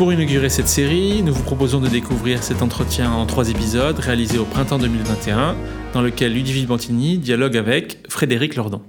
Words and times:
Pour 0.00 0.14
inaugurer 0.14 0.48
cette 0.48 0.66
série, 0.66 1.22
nous 1.22 1.34
vous 1.34 1.42
proposons 1.42 1.78
de 1.78 1.86
découvrir 1.86 2.42
cet 2.42 2.62
entretien 2.62 3.12
en 3.12 3.26
trois 3.26 3.50
épisodes 3.50 3.98
réalisé 3.98 4.38
au 4.38 4.46
printemps 4.46 4.78
2021, 4.78 5.54
dans 5.92 6.00
lequel 6.00 6.32
Ludivine 6.32 6.64
Bantini 6.64 7.18
dialogue 7.18 7.54
avec 7.54 7.98
Frédéric 8.08 8.54
Lordon. 8.54 8.80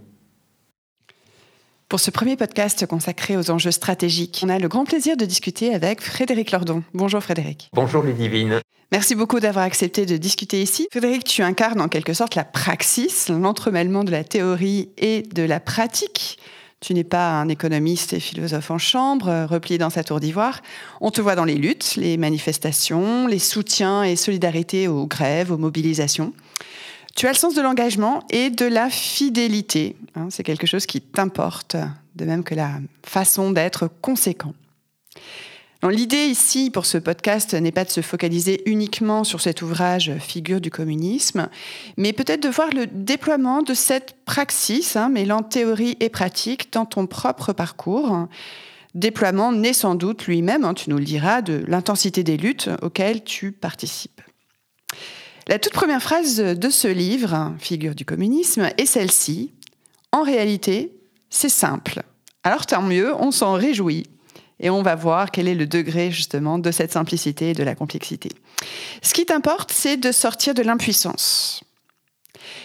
Pour 1.90 2.00
ce 2.00 2.12
premier 2.12 2.38
podcast 2.38 2.86
consacré 2.86 3.36
aux 3.36 3.52
enjeux 3.52 3.72
stratégiques, 3.72 4.42
on 4.46 4.48
a 4.48 4.58
le 4.58 4.70
grand 4.70 4.86
plaisir 4.86 5.18
de 5.18 5.26
discuter 5.26 5.76
avec 5.76 6.00
Frédéric 6.00 6.54
Lordon. 6.54 6.82
Bonjour 6.94 7.22
Frédéric. 7.22 7.70
Bonjour 7.74 8.04
Ludivine. 8.04 8.62
Merci 8.94 9.14
beaucoup 9.14 9.42
d'avoir 9.42 9.66
accepté 9.66 10.06
de 10.06 10.16
discuter 10.16 10.62
ici. 10.62 10.88
Frédéric, 10.92 11.26
tu 11.26 11.42
incarnes 11.42 11.82
en 11.82 11.90
quelque 11.90 12.14
sorte 12.14 12.36
la 12.36 12.46
praxis, 12.46 13.28
l'entremêlement 13.28 14.06
de 14.06 14.12
la 14.12 14.24
théorie 14.24 14.92
et 14.98 15.24
de 15.24 15.44
la 15.44 15.60
pratique. 15.60 16.38
Tu 16.82 16.96
n'es 16.96 17.04
pas 17.04 17.40
un 17.40 17.48
économiste 17.48 18.14
et 18.14 18.20
philosophe 18.20 18.72
en 18.72 18.80
chambre, 18.80 19.28
euh, 19.28 19.46
replié 19.46 19.78
dans 19.78 19.92
sa 19.92 20.04
tour 20.04 20.20
d'ivoire. 20.20 20.62
On 21.00 21.12
te 21.12 21.22
voit 21.22 21.36
dans 21.36 21.46
les 21.46 21.56
luttes, 21.56 21.96
les 21.96 22.18
manifestations, 22.18 23.28
les 23.28 23.38
soutiens 23.38 24.04
et 24.04 24.16
solidarités 24.16 24.88
aux 24.88 25.06
grèves, 25.06 25.52
aux 25.52 25.60
mobilisations. 25.60 26.34
Tu 27.16 27.28
as 27.28 27.34
le 27.34 27.38
sens 27.38 27.54
de 27.54 27.62
l'engagement 27.62 28.24
et 28.32 28.50
de 28.50 28.66
la 28.66 28.90
fidélité. 28.90 29.96
Hein, 30.16 30.30
c'est 30.32 30.44
quelque 30.44 30.66
chose 30.66 30.88
qui 30.88 31.02
t'importe, 31.02 31.76
de 32.16 32.26
même 32.26 32.44
que 32.44 32.56
la 32.56 32.80
façon 33.04 33.52
d'être 33.52 33.88
conséquent. 34.02 34.56
L'idée 35.90 36.26
ici 36.26 36.70
pour 36.70 36.86
ce 36.86 37.00
podcast 37.00 37.56
n'est 37.56 37.72
pas 37.72 37.84
de 37.84 37.90
se 37.90 38.02
focaliser 38.02 38.62
uniquement 38.70 39.24
sur 39.24 39.42
cet 39.42 39.64
ouvrage 39.64 40.12
Figure 40.20 40.62
du 40.62 40.70
communisme, 40.70 41.50
mais 41.98 42.14
peut-être 42.14 42.44
de 42.44 42.50
voir 42.50 42.70
le 42.70 42.86
déploiement 42.86 43.64
de 43.64 43.74
cette 43.74 44.16
praxis, 44.24 44.96
hein, 44.96 45.10
mêlant 45.10 45.42
théorie 45.42 45.98
et 46.00 46.10
pratique, 46.10 46.72
dans 46.72 46.86
ton 46.86 47.08
propre 47.08 47.52
parcours. 47.52 48.28
Déploiement 48.94 49.52
né 49.52 49.74
sans 49.74 49.96
doute 49.96 50.28
lui-même, 50.28 50.66
hein, 50.66 50.76
tu 50.76 50.92
nous 50.92 51.00
le 51.00 51.04
diras, 51.04 51.42
de 51.42 51.64
l'intensité 51.68 52.22
des 52.24 52.38
luttes 52.38 52.70
auxquelles 52.84 53.24
tu 53.24 53.52
participes. 53.52 54.22
La 55.48 55.58
toute 55.58 55.74
première 55.74 56.04
phrase 56.04 56.38
de 56.38 56.70
ce 56.70 56.90
livre, 56.90 57.56
Figure 57.58 57.96
du 57.96 58.06
communisme, 58.06 58.70
est 58.78 58.86
celle-ci. 58.86 59.52
En 60.12 60.22
réalité, 60.22 60.94
c'est 61.32 61.50
simple. 61.50 62.04
Alors 62.44 62.68
tant 62.68 62.84
mieux, 62.84 63.16
on 63.16 63.32
s'en 63.32 63.54
réjouit 63.54 64.06
et 64.62 64.70
on 64.70 64.84
va 64.84 64.96
voir 64.96 65.32
quel 65.32 65.48
est 65.48 65.56
le 65.56 65.66
degré 65.66 66.12
justement 66.12 66.60
de 66.60 66.72
cette 66.72 66.94
simplicité 66.94 67.50
et 67.50 67.54
de 67.54 67.64
la 67.64 67.76
complexité. 67.76 68.30
Ce 69.02 69.14
qui 69.14 69.26
t'importe, 69.26 69.72
c'est 69.72 69.98
de 69.98 70.12
sortir 70.12 70.54
de 70.54 70.62
l'impuissance. 70.62 71.64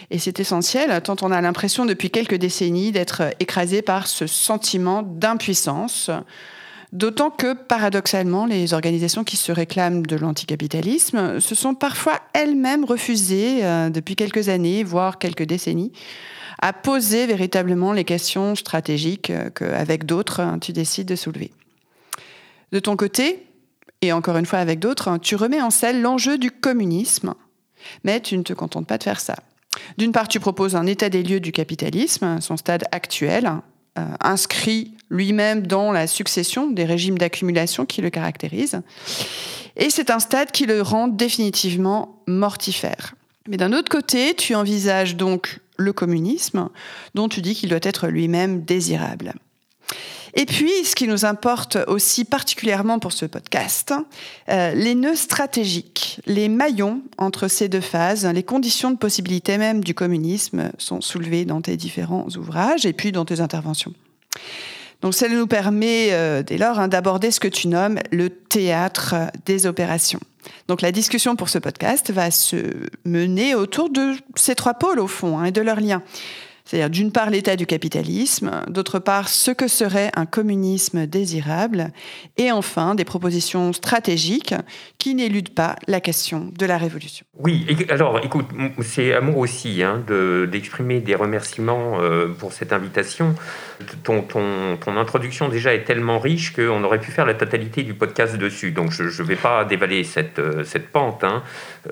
Et 0.09 0.19
c'est 0.19 0.39
essentiel, 0.39 1.01
tant 1.01 1.15
on 1.21 1.31
a 1.31 1.41
l'impression 1.41 1.85
depuis 1.85 2.09
quelques 2.09 2.35
décennies 2.35 2.91
d'être 2.91 3.23
écrasé 3.39 3.81
par 3.81 4.07
ce 4.07 4.25
sentiment 4.27 5.03
d'impuissance, 5.03 6.09
d'autant 6.93 7.29
que 7.29 7.53
paradoxalement, 7.53 8.45
les 8.45 8.73
organisations 8.73 9.23
qui 9.23 9.35
se 9.35 9.51
réclament 9.51 10.05
de 10.05 10.15
l'anticapitalisme 10.15 11.39
se 11.39 11.55
sont 11.55 11.75
parfois 11.75 12.19
elles-mêmes 12.33 12.85
refusées 12.85 13.65
euh, 13.65 13.89
depuis 13.89 14.15
quelques 14.15 14.49
années, 14.49 14.83
voire 14.83 15.19
quelques 15.19 15.43
décennies, 15.43 15.91
à 16.59 16.73
poser 16.73 17.27
véritablement 17.27 17.91
les 17.91 18.05
questions 18.05 18.55
stratégiques 18.55 19.29
euh, 19.29 19.49
qu'avec 19.49 20.05
d'autres, 20.05 20.41
tu 20.61 20.71
décides 20.71 21.07
de 21.07 21.15
soulever. 21.15 21.51
De 22.71 22.79
ton 22.79 22.95
côté, 22.95 23.47
et 24.01 24.11
encore 24.11 24.37
une 24.37 24.45
fois 24.45 24.59
avec 24.59 24.79
d'autres, 24.79 25.17
tu 25.21 25.35
remets 25.35 25.61
en 25.61 25.69
selle 25.69 26.01
l'enjeu 26.01 26.37
du 26.37 26.51
communisme, 26.51 27.33
mais 28.03 28.19
tu 28.19 28.37
ne 28.37 28.43
te 28.43 28.53
contentes 28.53 28.87
pas 28.87 28.97
de 28.97 29.03
faire 29.03 29.19
ça. 29.19 29.35
D'une 29.97 30.11
part, 30.11 30.27
tu 30.27 30.39
proposes 30.39 30.75
un 30.75 30.85
état 30.85 31.09
des 31.09 31.23
lieux 31.23 31.39
du 31.39 31.51
capitalisme, 31.51 32.41
son 32.41 32.57
stade 32.57 32.85
actuel, 32.91 33.51
euh, 33.97 34.05
inscrit 34.21 34.93
lui-même 35.09 35.65
dans 35.65 35.91
la 35.91 36.07
succession 36.07 36.69
des 36.69 36.85
régimes 36.85 37.17
d'accumulation 37.17 37.85
qui 37.85 38.01
le 38.01 38.09
caractérisent. 38.09 38.81
Et 39.75 39.89
c'est 39.89 40.09
un 40.09 40.19
stade 40.19 40.51
qui 40.51 40.65
le 40.65 40.81
rend 40.81 41.07
définitivement 41.07 42.21
mortifère. 42.27 43.15
Mais 43.47 43.57
d'un 43.57 43.73
autre 43.73 43.89
côté, 43.89 44.33
tu 44.35 44.55
envisages 44.55 45.15
donc 45.15 45.59
le 45.77 45.93
communisme, 45.93 46.69
dont 47.13 47.29
tu 47.29 47.41
dis 47.41 47.55
qu'il 47.55 47.69
doit 47.69 47.79
être 47.83 48.07
lui-même 48.07 48.63
désirable. 48.63 49.33
Et 50.39 50.45
puis, 50.45 50.71
ce 50.85 50.93
qui 50.93 51.07
nous 51.07 51.25
importe 51.25 51.79
aussi 51.87 52.23
particulièrement 52.23 52.99
pour 52.99 53.11
ce 53.11 53.25
podcast, 53.25 53.91
euh, 54.49 54.71
les 54.75 54.93
nœuds 54.93 55.15
stratégiques, 55.15 56.21
les 56.27 56.47
maillons 56.47 57.01
entre 57.17 57.47
ces 57.47 57.69
deux 57.69 57.81
phases, 57.81 58.23
les 58.23 58.43
conditions 58.43 58.91
de 58.91 58.97
possibilité 58.97 59.57
même 59.57 59.83
du 59.83 59.95
communisme 59.95 60.71
sont 60.77 61.01
soulevés 61.01 61.43
dans 61.43 61.61
tes 61.61 61.75
différents 61.75 62.27
ouvrages 62.37 62.85
et 62.85 62.93
puis 62.93 63.11
dans 63.11 63.25
tes 63.25 63.41
interventions. 63.41 63.93
Donc, 65.01 65.15
ça 65.15 65.27
nous 65.27 65.47
permet 65.47 66.09
euh, 66.11 66.43
dès 66.43 66.59
lors 66.59 66.77
hein, 66.77 66.87
d'aborder 66.87 67.31
ce 67.31 67.39
que 67.39 67.47
tu 67.47 67.67
nommes 67.67 67.97
le 68.11 68.29
théâtre 68.29 69.15
des 69.47 69.65
opérations. 69.65 70.19
Donc 70.67 70.81
la 70.81 70.91
discussion 70.91 71.35
pour 71.35 71.49
ce 71.49 71.59
podcast 71.59 72.11
va 72.11 72.31
se 72.31 72.57
mener 73.05 73.55
autour 73.55 73.89
de 73.89 74.13
ces 74.35 74.55
trois 74.55 74.75
pôles 74.75 74.99
au 74.99 75.07
fond 75.07 75.37
hein, 75.37 75.45
et 75.45 75.51
de 75.51 75.61
leurs 75.61 75.81
liens. 75.81 76.03
C'est-à-dire 76.67 76.89
d'une 76.89 77.13
part 77.13 77.29
l'état 77.29 77.55
du 77.55 77.65
capitalisme, 77.65 78.51
d'autre 78.67 78.99
part 78.99 79.29
ce 79.29 79.51
que 79.51 79.69
serait 79.69 80.11
un 80.15 80.25
communisme 80.25 81.07
désirable, 81.07 81.91
et 82.35 82.51
enfin 82.51 82.93
des 82.93 83.05
propositions 83.05 83.71
stratégiques 83.71 84.53
qui 84.97 85.15
n'éludent 85.15 85.53
pas 85.53 85.77
la 85.87 86.01
question 86.01 86.51
de 86.57 86.65
la 86.65 86.77
révolution. 86.77 87.25
Oui, 87.39 87.65
alors 87.89 88.19
écoute, 88.23 88.47
c'est 88.81 89.13
à 89.13 89.21
moi 89.21 89.37
aussi 89.37 89.81
hein, 89.81 90.03
d'exprimer 90.51 90.99
des 90.99 91.15
remerciements 91.15 92.01
euh, 92.01 92.27
pour 92.27 92.51
cette 92.51 92.73
invitation. 92.73 93.35
Ton, 94.03 94.97
introduction 94.97 95.49
déjà 95.49 95.73
est 95.73 95.83
tellement 95.83 96.17
riche 96.17 96.53
qu'on 96.53 96.83
aurait 96.83 96.99
pu 96.99 97.11
faire 97.11 97.25
la 97.25 97.35
totalité 97.35 97.83
du 97.83 97.93
podcast 97.93 98.35
dessus, 98.35 98.71
donc 98.71 98.91
je 98.91 99.03
ne 99.03 99.27
vais 99.27 99.35
pas 99.35 99.65
dévaler 99.65 100.03
cette, 100.03 100.39
euh, 100.39 100.63
cette 100.63 100.89
pente. 100.89 101.23
Hein. 101.23 101.43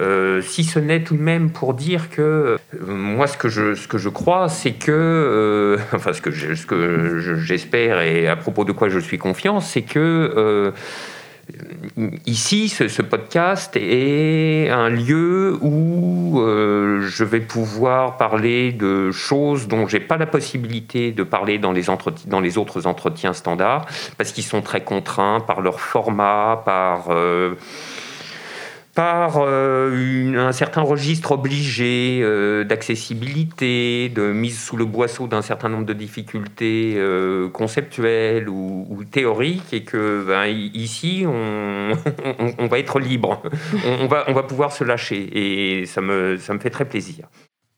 Euh, 0.02 0.42
si 0.42 0.64
ce 0.64 0.80
n'est 0.80 1.04
tout 1.04 1.16
de 1.16 1.22
même 1.22 1.52
pour 1.52 1.74
dire 1.74 2.10
que 2.10 2.58
moi 2.82 3.28
ce 3.28 3.38
que 3.38 3.50
je, 3.50 3.76
ce 3.76 3.88
que 3.88 3.98
je 3.98 4.10
crois, 4.10 4.50
c'est 4.50 4.74
que, 4.74 4.92
euh, 4.92 5.78
enfin 5.94 6.14
ce 6.14 6.22
que, 6.22 6.32
j'espère 6.32 8.02
et 8.02 8.28
à 8.28 8.36
propos 8.36 8.66
de 8.66 8.72
quoi 8.72 8.90
je 8.90 9.00
suis 9.00 9.18
confiant, 9.18 9.60
c'est 9.60 9.84
que 9.84 10.34
euh, 10.36 10.72
ici, 12.26 12.70
ce, 12.70 13.02
podcast 13.02 13.76
est 13.76 14.70
un 14.70 14.90
lieu 14.90 15.58
où 15.62 16.40
euh, 16.40 17.02
je 17.02 17.24
vais 17.24 17.40
pouvoir 17.40 18.18
parler 18.18 18.72
de 18.72 19.12
choses 19.12 19.68
dont 19.68 19.88
j'ai 19.88 20.00
pas 20.00 20.18
la 20.18 20.26
possibilité 20.26 21.12
de 21.12 21.24
parler 21.24 21.58
dans 21.58 21.72
les, 21.72 21.84
dans 22.28 22.40
les 22.40 22.58
autres 22.58 22.88
entretiens 22.88 23.34
standards, 23.34 23.86
parce 24.18 24.32
qu'ils 24.32 24.44
sont 24.44 24.62
très 24.62 24.84
contraints 24.84 25.40
par 25.40 25.62
leur 25.62 25.80
format, 25.80 26.62
par 26.66 27.08
par 28.96 29.40
euh, 29.40 30.38
un 30.38 30.54
certain 30.54 30.82
registre 30.82 31.34
obligé 31.34 32.22
euh, 32.24 32.64
d'accessibilité, 32.64 34.08
de 34.08 34.32
mise 34.32 34.58
sous 34.58 34.78
le 34.78 34.86
boisseau 34.86 35.28
d'un 35.28 35.42
certain 35.42 35.68
nombre 35.68 35.86
de 35.86 35.92
difficultés 35.92 36.94
euh, 36.96 37.50
conceptuelles 37.50 38.48
ou, 38.48 39.04
théoriques, 39.12 39.74
et 39.74 39.84
que 39.84 40.24
ben, 40.26 40.46
ici, 40.74 41.26
on, 41.28 42.68
va 42.68 42.80
être 42.80 43.00
libre, 43.00 43.44
on, 43.86 44.08
va, 44.08 44.24
on 44.28 44.34
va 44.34 44.44
pouvoir 44.44 44.72
se 44.72 44.86
lâcher, 44.86 45.82
et 45.82 45.86
ça 45.86 46.00
me, 46.00 46.38
ça 46.38 46.54
me 46.54 46.60
fait 46.60 46.70
très 46.70 46.86
plaisir. 46.86 47.28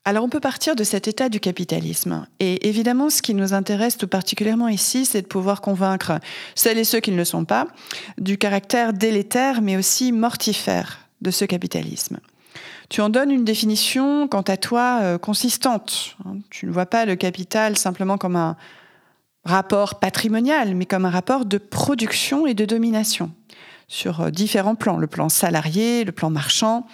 Alors 0.06 0.24
on 0.24 0.30
peut 0.30 0.40
partir 0.40 0.76
de 0.76 0.86
cet 0.86 1.08
état 1.10 1.28
du 1.28 1.42
capitalisme. 1.42 2.28
Et 2.40 2.70
évidemment, 2.70 3.10
ce 3.10 3.22
qui 3.22 3.34
nous 3.34 3.54
intéresse 3.54 3.98
tout 3.98 4.08
particulièrement 4.08 4.70
ici, 4.70 5.04
c'est 5.04 5.24
de 5.24 5.28
pouvoir 5.28 5.60
convaincre 5.60 6.20
celles 6.56 6.78
et 6.78 6.86
ceux 6.86 7.02
qui 7.02 7.12
ne 7.12 7.18
le 7.18 7.26
sont 7.26 7.44
pas 7.44 7.68
du 8.18 8.38
caractère 8.38 8.94
délétère, 8.94 9.62
mais 9.62 9.76
aussi 9.76 10.14
mortifère 10.14 11.07
de 11.22 11.32
ce 11.32 11.46
capitalisme. 11.46 12.20
Tu 12.90 13.02
en 13.02 13.10
donnes 13.10 13.32
une 13.32 13.46
définition, 13.46 14.28
quant 14.28 14.42
à 14.42 14.58
toi, 14.58 15.00
euh, 15.02 15.18
consistante. 15.18 16.16
Hein. 16.26 16.38
Tu 16.50 16.66
ne 16.66 16.72
vois 16.72 16.86
pas 16.86 17.06
le 17.06 17.16
capital 17.16 17.78
simplement 17.78 18.18
comme 18.18 18.36
un 18.36 18.56
rapport 19.44 20.00
patrimonial, 20.00 20.76
mais 20.76 20.86
comme 20.86 21.06
un 21.06 21.10
rapport 21.10 21.46
de 21.46 21.58
production 21.58 22.48
et 22.48 22.54
de 22.54 22.66
domination 22.66 23.32
sur 23.88 24.22
euh, 24.22 24.30
différents 24.30 24.76
plans, 24.76 24.98
le 24.98 25.08
plan 25.08 25.30
salarié, 25.30 26.04
le 26.04 26.12
plan 26.12 26.30
marchand, 26.30 26.86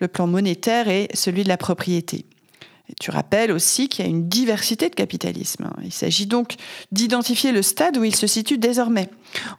le 0.00 0.08
plan 0.08 0.26
monétaire 0.26 0.88
et 0.88 1.08
celui 1.14 1.42
de 1.42 1.48
la 1.48 1.56
propriété 1.56 2.26
tu 3.00 3.10
rappelles 3.10 3.50
aussi 3.50 3.88
qu'il 3.88 4.04
y 4.04 4.08
a 4.08 4.10
une 4.10 4.28
diversité 4.28 4.90
de 4.90 4.94
capitalisme. 4.94 5.70
Il 5.82 5.92
s'agit 5.92 6.26
donc 6.26 6.54
d'identifier 6.92 7.50
le 7.50 7.62
stade 7.62 7.96
où 7.96 8.04
il 8.04 8.14
se 8.14 8.26
situe 8.26 8.58
désormais. 8.58 9.08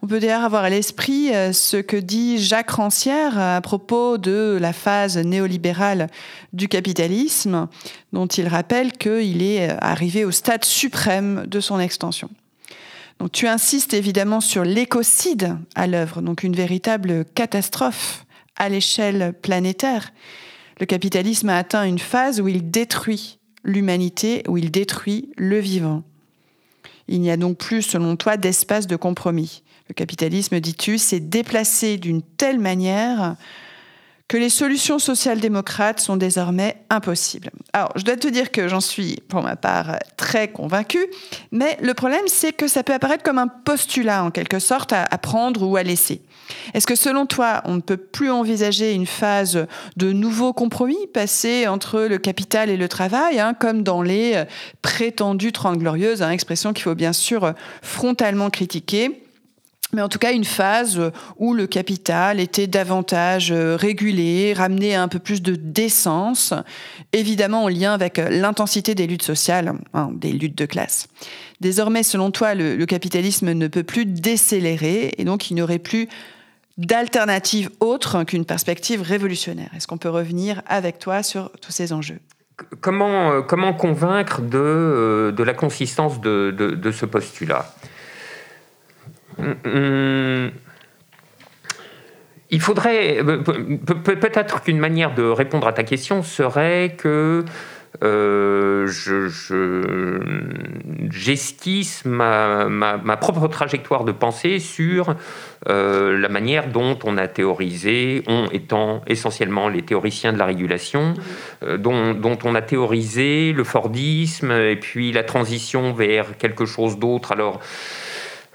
On 0.03 0.07
peut 0.07 0.19
d'ailleurs 0.19 0.43
avoir 0.43 0.63
à 0.63 0.69
l'esprit 0.69 1.33
euh, 1.33 1.51
ce 1.51 1.77
que 1.77 1.97
dit 1.97 2.37
Jacques 2.37 2.69
Rancière 2.69 3.37
à 3.37 3.59
propos 3.61 4.17
de 4.19 4.57
la 4.61 4.73
phase 4.73 5.17
néolibérale 5.17 6.07
du 6.53 6.67
capitalisme, 6.67 7.67
dont 8.13 8.27
il 8.27 8.47
rappelle 8.47 8.91
qu'il 8.93 9.41
est 9.41 9.71
euh, 9.71 9.77
arrivé 9.81 10.23
au 10.23 10.31
stade 10.31 10.63
suprême 10.63 11.45
de 11.47 11.59
son 11.59 11.79
extension. 11.79 12.29
Tu 13.31 13.47
insistes 13.47 13.93
évidemment 13.93 14.41
sur 14.41 14.63
l'écocide 14.63 15.57
à 15.73 15.87
l'œuvre, 15.87 16.21
donc 16.21 16.43
une 16.43 16.55
véritable 16.55 17.25
catastrophe 17.33 18.25
à 18.57 18.69
l'échelle 18.69 19.33
planétaire 19.41 20.11
le 20.79 20.85
capitalisme 20.85 21.49
a 21.49 21.57
atteint 21.57 21.85
une 21.85 21.99
phase 21.99 22.41
où 22.41 22.47
il 22.47 22.69
détruit 22.69 23.39
l'humanité, 23.63 24.43
où 24.47 24.57
il 24.57 24.71
détruit 24.71 25.29
le 25.37 25.59
vivant. 25.59 26.03
Il 27.07 27.21
n'y 27.21 27.31
a 27.31 27.37
donc 27.37 27.57
plus, 27.57 27.81
selon 27.81 28.15
toi, 28.15 28.37
d'espace 28.37 28.87
de 28.87 28.95
compromis. 28.95 29.63
Le 29.89 29.93
capitalisme, 29.93 30.59
dis-tu, 30.59 30.97
s'est 30.97 31.19
déplacé 31.19 31.97
d'une 31.97 32.21
telle 32.21 32.59
manière 32.59 33.35
que 34.27 34.37
les 34.37 34.49
solutions 34.49 34.97
social-démocrates 34.97 35.99
sont 35.99 36.17
désormais 36.17 36.77
impossibles. 36.89 37.51
Alors, 37.73 37.91
je 37.95 38.03
dois 38.03 38.15
te 38.15 38.27
dire 38.27 38.51
que 38.51 38.67
j'en 38.67 38.81
suis, 38.81 39.17
pour 39.27 39.43
ma 39.43 39.55
part, 39.55 39.99
très 40.17 40.47
convaincue, 40.47 41.05
mais 41.51 41.77
le 41.81 41.93
problème, 41.93 42.23
c'est 42.25 42.51
que 42.51 42.67
ça 42.67 42.81
peut 42.81 42.93
apparaître 42.93 43.23
comme 43.23 43.37
un 43.37 43.47
postulat, 43.47 44.23
en 44.23 44.31
quelque 44.31 44.57
sorte, 44.57 44.93
à, 44.93 45.05
prendre 45.19 45.67
ou 45.67 45.75
à 45.75 45.83
laisser. 45.83 46.21
Est-ce 46.73 46.87
que 46.87 46.95
selon 46.95 47.27
toi, 47.27 47.61
on 47.65 47.75
ne 47.75 47.81
peut 47.81 47.97
plus 47.97 48.31
envisager 48.31 48.93
une 48.93 49.05
phase 49.05 49.67
de 49.95 50.11
nouveau 50.11 50.53
compromis 50.53 51.07
passé 51.13 51.67
entre 51.67 52.01
le 52.01 52.17
capital 52.17 52.69
et 52.69 52.77
le 52.77 52.87
travail, 52.87 53.39
hein, 53.39 53.53
comme 53.53 53.83
dans 53.83 54.01
les 54.01 54.43
prétendues 54.81 55.51
Trente 55.51 55.77
Glorieuses, 55.77 56.23
hein, 56.23 56.31
expression 56.31 56.73
qu'il 56.73 56.83
faut 56.83 56.95
bien 56.95 57.13
sûr 57.13 57.53
frontalement 57.81 58.49
critiquer? 58.49 59.24
Mais 59.93 60.01
en 60.01 60.09
tout 60.09 60.19
cas 60.19 60.33
une 60.33 60.45
phase 60.45 60.99
où 61.37 61.53
le 61.53 61.67
capital 61.67 62.39
était 62.39 62.67
davantage 62.67 63.51
euh, 63.51 63.75
régulé, 63.75 64.53
ramené 64.53 64.95
à 64.95 65.01
un 65.01 65.07
peu 65.07 65.19
plus 65.19 65.41
de 65.41 65.55
décence, 65.55 66.53
évidemment 67.13 67.63
en 67.63 67.67
lien 67.69 67.93
avec 67.93 68.19
euh, 68.19 68.29
l'intensité 68.29 68.95
des 68.95 69.07
luttes 69.07 69.23
sociales, 69.23 69.73
hein, 69.93 70.09
des 70.13 70.31
luttes 70.31 70.57
de 70.57 70.65
classe. 70.65 71.07
Désormais, 71.61 72.03
selon 72.03 72.31
toi, 72.31 72.55
le, 72.55 72.83
capitalisme 72.85 73.53
ne 73.53 73.67
peut 73.67 73.83
plus 73.83 74.05
décélérer 74.05 75.13
et 75.17 75.23
donc 75.23 75.49
il 75.49 75.55
n'y 75.55 75.61
aurait 75.61 75.79
plus 75.79 76.07
d'alternative 76.77 77.69
autre 77.79 78.23
qu'une 78.25 78.45
perspective 78.45 79.01
révolutionnaire. 79.01 79.69
Est-ce 79.75 79.87
qu'on 79.87 79.97
peut 79.97 80.09
revenir 80.09 80.61
avec 80.67 80.99
toi 80.99 81.23
sur 81.23 81.49
tous 81.61 81.71
ces 81.71 81.93
enjeux? 81.93 82.19
Comment, 82.81 83.31
euh, 83.31 83.73
convaincre 83.73 84.41
de, 84.41 85.33
la 85.37 85.53
consistance 85.53 86.19
de 86.19 86.91
ce 86.91 87.05
postulat? 87.05 87.65
Il 92.51 92.61
faudrait 92.61 93.23
peut-être 93.23 94.61
qu'une 94.61 94.79
manière 94.79 95.13
de 95.13 95.23
répondre 95.23 95.67
à 95.67 95.73
ta 95.73 95.83
question 95.83 96.23
serait 96.23 96.95
que 96.97 97.43
euh, 98.03 98.87
j'esquisse 101.09 102.05
ma, 102.05 102.67
ma, 102.67 103.17
propre 103.17 103.47
trajectoire 103.47 104.03
de 104.03 104.11
pensée 104.11 104.59
sur 104.59 105.15
euh, 105.69 106.17
la 106.17 106.29
manière 106.29 106.67
dont 106.67 106.97
on 107.03 107.17
a 107.17 107.27
théorisé, 107.27 108.23
on 108.27 108.47
étant 108.51 109.01
essentiellement 109.07 109.69
les 109.69 109.81
théoriciens 109.81 110.33
de 110.33 110.37
la 110.37 110.45
régulation, 110.45 111.13
euh, 111.63 111.77
dont, 111.77 112.13
dont, 112.13 112.37
on 112.43 112.55
a 112.55 112.61
théorisé 112.61 113.53
le 113.53 113.63
Fordisme 113.63 114.51
et 114.51 114.75
puis 114.75 115.11
la 115.11 115.23
transition 115.23 115.93
vers 115.93 116.37
quelque 116.37 116.65
chose 116.65 116.99
d'autre. 116.99 117.31
Alors, 117.31 117.61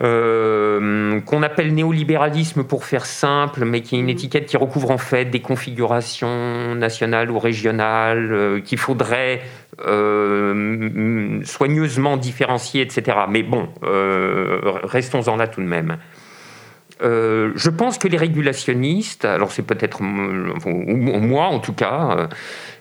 euh, 0.03 1.21
qu'on 1.21 1.43
appelle 1.43 1.75
néolibéralisme 1.75 2.65
pour 2.65 2.87
faire 2.87 3.05
simple, 3.05 3.67
mais 3.67 3.83
qui 3.83 3.97
est 3.97 3.99
une 3.99 4.07
mm. 4.07 4.11
étiquette 4.11 4.47
qui 4.47 4.57
recouvre 4.57 4.91
en 4.91 4.99
fait 4.99 5.27
des 5.27 5.41
configurations 5.41 6.75
nationales 6.75 7.31
ou 7.31 7.39
régionales 7.39 8.33
euh, 8.33 8.61
qu'il 8.61 8.79
faudrait 8.79 9.43
euh, 9.87 11.41
soigneusement 11.45 12.17
différencier, 12.17 12.81
etc. 12.81 13.19
Mais 13.29 13.43
bon, 13.43 13.69
restons-en 13.83 15.37
là 15.37 15.49
tout 15.49 15.61
de 15.61 15.67
même. 15.67 15.99
Je 17.03 17.71
pense 17.71 17.99
que 17.99 18.09
les 18.09 18.19
régulationnistes, 18.19 19.25
alors 19.25 19.53
c'est 19.53 19.63
peut-être 19.63 20.03
moi 20.03 21.47
en 21.47 21.59
tout 21.59 21.73
cas, 21.73 22.29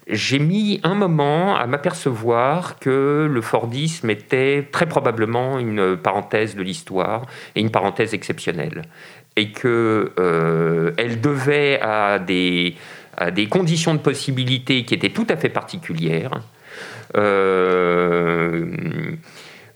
j'ai 0.09 0.39
mis 0.39 0.79
un 0.83 0.95
moment 0.95 1.55
à 1.55 1.67
m'apercevoir 1.67 2.79
que 2.79 3.29
le 3.31 3.41
Fordisme 3.41 4.09
était 4.09 4.67
très 4.71 4.87
probablement 4.87 5.59
une 5.59 5.95
parenthèse 5.97 6.55
de 6.55 6.63
l'histoire 6.63 7.27
et 7.55 7.61
une 7.61 7.69
parenthèse 7.69 8.13
exceptionnelle. 8.13 8.81
Et 9.35 9.51
euh, 10.19 10.91
devait 11.21 11.79
à 11.81 12.17
des, 12.17 12.75
conditions 13.49 13.93
de 13.93 13.99
possibilité 13.99 14.83
qui 14.83 14.95
étaient 14.95 15.11
tout 15.11 15.27
à 15.29 15.37
fait 15.37 15.49
particulières. 15.49 16.41
Euh, 17.15 18.65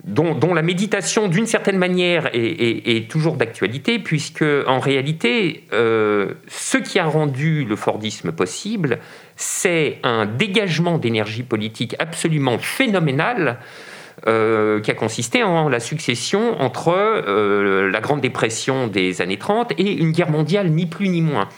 dont, 0.03 0.53
la 0.53 0.61
méditation, 0.61 1.29
d'une 1.29 1.45
certaine 1.45 1.77
manière, 1.77 2.29
est, 2.33 3.09
toujours 3.09 3.35
d'actualité, 3.35 3.99
puisque 3.99 4.43
en 4.67 4.79
réalité, 4.79 5.63
euh, 5.71 6.33
ce 6.47 6.77
qui 6.77 6.99
a 6.99 7.05
rendu 7.05 7.63
le 7.63 7.75
Fordisme 7.75 8.33
possible, 8.33 8.99
c'est 9.37 9.99
un 10.03 10.25
dégagement 10.25 10.97
d'énergie 10.97 11.43
politique 11.43 11.95
absolument 11.99 12.57
phénoménal. 12.57 13.59
Euh, 14.27 14.79
qui 14.79 14.89
a 14.89 14.93
consisté 14.93 15.43
en 15.43 15.67
la 15.67 15.81
succession 15.81 16.61
entre 16.61 16.93
euh, 16.95 17.89
la 17.89 17.99
Grande 17.99 18.21
Dépression 18.21 18.87
des 18.87 19.21
années 19.21 19.39
30 19.39 19.73
et 19.77 19.91
une 19.91 20.11
guerre 20.11 20.29
mondiale, 20.29 20.69
ni 20.69 20.85
plus 20.85 21.09
ni 21.09 21.21
moins. 21.21 21.49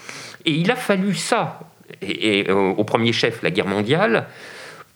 Et 0.46 0.52
il 0.52 0.68
a 0.72 0.74
fallu 0.74 1.14
ça, 1.14 1.60
et 2.02 2.50
au 2.50 2.82
premier 2.82 3.12
chef 3.12 3.42
la 3.42 3.50
guerre 3.52 3.68
mondiale, 3.68 4.26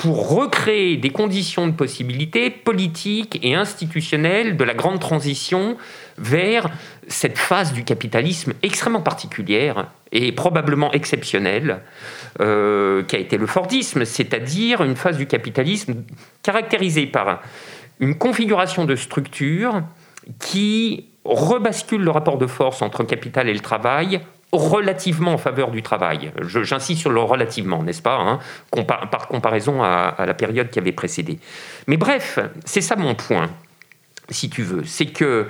pour 0.00 0.30
recréer 0.30 0.96
des 0.96 1.10
conditions 1.10 1.66
de 1.66 1.72
possibilité 1.72 2.48
politiques 2.48 3.38
et 3.42 3.54
institutionnelles 3.54 4.56
de 4.56 4.64
la 4.64 4.72
grande 4.72 4.98
transition 4.98 5.76
vers 6.16 6.70
cette 7.06 7.36
phase 7.36 7.74
du 7.74 7.84
capitalisme 7.84 8.54
extrêmement 8.62 9.02
particulière 9.02 9.88
et 10.10 10.32
probablement 10.32 10.90
exceptionnelle 10.92 11.82
euh, 12.40 13.02
qui 13.02 13.16
a 13.16 13.18
été 13.18 13.36
le 13.36 13.46
Fordisme, 13.46 14.06
c'est-à-dire 14.06 14.82
une 14.82 14.96
phase 14.96 15.18
du 15.18 15.26
capitalisme 15.26 15.96
caractérisée 16.42 17.04
par 17.04 17.42
une 17.98 18.16
configuration 18.16 18.86
de 18.86 18.96
structure 18.96 19.82
qui 20.38 21.10
rebascule 21.26 22.00
le 22.00 22.10
rapport 22.10 22.38
de 22.38 22.46
force 22.46 22.80
entre 22.80 23.04
capital 23.04 23.50
et 23.50 23.54
le 23.54 23.60
travail 23.60 24.22
relativement 24.52 25.34
en 25.34 25.38
faveur 25.38 25.70
du 25.70 25.82
travail. 25.82 26.32
J'insiste 26.42 27.00
sur 27.00 27.10
le 27.10 27.20
relativement, 27.20 27.82
n'est-ce 27.82 28.02
pas, 28.02 28.16
hein, 28.18 28.38
par 28.84 29.28
comparaison 29.28 29.82
à, 29.82 30.14
la 30.18 30.34
période 30.34 30.70
qui 30.70 30.78
avait 30.78 30.92
précédé. 30.92 31.38
Mais 31.86 31.96
bref, 31.96 32.38
c'est 32.64 32.80
ça 32.80 32.96
mon 32.96 33.14
point, 33.14 33.50
si 34.28 34.50
tu 34.50 34.62
veux. 34.62 34.84
C'est 34.84 35.06
que 35.06 35.46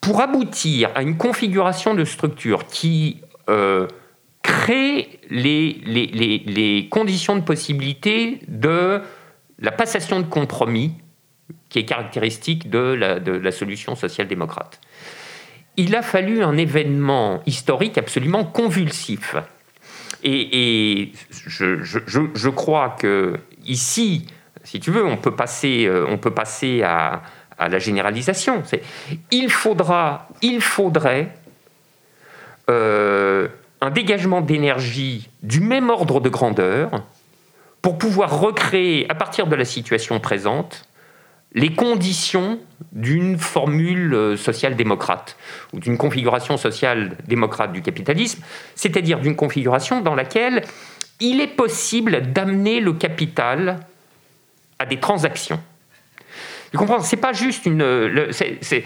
pour 0.00 0.20
aboutir 0.20 0.90
à 0.94 1.02
une 1.02 1.16
configuration 1.16 1.94
de 1.94 2.04
structure 2.04 2.66
qui 2.66 3.20
euh, 3.48 3.86
crée 4.42 5.20
les, 5.30 6.88
conditions 6.90 7.36
de 7.36 7.42
possibilité 7.42 8.40
de 8.46 9.00
la 9.58 9.72
passation 9.72 10.20
de 10.20 10.26
compromis 10.26 10.92
qui 11.70 11.78
est 11.78 11.84
caractéristique 11.84 12.70
de 12.70 12.78
la, 12.78 13.20
de 13.20 13.32
la 13.32 13.52
solution 13.52 13.96
social-démocrate 13.96 14.80
il 15.78 15.94
a 15.94 16.02
fallu 16.02 16.42
un 16.42 16.58
événement 16.58 17.40
historique 17.46 17.96
absolument 17.96 18.44
convulsif. 18.44 19.36
Et, 20.24 21.12
je, 21.46 22.48
crois 22.48 22.96
que 22.98 23.38
ici, 23.64 24.26
si 24.64 24.80
tu 24.80 24.90
veux, 24.90 25.06
on 25.06 25.16
peut 25.16 25.30
passer, 25.30 25.86
euh, 25.86 26.04
à, 26.84 27.22
la 27.68 27.78
généralisation. 27.78 28.62
Il 29.30 29.50
faudrait 29.50 31.28
euh, 32.68 33.48
un 33.80 33.90
dégagement 33.90 34.40
d'énergie 34.40 35.30
du 35.44 35.60
même 35.60 35.90
ordre 35.90 36.20
de 36.20 36.28
grandeur 36.28 37.04
pour 37.82 37.98
pouvoir 37.98 38.40
recréer, 38.40 39.06
à 39.08 39.14
partir 39.14 39.46
de 39.46 39.54
la 39.54 39.64
situation 39.64 40.18
présente, 40.18 40.87
les 41.54 41.74
conditions 41.74 42.60
d'une 42.92 43.38
formule 43.38 44.14
euh, 44.14 44.36
social-démocrate 44.36 45.36
ou 45.72 45.80
d'une 45.80 45.96
configuration 45.96 46.56
social-démocrate 46.56 47.72
du 47.72 47.82
capitalisme, 47.82 48.42
c'est-à-dire 48.74 49.20
d'une 49.20 49.36
configuration 49.36 50.00
dans 50.00 50.14
laquelle 50.14 50.62
il 51.20 51.40
est 51.40 51.48
possible 51.48 52.32
d'amener 52.32 52.80
le 52.80 52.92
capital 52.92 53.80
à 54.78 54.86
des 54.86 55.00
transactions. 55.00 55.60
Tu 56.70 56.76
comprends 56.76 57.00
C'est 57.00 57.16
pas 57.16 57.32
juste 57.32 57.66
une. 57.66 58.28
C'est 58.32 58.84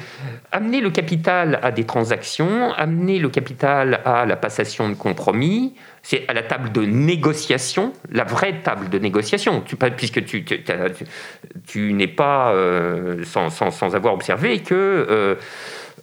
amener 0.53 0.81
le 0.81 0.91
capital 0.91 1.59
à 1.63 1.73
des 1.73 1.85
transactions, 1.85 2.73
amener 2.75 3.19
le 3.19 3.29
capital 3.29 4.01
à 4.05 4.27
la 4.27 4.37
passation 4.37 4.89
de 4.89 4.95
compromis, 4.95 5.75
c'est 6.03 6.25
à 6.29 6.33
la 6.33 6.43
table 6.43 6.73
de 6.73 6.83
négociation, 6.83 7.93
la 8.11 8.25
vraie 8.25 8.61
table 8.63 8.89
de 8.89 8.99
négociation, 8.99 9.63
puisque 9.97 10.25
tu, 10.25 11.93
n'es 11.93 12.07
pas, 12.07 12.53
euh, 12.53 13.25
sans, 13.25 13.95
avoir 13.95 14.15
observé 14.15 14.61
que. 14.61 14.75
Euh, 14.75 15.35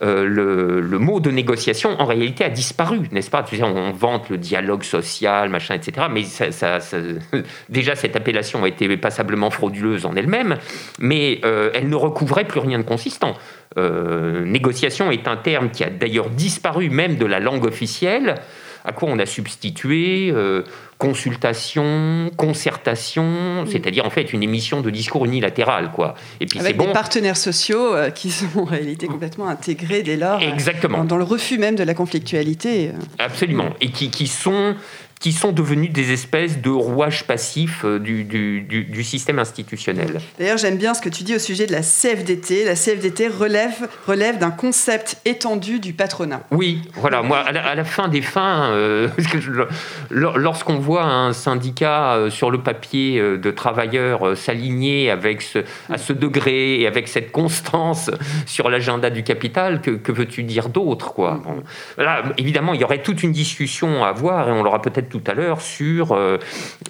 euh, 0.02 0.82
le, 0.82 1.00
mot 1.00 1.20
de 1.20 1.30
négociation, 1.30 2.00
en 2.00 2.06
réalité, 2.06 2.46
a 2.46 2.50
disparu, 2.50 3.02
n'est-ce 3.12 3.30
pas? 3.30 3.46
On 3.62 3.92
vante 3.92 4.30
le 4.30 4.38
dialogue 4.38 4.84
social, 4.84 5.50
machin, 5.50 5.76
etc. 5.76 6.08
Mais 6.10 6.24
déjà, 7.70 7.96
cette 7.96 8.16
appellation 8.16 8.64
a 8.64 8.68
été 8.68 8.96
passablement 8.98 9.50
frauduleuse 9.50 10.06
en 10.06 10.16
elle-même, 10.16 10.58
mais 11.00 11.42
euh, 11.44 11.72
elle 11.74 11.90
ne 11.90 11.96
recouvrait 11.96 12.46
plus 12.46 12.60
rien 12.60 12.80
de 12.80 12.84
consistant. 12.84 13.36
Euh, 13.78 14.46
négociation 14.46 15.12
est 15.12 15.28
un 15.28 15.38
terme 15.38 15.70
qui 15.70 15.84
a 15.84 15.90
d'ailleurs 15.90 16.30
disparu 16.30 16.90
même 16.90 17.18
de 17.18 17.26
la 17.26 17.40
langue 17.40 17.66
officielle 17.66 18.36
à 18.86 18.92
quoi 18.92 19.10
on 19.10 19.20
a 19.20 19.26
substitué 19.26 20.32
euh, 20.34 20.64
consultation, 20.98 22.30
concertation, 22.36 23.66
c'est-à-dire 23.66 24.06
en 24.06 24.10
fait 24.10 24.34
une 24.34 24.44
émission 24.44 24.82
de 24.82 24.90
discours 24.90 25.26
unilatéral, 25.26 25.92
quoi. 25.92 26.16
Et 26.42 26.46
puis 26.46 26.60
Avec 26.60 26.78
des 26.78 26.92
partenaires 26.92 27.38
sociaux 27.38 27.96
euh, 27.96 28.10
qui 28.10 28.32
sont 28.32 28.60
en 28.60 28.66
réalité 28.66 29.08
complètement 29.08 29.48
intégrés 29.48 30.04
dès 30.04 30.18
lors. 30.18 30.42
Exactement. 30.42 31.04
Dans, 31.04 31.18
le 31.18 31.24
refus 31.24 31.58
même 31.58 31.76
de 31.76 31.84
la 31.84 31.94
conflictualité. 31.94 32.92
Absolument. 33.18 33.70
Et 33.82 33.92
qui, 33.92 34.10
qui 34.10 34.28
sont 34.28 34.76
qui 35.20 35.34
sont 35.34 35.52
devenus 35.52 35.92
des 35.92 36.14
espèces 36.14 36.62
de 36.62 36.70
rouages 36.70 37.28
passifs 37.28 37.84
euh, 37.84 38.00
du, 38.00 38.24
du, 38.24 38.62
du, 38.62 39.04
système 39.04 39.38
institutionnel. 39.38 40.22
D'ailleurs, 40.40 40.58
j'aime 40.58 40.78
bien 40.78 40.94
ce 40.94 41.02
que 41.02 41.10
tu 41.10 41.24
dis 41.24 41.36
au 41.36 41.40
sujet 41.40 41.66
de 41.66 41.74
la 41.74 41.82
CFDT. 41.82 42.64
La 42.64 42.76
CFDT 42.76 43.28
relève, 43.28 43.90
relève 44.08 44.38
d'un 44.38 44.52
concept 44.52 45.18
étendu 45.26 45.82
du 45.82 45.92
patronat. 45.92 46.44
Oui, 46.52 46.84
voilà. 46.96 47.22
Moi, 47.22 47.38
à 47.40 47.76
la, 47.76 47.84
fin 47.84 48.08
des 48.08 48.22
fins, 48.22 48.72
euh, 48.72 49.10
lorsqu'on 50.10 50.80
voit 50.80 51.04
un 51.04 51.34
syndicat 51.34 52.14
euh, 52.14 52.30
sur 52.30 52.50
le 52.50 52.62
papier 52.62 53.20
de 53.20 53.52
travailleurs 53.52 54.38
s'aligner 54.38 55.12
avec 55.12 55.42
ce, 55.42 55.60
à 55.90 55.98
ce 55.98 56.14
degré 56.14 56.80
et 56.80 56.88
avec 56.88 57.10
cette 57.10 57.34
constance 57.34 58.10
sur 58.46 58.70
l'agenda 58.70 59.10
du 59.10 59.24
capital, 59.24 59.82
que, 59.82 59.92
que 59.92 60.14
veux-tu 60.14 60.44
dire 60.44 60.70
d'autre 60.70 61.14
quoi? 61.14 61.42
Bon. 61.44 61.62
Là, 61.98 62.24
évidemment, 62.38 62.74
il 62.74 62.80
y 62.80 62.84
aurait 62.86 63.04
toute 63.04 63.22
une 63.22 63.34
discussion 63.34 64.06
à 64.06 64.10
avoir 64.10 64.48
et 64.48 64.52
on 64.52 64.64
l'aura 64.64 64.82
peut-être 64.82 65.09
tout 65.10 65.22
à 65.28 65.34
l'heure 65.34 65.62
sur 65.62 66.12
euh, 66.12 66.38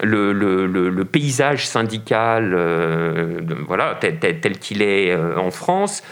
le, 0.04 1.04
paysage 1.04 1.66
syndical 1.66 2.54
euh, 2.56 3.40
voilà, 3.68 3.98
tel, 4.00 4.60
qu'il 4.60 4.82
est 4.82 5.12
euh, 5.12 5.38
en 5.38 5.52
France. 5.52 6.04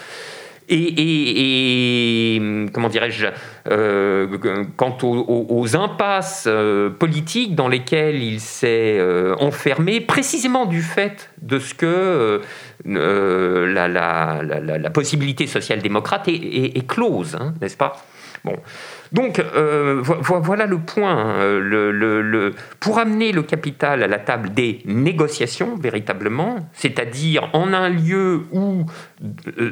Et, 0.69 2.41
comment 2.73 2.89
dirais-je, 2.89 3.27
quant 4.75 4.97
aux, 5.01 5.75
impasses 5.77 6.49
politiques 6.99 7.55
dans 7.55 7.69
lesquelles 7.69 8.21
il 8.21 8.41
s'est 8.41 8.99
enfermé, 9.39 10.01
précisément 10.01 10.65
du 10.65 10.81
fait 10.81 11.29
de 11.41 11.59
ce 11.59 11.73
que 11.73 12.41
la, 12.83 14.89
possibilité 14.93 15.47
social-démocrate 15.47 16.27
est, 16.27 16.85
close, 16.85 17.37
hein, 17.39 17.53
n'est-ce 17.61 17.77
pas? 17.77 18.03
Bon. 18.43 18.57
Donc 19.11 19.39
euh, 19.39 20.01
voilà 20.03 20.65
le 20.65 20.79
point. 20.79 21.39
Hein. 21.41 22.51
Pour 22.79 22.99
amener 22.99 23.31
le 23.31 23.43
capital 23.43 24.03
à 24.03 24.07
la 24.07 24.19
table 24.19 24.53
des 24.53 24.81
négociations, 24.85 25.75
véritablement, 25.75 26.57
c'est-à-dire 26.73 27.49
en 27.53 27.73
un 27.73 27.89
lieu 27.89 28.43
où 28.51 28.85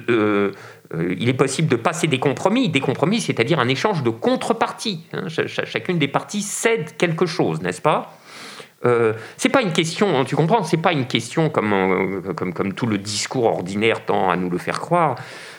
euh, 0.09 0.51
euh, 0.93 1.15
il 1.17 1.29
est 1.29 1.33
possible 1.33 1.67
de 1.67 1.75
passer 1.75 2.07
des 2.07 2.19
compromis, 2.19 2.69
des 2.69 2.79
compromis, 2.79 3.21
c'est-à-dire 3.21 3.59
un 3.59 3.67
échange 3.67 4.03
de 4.03 4.09
contreparties. 4.09 5.05
Hein. 5.13 5.27
chacune 5.27 5.97
des 5.97 6.07
parties 6.07 6.41
cède 6.41 6.95
quelque 6.97 7.25
chose, 7.25 7.61
n'est-ce 7.61 7.81
pas? 7.81 8.17
Euh, 8.85 9.13
c'est 9.37 9.49
pas 9.49 9.61
une 9.61 9.73
question, 9.73 10.23
tu 10.25 10.35
comprends, 10.35 10.63
c'est 10.63 10.77
pas 10.77 10.93
une 10.93 11.07
question 11.07 11.49
comme, 11.49 12.21
comme, 12.35 12.53
comme 12.53 12.73
tout 12.73 12.85
le 12.85 12.97
discours 12.97 13.45
ordinaire 13.45 14.05
tend 14.05 14.29
à 14.29 14.35
nous 14.35 14.49
le 14.49 14.57
faire 14.57 14.79
croire. 14.79 15.15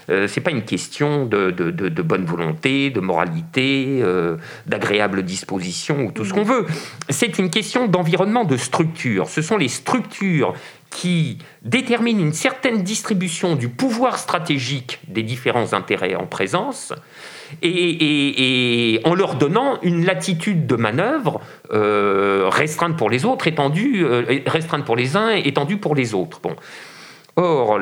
Euh, 0.08 0.28
c'est 0.28 0.40
pas 0.40 0.52
une 0.52 0.62
question 0.62 1.26
de, 1.26 1.50
de, 1.50 2.02
bonne 2.02 2.24
volonté, 2.24 2.90
de 2.90 3.00
moralité, 3.00 3.98
euh, 4.02 4.36
d'agréable 4.66 5.24
disposition 5.24 6.04
ou 6.04 6.12
tout 6.12 6.24
ce 6.24 6.32
qu'on 6.32 6.44
veut. 6.44 6.66
C'est 7.08 7.38
une 7.38 7.50
question 7.50 7.88
d'environnement, 7.88 8.44
de 8.44 8.56
structure. 8.56 9.28
Ce 9.28 9.42
sont 9.42 9.56
les 9.56 9.68
structures 9.68 10.54
qui 10.90 11.38
déterminent 11.62 12.20
une 12.20 12.32
certaine 12.32 12.82
distribution 12.82 13.56
du 13.56 13.68
pouvoir 13.68 14.18
stratégique 14.18 15.00
des 15.08 15.22
différents 15.22 15.72
intérêts 15.72 16.14
en 16.14 16.26
présence 16.26 16.92
et, 17.62 19.00
en 19.04 19.14
leur 19.14 19.34
donnant 19.36 19.78
une 19.82 20.04
latitude 20.04 20.66
de 20.66 20.76
manœuvre 20.76 21.40
euh, 21.72 22.48
restreinte 22.50 22.96
pour 22.96 23.10
les 23.10 23.24
autres, 23.24 23.46
étendue, 23.46 24.04
restreinte 24.46 24.84
pour 24.84 24.96
les 24.96 25.16
uns, 25.16 25.30
étendue 25.30 25.78
pour 25.78 25.94
les 25.94 26.14
autres. 26.14 26.40
Bon. 26.42 26.56
Or, 27.36 27.80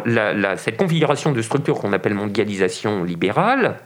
cette 0.57 0.77
configuration 0.77 1.33
de 1.33 1.41
structure 1.41 1.79
qu'on 1.79 1.93
appelle 1.93 2.15
mondialisation 2.15 3.05
libérale 3.05 3.77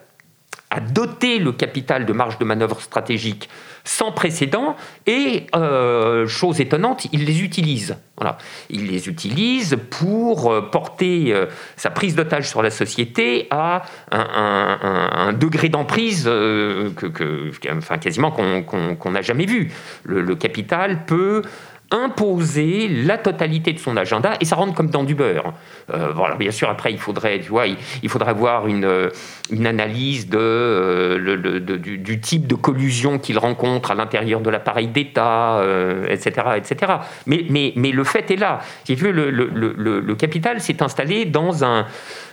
a 0.71 0.81
doté 0.81 1.39
le 1.39 1.53
capital 1.53 2.07
de 2.07 2.13
marge 2.13 2.39
de 2.39 2.45
manœuvre 2.45 2.81
stratégique 2.81 3.49
sans 3.89 4.13
précédent 4.13 4.77
et, 5.07 5.47
euh, 5.57 6.27
chose 6.27 6.61
étonnante, 6.61 7.07
il 7.13 7.25
les 7.25 7.43
utilise. 7.43 7.97
Voilà. 8.19 8.37
Il 8.69 8.87
les 8.87 9.09
utilise 9.09 9.79
pour 9.89 10.53
euh, 10.53 10.61
porter 10.61 11.33
euh, 11.33 11.47
sa 11.77 11.89
prise 11.89 12.15
d'otage 12.15 12.51
sur 12.51 12.63
la 12.63 12.69
société 12.69 13.47
à 13.51 13.83
un, 14.11 15.33
degré 15.33 15.71
d'emprise 15.71 16.31
quasiment 18.03 18.31
qu'on 18.31 19.11
n'a 19.11 19.23
jamais 19.23 19.47
vu. 19.47 19.73
le, 20.05 20.35
capital 20.35 21.07
peut 21.07 21.43
imposer 21.91 22.89
la 22.89 23.17
totalité 23.17 23.73
de 23.73 23.79
son 23.79 23.97
agenda 23.97 24.35
et 24.41 24.45
ça 24.45 24.57
rentre 24.57 24.75
comme 24.75 24.91
dans 24.91 25.05
du 25.05 25.15
beurre. 25.15 25.55
Euh, 25.93 26.13
voilà, 26.15 26.37
bien 26.37 26.51
sûr, 26.51 26.69
après, 26.69 26.93
il 26.93 26.99
faudrait, 26.99 27.41
tu 27.41 27.49
vois, 27.49 27.67
il, 27.67 28.09
faudrait 28.09 28.31
avoir 28.31 28.67
une, 28.67 28.85
euh, 28.85 29.09
une 29.51 29.67
analyse 29.67 30.29
de, 30.29 30.39
euh, 30.39 31.19
le, 31.19 31.61
du, 31.61 32.21
type 32.21 32.47
de 32.47 32.55
collusion 32.55 33.19
qu'il 33.19 33.39
rencontre 33.39 33.91
à 33.91 33.95
l'intérieur 33.95 34.41
de 34.41 34.51
l'appareil 34.51 34.89
d'État, 34.89 35.63
etc., 36.09 36.31
etc. 36.57 36.93
Mais, 37.27 37.47
mais, 37.49 37.73
mais 37.77 37.91
le 37.91 38.05
fait 38.05 38.31
est 38.31 38.37
là. 38.37 38.61
Si 38.85 38.95
tu 38.95 39.05
veux, 39.05 39.13
le, 39.13 39.31
le 39.31 40.15
capital 40.15 40.61
s'est 40.61 40.83
installé 40.83 41.25
dans 41.25 41.65
un, 41.65 41.87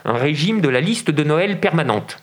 un 0.04 0.14
régime 0.14 0.60
de 0.60 0.68
la 0.68 0.80
liste 0.80 1.10
de 1.10 1.24
Noël 1.24 1.60
permanente. 1.60 2.18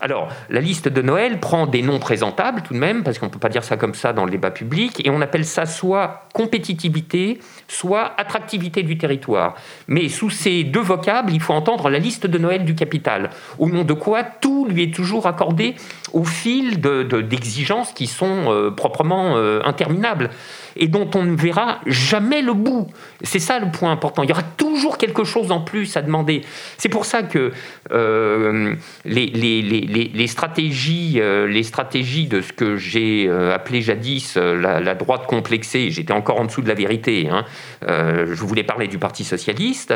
Alors, 0.00 0.28
la 0.48 0.60
liste 0.60 0.88
de 0.88 1.02
Noël 1.02 1.40
prend 1.40 1.66
des 1.66 1.82
noms 1.82 1.98
présentables 1.98 2.62
tout 2.62 2.74
de 2.74 2.78
même, 2.78 3.02
parce 3.02 3.18
qu'on 3.18 3.26
ne 3.26 3.30
peut 3.30 3.38
pas 3.38 3.48
dire 3.48 3.64
ça 3.64 3.76
comme 3.76 3.94
ça 3.94 4.12
dans 4.12 4.24
le 4.24 4.30
débat 4.30 4.50
public, 4.50 5.06
et 5.06 5.10
on 5.10 5.20
appelle 5.20 5.44
ça 5.44 5.66
soit 5.66 6.28
compétitivité, 6.32 7.38
soit 7.68 8.12
attractivité 8.18 8.82
du 8.82 8.98
territoire. 8.98 9.54
Mais 9.88 10.08
sous 10.08 10.30
ces 10.30 10.64
deux 10.64 10.80
vocables, 10.80 11.32
il 11.32 11.40
faut 11.40 11.54
entendre 11.54 11.88
la 11.90 11.98
liste 11.98 12.26
de 12.26 12.38
Noël 12.38 12.64
du 12.64 12.74
capital, 12.74 13.30
au 13.58 13.68
nom 13.68 13.84
de 13.84 13.92
quoi 13.92 14.22
tout 14.22 14.66
lui 14.68 14.84
est 14.84 14.94
toujours 14.94 15.26
accordé 15.26 15.74
au 16.12 16.24
fil 16.24 16.80
d'exigences 16.80 17.92
qui 17.92 18.06
sont 18.06 18.44
euh, 18.46 18.70
proprement 18.70 19.36
euh, 19.36 19.60
interminables 19.64 20.30
et 20.76 20.88
dont 20.88 21.08
on 21.14 21.22
ne 21.22 21.36
verra 21.36 21.80
jamais 21.86 22.42
le 22.42 22.52
bout. 22.52 22.88
C'est 23.22 23.38
ça 23.38 23.58
le 23.58 23.70
point 23.70 23.92
important. 23.92 24.22
Il 24.22 24.28
y 24.28 24.32
aura 24.32 24.42
toujours 24.42 24.98
quelque 24.98 25.22
chose 25.22 25.52
en 25.52 25.60
plus 25.60 25.96
à 25.96 26.02
demander. 26.02 26.42
C'est 26.78 26.88
pour 26.88 27.04
ça 27.04 27.22
que 27.22 27.52
euh, 27.92 28.74
les, 29.04 29.26
les, 29.26 29.62
les, 29.62 30.10
les, 30.12 30.26
stratégies, 30.26 31.20
les 31.48 31.62
stratégies 31.62 32.26
de 32.26 32.40
ce 32.40 32.52
que 32.52 32.76
j'ai 32.76 33.30
appelé 33.30 33.82
jadis 33.82 34.36
la, 34.36 34.94
droite 34.94 35.26
complexée, 35.26 35.90
j'étais 35.90 36.12
encore 36.12 36.40
en 36.40 36.46
dessous 36.46 36.62
de 36.62 36.68
la 36.68 36.74
vérité, 36.74 37.28
hein, 37.30 37.44
je 37.86 38.42
voulais 38.42 38.62
parler 38.62 38.88
du 38.88 38.98
Parti 38.98 39.24
socialiste, 39.24 39.94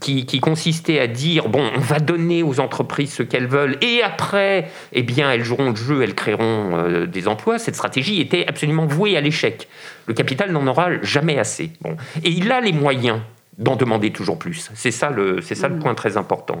qui, 0.00 0.26
qui, 0.26 0.40
consistait 0.40 1.00
à 1.00 1.06
dire, 1.06 1.48
bon, 1.48 1.70
on 1.76 1.80
va 1.80 1.98
donner 1.98 2.42
aux 2.42 2.60
entreprises 2.60 3.12
ce 3.12 3.22
qu'elles 3.22 3.46
veulent, 3.46 3.76
et 3.82 4.02
après, 4.02 4.68
eh 4.92 5.02
bien, 5.02 5.30
elles 5.30 5.44
joueront 5.44 5.70
le 5.70 5.76
jeu, 5.76 6.02
elles 6.02 6.14
créeront 6.14 7.06
des 7.06 7.28
emplois. 7.28 7.58
Cette 7.58 7.76
stratégie 7.76 8.20
était 8.20 8.46
absolument 8.46 8.86
vouée 8.86 9.16
à 9.16 9.20
l'échec. 9.20 9.68
Le 10.06 10.14
capital 10.14 10.52
n'en 10.52 10.66
aura 10.66 11.00
jamais 11.02 11.38
assez. 11.38 11.70
Bon. 11.80 11.96
Et 12.24 12.30
il 12.30 12.50
a 12.50 12.60
les 12.60 12.72
moyens 12.72 13.20
d'en 13.58 13.76
demander 13.76 14.10
toujours 14.10 14.38
plus. 14.38 14.70
C'est 14.74 14.90
ça, 14.90 15.10
le, 15.10 15.40
c'est 15.42 15.54
ça 15.54 15.68
le 15.68 15.76
mm. 15.76 15.80
point 15.80 15.94
très 15.94 16.16
important. 16.16 16.58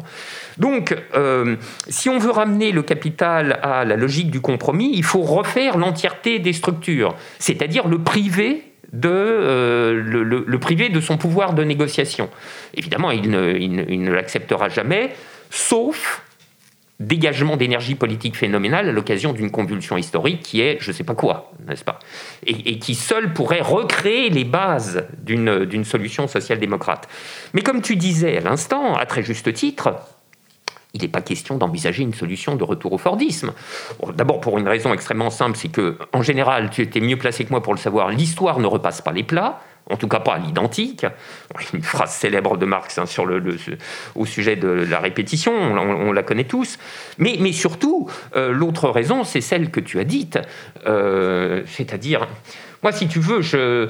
Donc, 0.58 0.94
euh, 1.14 1.56
si 1.88 2.08
on 2.08 2.18
veut 2.18 2.30
ramener 2.30 2.72
le 2.72 2.82
capital 2.82 3.58
à 3.62 3.84
la 3.84 3.96
logique 3.96 4.30
du 4.30 4.40
compromis, 4.40 4.92
il 4.94 5.02
faut 5.02 5.22
refaire 5.22 5.78
l'entièreté 5.78 6.38
des 6.38 6.52
structures, 6.52 7.16
c'est-à-dire 7.38 7.88
le 7.88 7.98
privé 7.98 8.69
de, 8.92 9.08
euh, 9.08 10.02
le, 10.02 10.58
privé 10.58 10.88
de 10.88 11.00
son 11.00 11.16
pouvoir 11.16 11.54
de 11.54 11.62
négociation. 11.64 12.28
Évidemment, 12.74 13.10
il 13.10 13.30
ne, 13.30 13.56
il 13.56 14.02
ne 14.02 14.12
l'acceptera 14.12 14.68
jamais, 14.68 15.10
sauf 15.50 16.22
dégagement 17.00 17.56
d'énergie 17.56 17.94
politique 17.94 18.36
phénoménale 18.36 18.90
à 18.90 18.92
l'occasion 18.92 19.32
d'une 19.32 19.50
convulsion 19.50 19.96
historique 19.96 20.42
qui 20.42 20.60
est 20.60 20.76
je 20.80 20.90
ne 20.90 20.94
sais 20.94 21.02
pas 21.02 21.14
quoi, 21.14 21.50
n'est-ce 21.66 21.82
pas? 21.82 21.98
Et, 22.46 22.78
qui 22.78 22.94
seul 22.94 23.32
pourrait 23.32 23.62
recréer 23.62 24.28
les 24.28 24.44
bases 24.44 25.06
d'une 25.22 25.84
solution 25.84 26.28
social-démocrate. 26.28 27.08
Mais 27.54 27.62
comme 27.62 27.80
tu 27.80 27.96
disais 27.96 28.36
à 28.36 28.40
l'instant, 28.40 28.94
à 28.96 29.06
très 29.06 29.22
juste 29.22 29.52
titre, 29.52 29.94
il 30.94 31.02
n'est 31.02 31.08
pas 31.08 31.20
question 31.20 31.56
d'envisager 31.56 32.02
une 32.02 32.14
solution 32.14 32.56
de 32.56 32.64
retour 32.64 32.92
au 32.92 32.98
Fordisme. 32.98 33.52
D'abord 34.14 34.40
pour 34.40 34.58
une 34.58 34.68
raison 34.68 34.92
extrêmement 34.92 35.30
simple, 35.30 35.56
c'est 35.56 35.68
que 35.68 35.98
en 36.12 36.22
général, 36.22 36.70
tu 36.70 36.82
étais 36.82 37.00
mieux 37.00 37.16
placé 37.16 37.44
que 37.44 37.50
moi 37.50 37.62
pour 37.62 37.74
le 37.74 37.78
savoir, 37.78 38.10
l'histoire 38.10 38.58
ne 38.58 38.66
repasse 38.66 39.00
pas 39.00 39.12
les 39.12 39.22
plats 39.22 39.60
en 39.90 39.96
tout 39.96 40.08
cas 40.08 40.20
pas 40.20 40.34
à 40.34 40.38
l'identique. 40.38 41.04
Une 41.74 41.82
phrase 41.82 42.12
célèbre 42.12 42.56
de 42.56 42.64
Marx 42.64 42.98
hein, 42.98 43.06
sur 43.06 43.26
le, 43.26 43.42
au 44.14 44.24
sujet 44.24 44.56
de 44.56 44.68
la 44.68 45.00
répétition, 45.00 45.52
on, 45.52 46.12
la 46.12 46.22
connaît 46.22 46.44
tous. 46.44 46.78
Mais, 47.18 47.52
surtout, 47.52 48.08
euh, 48.36 48.52
l'autre 48.52 48.88
raison, 48.88 49.24
c'est 49.24 49.40
celle 49.40 49.70
que 49.70 49.80
tu 49.80 49.98
as 49.98 50.04
dite. 50.04 50.38
Euh, 50.86 51.62
c'est-à-dire, 51.66 52.28
moi, 52.82 52.92
si 52.92 53.08
tu 53.08 53.18
veux, 53.18 53.42
je, 53.42 53.88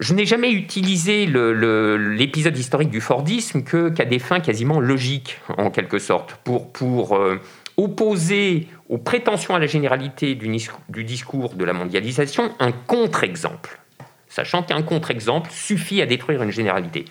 je 0.00 0.14
n'ai 0.14 0.26
jamais 0.26 0.50
utilisé 0.50 1.26
l'épisode 1.26 2.56
historique 2.56 2.90
du 2.90 3.00
Fordisme 3.00 3.62
qu'à 3.62 4.04
des 4.04 4.18
fins 4.18 4.40
quasiment 4.40 4.80
logiques, 4.80 5.38
en 5.58 5.70
quelque 5.70 5.98
sorte, 5.98 6.36
pour, 6.42 6.72
pour 6.72 7.16
euh, 7.16 7.38
opposer 7.76 8.66
aux 8.88 8.98
prétentions 8.98 9.54
à 9.54 9.58
la 9.58 9.66
généralité 9.66 10.34
du 10.34 11.04
discours 11.04 11.54
de 11.54 11.64
la 11.64 11.74
mondialisation 11.74 12.50
un 12.58 12.72
contre-exemple 12.72 13.78
sachant 14.30 14.62
qu'un 14.62 14.80
contre-exemple 14.80 15.50
suffit 15.52 16.00
à 16.00 16.06
détruire 16.06 16.42
une 16.42 16.52
généralité. 16.52 17.04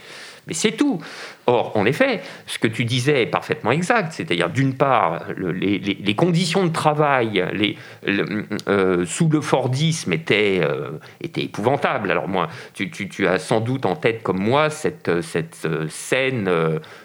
Mais 0.50 0.56
c'est 0.56 0.72
tout. 0.72 1.00
Or, 1.46 1.78
en 1.78 1.86
effet, 1.86 2.22
ce 2.48 2.58
que 2.60 2.68
tu 2.68 2.86
disais 2.86 3.22
est 3.22 3.28
parfaitement 3.28 3.72
exact, 3.72 4.14
c'est-à-dire 4.14 4.50
d'une 4.50 4.76
part, 4.76 5.26
les, 5.38 6.16
conditions 6.16 6.66
de 6.66 6.72
travail 6.72 7.44
euh, 8.68 9.06
sous 9.06 9.30
le 9.30 9.42
Fordisme 9.42 10.12
étaient, 10.12 10.60
euh, 10.62 11.00
épouvantables. 11.22 12.12
Alors 12.12 12.28
moi, 12.28 12.50
tu, 12.74 13.28
as 13.28 13.40
sans 13.40 13.62
doute 13.62 13.86
en 13.86 13.96
tête 13.96 14.24
comme 14.24 14.40
moi 14.40 14.70
cette, 14.70 15.22
cette 15.22 15.66
euh, 15.66 15.88
scène 15.88 16.50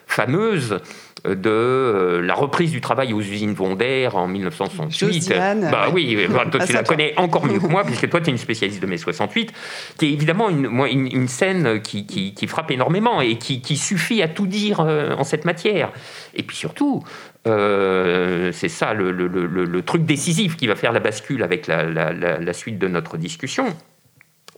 fameuse 0.06 0.80
de 1.24 1.50
euh, 1.50 2.20
la 2.20 2.34
reprise 2.34 2.70
du 2.70 2.82
travail 2.82 3.14
aux 3.14 3.20
usines 3.20 3.54
Vondaire 3.54 4.16
en 4.16 4.26
1968. 4.28 5.32
bah 5.70 5.88
oui, 5.92 6.18
toi 6.50 6.66
tu 6.66 6.72
la 6.72 6.82
connais 6.82 7.14
encore 7.16 7.46
mieux 7.46 7.58
que 7.58 7.66
moi, 7.66 7.82
puisque 7.86 8.08
toi 8.10 8.20
tu 8.20 8.28
es 8.28 8.30
une 8.30 8.38
spécialiste 8.38 8.82
de 8.82 8.86
mai 8.86 8.98
68, 8.98 9.52
qui 9.98 10.06
est 10.06 10.12
évidemment 10.12 10.50
une, 10.50 10.66
une, 10.86 11.28
scène 11.28 11.80
qui, 11.80 12.04
qui, 12.06 12.46
frappe 12.46 12.70
énormément 12.70 13.22
et 13.22 13.38
qui, 13.38 13.62
qui, 13.62 13.76
suffit 13.76 14.22
à 14.22 14.28
tout 14.28 14.46
dire 14.46 14.80
euh, 14.80 15.14
en 15.14 15.24
cette 15.24 15.46
matière. 15.46 15.92
Et 16.34 16.42
puis 16.42 16.56
surtout, 16.56 17.02
euh, 17.46 18.52
c'est 18.52 18.68
ça 18.68 18.92
le, 18.92 19.10
le, 19.10 19.26
le, 19.26 19.82
truc 19.82 20.04
décisif 20.04 20.56
qui 20.56 20.66
va 20.66 20.76
faire 20.76 20.92
la 20.92 21.00
bascule 21.00 21.42
avec 21.42 21.66
la, 21.66 21.84
la, 21.84 22.12
la, 22.12 22.52
suite 22.52 22.78
de 22.78 22.88
notre 22.88 23.16
discussion. 23.16 23.64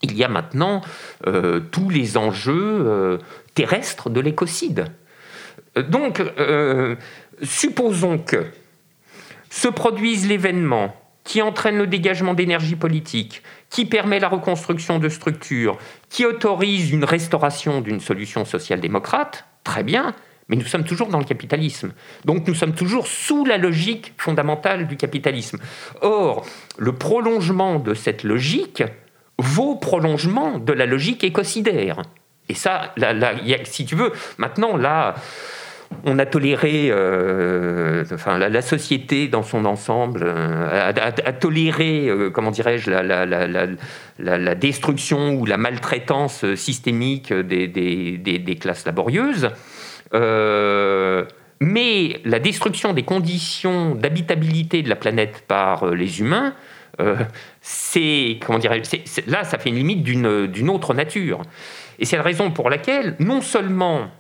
Il 0.03 0.17
y 0.17 0.25
a 0.25 0.29
maintenant 0.29 0.83
tous 1.71 1.89
les 1.89 2.17
enjeux 2.17 3.19
terrestres 3.55 4.11
de 4.11 4.21
l'écocide. 4.21 4.87
Donc, 5.83 6.21
euh, 6.21 6.97
supposons 7.43 8.19
que 8.19 8.47
se 9.51 9.69
produise 9.69 10.29
l'événement 10.29 10.95
qui 11.25 11.43
entraîne 11.43 11.77
le 11.77 11.87
dégagement 11.87 12.35
d'énergie 12.35 12.77
politique, 12.77 13.43
qui 13.69 13.85
permet 13.85 14.21
la 14.21 14.29
reconstruction 14.29 14.99
de 14.99 15.09
structures, 15.09 15.77
qui 16.09 16.25
autorise 16.25 16.93
une 16.93 17.05
restauration 17.05 17.81
d'une 17.81 18.01
solution 18.01 18.45
social-démocrate, 18.45 19.45
très 19.65 19.83
bien, 19.83 20.15
mais 20.49 20.57
nous 20.57 20.65
sommes 20.65 20.85
toujours 20.85 21.09
dans 21.09 21.19
le 21.19 21.25
capitalisme. 21.25 21.93
Donc 22.25 22.47
nous 22.47 22.55
sommes 22.55 22.75
toujours 22.75 23.09
sous 23.09 23.45
la 23.45 23.59
logique 23.59 24.15
fondamentale 24.17 24.87
du 24.87 24.97
capitalisme. 24.97 25.59
Or, 26.01 26.47
le 26.79 26.93
prolongement 26.93 27.81
de 27.81 27.95
cette 27.95 28.23
logique 28.23 28.85
vaut 29.39 29.75
prolongement 29.75 30.59
de 30.59 30.73
la 30.73 30.87
logique 30.87 31.25
écocidaire. 31.25 32.03
Et 32.49 32.55
ça, 32.55 32.95
si 33.65 33.85
tu 33.85 33.97
veux, 33.97 34.13
maintenant, 34.39 34.77
là, 34.77 35.17
on 36.05 36.19
a 36.19 36.27
toléré, 36.27 36.89
euh, 36.91 38.05
enfin, 38.13 38.39
la, 38.39 38.63
société 38.63 39.29
dans 39.29 39.43
son 39.43 39.65
ensemble 39.65 40.23
euh, 40.25 40.93
a, 40.93 41.33
toléré, 41.33 42.09
euh, 42.09 42.31
comment 42.31 42.51
dirais-je, 42.51 42.91
la, 44.19 44.55
destruction 44.55 45.35
ou 45.35 45.47
la 45.47 45.57
maltraitance 45.57 46.55
systémique 46.55 47.33
des, 47.33 48.59
classes 48.61 48.87
laborieuses. 48.87 49.51
mais 51.61 52.21
la 52.25 52.39
destruction 52.39 52.93
des 52.93 53.03
conditions 53.03 53.95
d'habitabilité 53.95 54.83
de 54.83 54.89
la 54.89 54.97
planète 54.97 55.45
par 55.49 55.87
les 55.87 56.21
humains, 56.21 56.55
c'est, 57.61 58.39
comment 58.45 58.59
dirais 58.59 58.81
là, 59.27 59.45
ça 59.45 59.59
fait 59.59 59.71
une 59.71 59.77
limite 59.77 60.03
d'une 60.03 60.71
autre 60.71 60.95
nature. 60.95 61.43
Et 61.99 62.05
c'est 62.05 62.17
la 62.17 62.23
raison 62.23 62.51
pour 62.51 62.71
laquelle, 62.71 63.17
non 63.19 63.41
seulement 63.41 64.11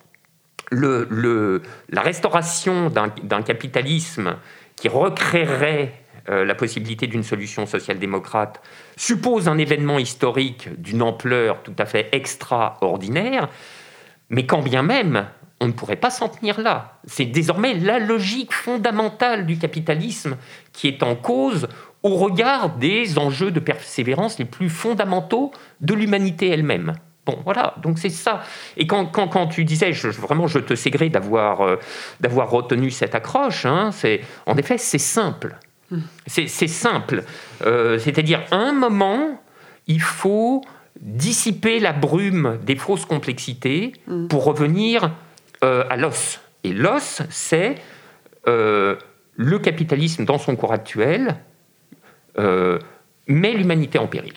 la 0.70 2.02
restauration 2.02 2.90
d'un 2.90 3.42
capitalisme 3.42 4.36
qui 4.74 4.88
recréerait 4.88 5.94
euh, 6.28 6.44
la 6.44 6.54
possibilité 6.54 7.06
d'une 7.06 7.22
solution 7.22 7.66
social-démocrate 7.66 8.60
suppose 8.96 9.48
un 9.48 9.58
événement 9.58 9.98
historique 9.98 10.68
d'une 10.80 11.02
ampleur 11.02 11.62
tout 11.62 11.74
à 11.78 11.86
fait 11.86 12.08
extraordinaire, 12.10 13.48
mais 14.28 14.44
quand 14.44 14.62
bien 14.62 14.82
même 14.82 15.26
on 15.60 15.68
ne 15.68 15.72
pourrait 15.72 15.96
pas 15.96 16.10
s'en 16.10 16.28
tenir 16.28 16.60
là. 16.60 16.98
C'est 17.06 17.24
désormais 17.24 17.74
la 17.74 17.98
logique 17.98 18.52
fondamentale 18.52 19.46
du 19.46 19.56
capitalisme 19.56 20.36
qui 20.72 20.88
est 20.88 21.02
en 21.02 21.14
cause 21.14 21.68
au 22.02 22.16
regard 22.16 22.76
des 22.76 23.18
enjeux 23.18 23.50
de 23.50 23.60
persévérance 23.60 24.38
les 24.38 24.44
plus 24.44 24.68
fondamentaux 24.68 25.52
de 25.80 25.94
l'humanité 25.94 26.48
elle-même. 26.48 26.94
Bon, 27.26 27.40
voilà, 27.44 27.74
donc 27.82 27.98
c'est 27.98 28.08
ça. 28.08 28.42
Et 28.76 28.86
quand, 28.86 29.06
quand, 29.06 29.48
tu 29.48 29.64
disais, 29.64 29.92
je, 29.92 30.06
vraiment, 30.06 30.46
je 30.46 30.60
te 30.60 30.76
sais 30.76 30.90
gré 30.90 31.08
d'avoir 31.08 31.60
euh, 31.62 31.76
d'avoir 32.20 32.48
retenu 32.50 32.92
cette 32.92 33.16
accroche, 33.16 33.66
hein, 33.66 33.90
c'est, 33.90 34.20
en 34.46 34.56
effet, 34.56 34.78
c'est 34.78 34.98
simple. 34.98 35.56
Hmm. 35.90 36.02
C'est, 36.26 36.46
simple. 36.46 37.24
Euh, 37.64 37.98
c'est-à-dire, 37.98 38.44
à 38.52 38.56
un 38.56 38.72
moment, 38.72 39.42
il 39.88 40.00
faut 40.00 40.62
dissiper 41.00 41.80
la 41.80 41.92
brume 41.92 42.58
des 42.64 42.76
fausses 42.76 43.04
complexités 43.04 43.92
hmm. 44.06 44.28
pour 44.28 44.44
revenir 44.44 45.10
euh, 45.64 45.84
à 45.90 45.96
l'os. 45.96 46.40
Et 46.62 46.72
l'os, 46.72 47.22
c'est 47.28 47.74
le 48.46 49.58
capitalisme 49.58 50.24
dans 50.24 50.38
son 50.38 50.54
cours 50.54 50.72
actuel, 50.72 51.36
met 52.38 53.52
l'humanité 53.52 53.98
en 53.98 54.06
péril. 54.06 54.34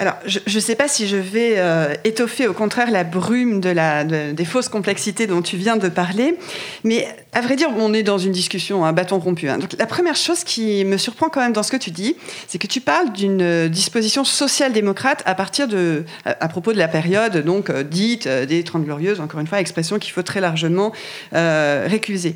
Alors, 0.00 0.16
je 0.26 0.40
ne 0.52 0.60
sais 0.60 0.74
pas 0.74 0.88
si 0.88 1.06
je 1.06 1.16
vais 1.16 1.54
euh, 1.56 1.94
étoffer 2.02 2.48
au 2.48 2.52
contraire 2.52 2.90
la 2.90 3.04
brume 3.04 3.60
de 3.60 3.70
la, 3.70 4.02
des 4.02 4.44
fausses 4.44 4.68
complexités 4.68 5.28
dont 5.28 5.40
tu 5.40 5.56
viens 5.56 5.76
de 5.76 5.88
parler, 5.88 6.36
mais 6.82 7.06
à 7.32 7.40
vrai 7.40 7.54
dire, 7.54 7.68
on 7.78 7.94
est 7.94 8.02
dans 8.02 8.18
une 8.18 8.32
discussion, 8.32 8.84
un 8.84 8.92
bâton 8.92 9.20
rompu. 9.20 9.48
Hein. 9.48 9.58
Donc, 9.58 9.70
la 9.78 9.86
première 9.86 10.16
chose 10.16 10.42
qui 10.42 10.84
me 10.84 10.96
surprend 10.96 11.28
quand 11.28 11.40
même 11.40 11.52
dans 11.52 11.62
ce 11.62 11.70
que 11.70 11.76
tu 11.76 11.92
dis, 11.92 12.16
c'est 12.48 12.58
que 12.58 12.66
tu 12.66 12.80
parles 12.80 13.12
d'une 13.12 13.68
disposition 13.68 14.24
social-démocrate 14.24 15.22
à 15.26 15.36
partir 15.36 15.68
de, 15.68 16.04
à, 16.24 16.48
propos 16.48 16.72
de 16.72 16.78
la 16.78 16.88
période 16.88 17.44
donc 17.44 17.70
euh, 17.70 17.84
dite 17.84 18.26
euh, 18.26 18.46
des 18.46 18.64
Trente 18.64 18.84
Glorieuses, 18.84 19.20
encore 19.20 19.38
une 19.38 19.46
fois, 19.46 19.60
expression 19.60 20.00
qu'il 20.00 20.12
faut 20.12 20.22
très 20.22 20.40
largement 20.40 20.92
récuser. 21.32 22.34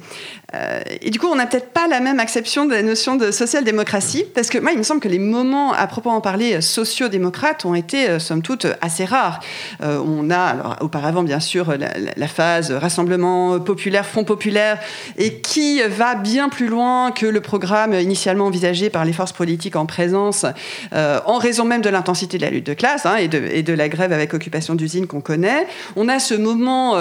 Et 1.00 1.11
du 1.11 1.18
coup, 1.18 1.26
on 1.26 1.34
n'a 1.34 1.46
peut-être 1.46 1.72
pas 1.72 1.88
la 1.88 2.00
même 2.00 2.20
acception 2.20 2.64
de 2.64 2.72
la 2.72 2.82
notion 2.82 3.16
de 3.16 3.30
social-démocratie, 3.30 4.24
parce 4.34 4.48
que 4.48 4.58
moi, 4.58 4.72
il 4.72 4.78
me 4.78 4.82
semble 4.82 5.00
que 5.00 5.08
les 5.08 5.18
moments 5.18 5.72
à 5.72 5.87
proprement 5.87 6.20
parler 6.20 6.61
sociaux-démocrates 6.61 7.64
ont 7.64 7.74
été, 7.74 8.08
euh, 8.08 8.18
somme 8.18 8.42
toute, 8.42 8.66
assez 8.80 9.04
rares. 9.04 9.40
Euh, 9.82 10.02
on 10.04 10.30
a, 10.30 10.38
alors, 10.38 10.76
auparavant, 10.80 11.22
bien 11.22 11.40
sûr, 11.40 11.74
la, 11.76 12.28
phase 12.28 12.72
Rassemblement 12.72 13.58
populaire, 13.61 14.06
Front 14.06 14.24
populaire, 14.24 14.78
et 15.16 15.40
qui 15.40 15.82
va 15.82 16.14
bien 16.14 16.48
plus 16.48 16.68
loin 16.68 17.11
que 17.11 17.26
le 17.26 17.40
programme 17.40 17.94
initialement 17.94 18.46
envisagé 18.46 18.90
par 18.90 19.04
les 19.04 19.12
forces 19.12 19.32
politiques 19.32 19.76
en 19.76 19.87
présence, 19.87 20.46
euh, 20.92 21.20
en 21.26 21.38
raison 21.38 21.64
même 21.64 21.82
de 21.82 21.88
l'intensité 21.88 22.38
de 22.38 22.42
la 22.42 22.50
lutte 22.50 22.66
de 22.66 22.74
classe 22.74 23.06
hein, 23.06 23.16
et, 23.16 23.28
de, 23.28 23.38
et, 23.38 23.62
de, 23.62 23.72
la 23.72 23.88
grève 23.88 24.12
avec 24.12 24.34
occupation 24.34 24.74
d'usines 24.74 25.06
qu'on 25.06 25.20
connaît. 25.20 25.66
On 25.96 26.08
a 26.08 26.18
ce 26.18 26.34
moment 26.34 26.96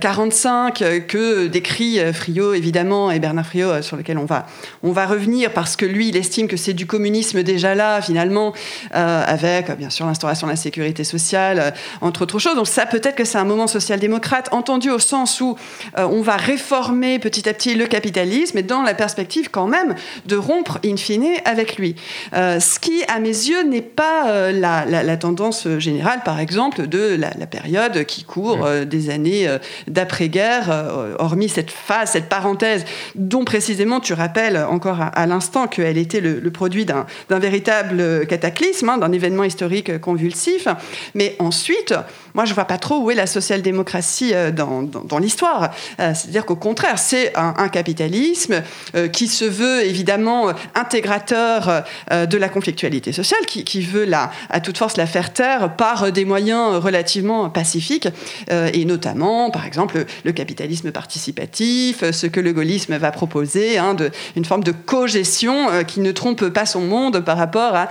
45 0.00 1.06
que 1.06 1.46
décrit 1.46 1.98
Friot, 2.12 2.54
évidemment, 2.54 2.87
et 3.10 3.18
Bernard 3.18 3.46
Friot, 3.46 3.82
sur 3.82 3.96
lequel 3.96 4.18
on 4.18 4.24
va, 4.24 4.46
on 4.82 4.92
va 4.92 5.06
revenir, 5.06 5.52
parce 5.52 5.76
que 5.76 5.84
lui, 5.84 6.08
il 6.08 6.16
estime 6.16 6.48
que 6.48 6.56
c'est 6.56 6.72
du 6.72 6.86
communisme 6.86 7.42
déjà 7.42 7.74
là, 7.74 8.00
finalement, 8.00 8.52
avec, 8.92 9.66
bien 9.66 9.88
bien 9.88 9.90
sûr 9.90 10.04
l'instauration 10.04 10.46
de 10.46 10.52
la 10.52 10.56
sécurité 10.56 11.02
sociale, 11.02 11.72
entre 12.02 12.22
autres 12.22 12.38
choses. 12.38 12.56
Donc 12.56 12.68
ça, 12.68 12.84
peut-être 12.84 13.16
que 13.16 13.24
c'est 13.24 13.38
un 13.38 13.44
moment 13.44 13.66
social-démocrate, 13.66 14.48
entendu 14.52 14.90
au 14.90 14.98
sens 14.98 15.40
où 15.40 15.56
on 15.96 16.20
va 16.20 16.36
réformer 16.36 17.18
petit 17.18 17.48
à 17.48 17.54
petit 17.54 17.74
le 17.74 17.86
capitalisme, 17.86 18.52
mais 18.56 18.62
dans 18.62 18.82
la 18.82 18.92
perspective 18.92 19.50
quand 19.50 19.66
même 19.66 19.94
de 20.26 20.36
rompre 20.36 20.78
in 20.84 20.96
fine 20.96 21.36
avec 21.46 21.78
lui. 21.78 21.96
ce 22.32 22.78
qui, 22.78 23.02
à 23.08 23.18
mes 23.18 23.28
yeux, 23.28 23.62
n'est 23.62 23.80
pas 23.80 24.52
la, 24.52 25.16
tendance 25.16 25.66
générale, 25.78 26.20
par 26.22 26.38
exemple, 26.38 26.86
de 26.86 27.16
la, 27.18 27.46
période 27.46 28.04
qui 28.04 28.24
court 28.24 28.68
des 28.86 29.08
années 29.08 29.48
d'après-guerre, 29.86 31.16
hormis 31.18 31.48
cette 31.48 31.70
phase, 31.70 32.10
cette 32.10 32.28
parenthèse 32.28 32.77
dont 33.14 33.44
précisément 33.44 34.00
tu 34.00 34.12
rappelles 34.12 34.56
encore 34.56 35.00
à, 35.00 35.26
l'instant 35.26 35.66
qu'elle 35.66 35.98
était 35.98 36.20
le, 36.20 36.50
produit 36.50 36.84
d'un 36.84 37.06
véritable 37.30 38.26
cataclysme, 38.26 38.88
hein, 38.88 38.98
d'un 38.98 39.12
événement 39.12 39.44
historique 39.44 40.00
convulsif. 40.00 40.68
Mais 41.14 41.36
ensuite, 41.38 41.94
moi, 42.38 42.44
je 42.44 42.54
vois 42.54 42.66
pas 42.66 42.78
trop 42.78 43.00
où 43.00 43.10
est 43.10 43.16
la 43.16 43.26
social-démocratie 43.26 44.30
euh, 44.32 44.52
dans, 44.52 45.18
l'histoire. 45.18 45.72
Euh, 45.98 46.12
c'est-à-dire 46.14 46.46
qu'au 46.46 46.54
contraire, 46.54 46.96
c'est 46.96 47.36
un, 47.36 47.68
capitalisme 47.68 48.62
euh, 48.94 49.08
qui 49.08 49.26
se 49.26 49.44
veut 49.44 49.84
évidemment 49.84 50.52
intégrateur 50.76 51.84
de 52.10 52.38
la 52.38 52.48
conflictualité 52.48 53.10
sociale, 53.12 53.44
qui, 53.46 53.80
veut 53.80 54.04
la, 54.04 54.30
à 54.50 54.60
toute 54.60 54.78
force 54.78 54.96
la 54.96 55.06
faire 55.06 55.32
taire 55.32 55.74
par 55.74 56.12
des 56.12 56.24
moyens 56.24 56.76
relativement 56.76 57.50
pacifiques, 57.50 58.08
et 58.50 58.84
notamment, 58.84 59.50
par 59.50 59.66
exemple, 59.66 60.04
le 60.24 60.32
capitalisme 60.32 60.92
participatif, 60.92 62.08
ce 62.10 62.26
que 62.26 62.40
le 62.40 62.52
gaullisme 62.52 62.96
va 62.96 63.10
proposer, 63.10 63.78
hein, 63.78 63.94
de, 63.94 64.10
une 64.36 64.44
forme 64.44 64.62
de 64.62 64.72
co-gestion 64.72 65.84
qui 65.86 66.00
ne 66.00 66.12
trompe 66.12 66.48
pas 66.48 66.66
son 66.66 66.82
monde 66.82 67.20
par 67.20 67.36
rapport 67.36 67.74
à, 67.74 67.88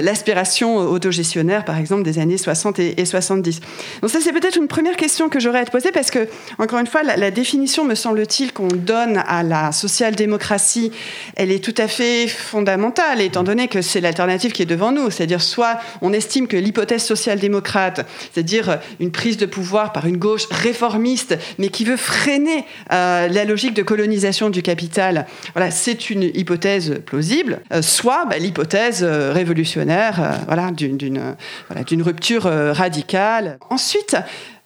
l'aspiration 0.00 0.76
autogestionnaire, 0.76 1.64
par 1.64 1.76
exemple, 1.76 2.04
des 2.04 2.18
années 2.18 2.38
60 2.38 2.78
et 2.78 3.04
70. 3.04 3.60
Donc 4.00 4.10
ça, 4.10 4.20
c'est 4.20 4.32
peut-être 4.32 4.56
une 4.56 4.68
première 4.68 4.96
question 4.96 5.28
que 5.28 5.40
j'aurais 5.40 5.60
à 5.60 5.64
te 5.64 5.70
poser 5.70 5.92
parce 5.92 6.10
que, 6.10 6.28
encore 6.58 6.78
une 6.78 6.86
fois, 6.86 7.02
la, 7.02 7.30
définition, 7.30 7.84
me 7.84 7.94
semble-t-il, 7.94 8.52
qu'on 8.52 8.68
donne 8.68 9.22
à 9.26 9.42
la 9.42 9.72
social-démocratie, 9.72 10.92
elle 11.36 11.50
est 11.50 11.62
tout 11.62 11.74
à 11.76 11.88
fait 11.88 12.28
fondamentale, 12.28 13.20
étant 13.20 13.42
donné 13.42 13.68
que 13.68 13.82
c'est 13.82 14.00
l'alternative 14.00 14.52
qui 14.52 14.62
est 14.62 14.66
devant 14.66 14.92
nous. 14.92 15.10
C'est-à-dire, 15.10 15.42
soit 15.42 15.78
on 16.02 16.12
estime 16.12 16.46
que 16.46 16.56
l'hypothèse 16.56 17.02
social-démocrate, 17.02 18.06
c'est-à-dire 18.32 18.78
une 19.00 19.10
prise 19.10 19.36
de 19.36 19.46
pouvoir 19.46 19.92
par 19.92 20.06
une 20.06 20.16
gauche 20.16 20.46
réformiste, 20.50 21.36
mais 21.58 21.68
qui 21.68 21.84
veut 21.84 21.96
freiner 21.96 22.64
euh, 22.92 23.28
la 23.28 23.44
logique 23.44 23.74
de 23.74 23.82
colonisation 23.82 24.50
du 24.50 24.62
capital, 24.62 25.26
voilà, 25.54 25.70
c'est 25.70 26.10
une 26.10 26.22
hypothèse 26.22 27.00
plausible, 27.04 27.60
euh, 27.72 27.82
soit 27.82 28.24
bah, 28.26 28.38
l'hypothèse 28.38 29.02
euh, 29.02 29.32
révolutionnaire 29.32 30.40
voilà, 30.46 30.70
d'une 30.70 32.02
rupture 32.02 32.42
radicale. 32.42 33.58
Ensuite, 33.70 34.16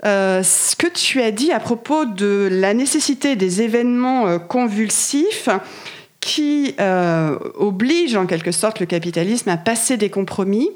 euh, 0.05 0.43
ce 0.43 0.75
que 0.75 0.89
tu 0.89 1.23
as 1.23 1.31
dit 1.31 1.53
à 1.53 1.61
propos 1.61 2.05
de 2.05 2.49
la 2.51 2.75
nécessité 2.75 3.37
des 3.37 3.63
événements 3.63 4.27
euh, 4.27 4.39
convulsifs 4.39 5.49
qui 6.19 6.75
euh, 6.81 7.37
obligent 7.57 8.17
en 8.17 8.27
quelque 8.27 8.53
sorte 8.53 8.81
le 8.81 8.87
capitalisme 8.87 9.49
à 9.49 9.57
passer 9.57 9.97
des 9.97 10.09
compromis, 10.09 10.71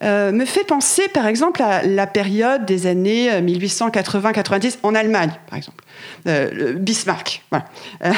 me 0.00 0.44
fait 0.46 0.64
penser 0.64 1.08
par 1.08 1.26
exemple 1.26 1.60
à 1.62 1.82
la 1.82 2.06
période 2.06 2.64
des 2.64 2.86
années 2.86 3.28
1880-90 3.40 4.78
en 4.82 4.94
Allemagne, 4.94 5.32
par 5.48 5.58
exemple. 5.58 5.84
Euh, 6.26 6.74
Bismarck, 6.74 7.42
euh, 7.54 8.10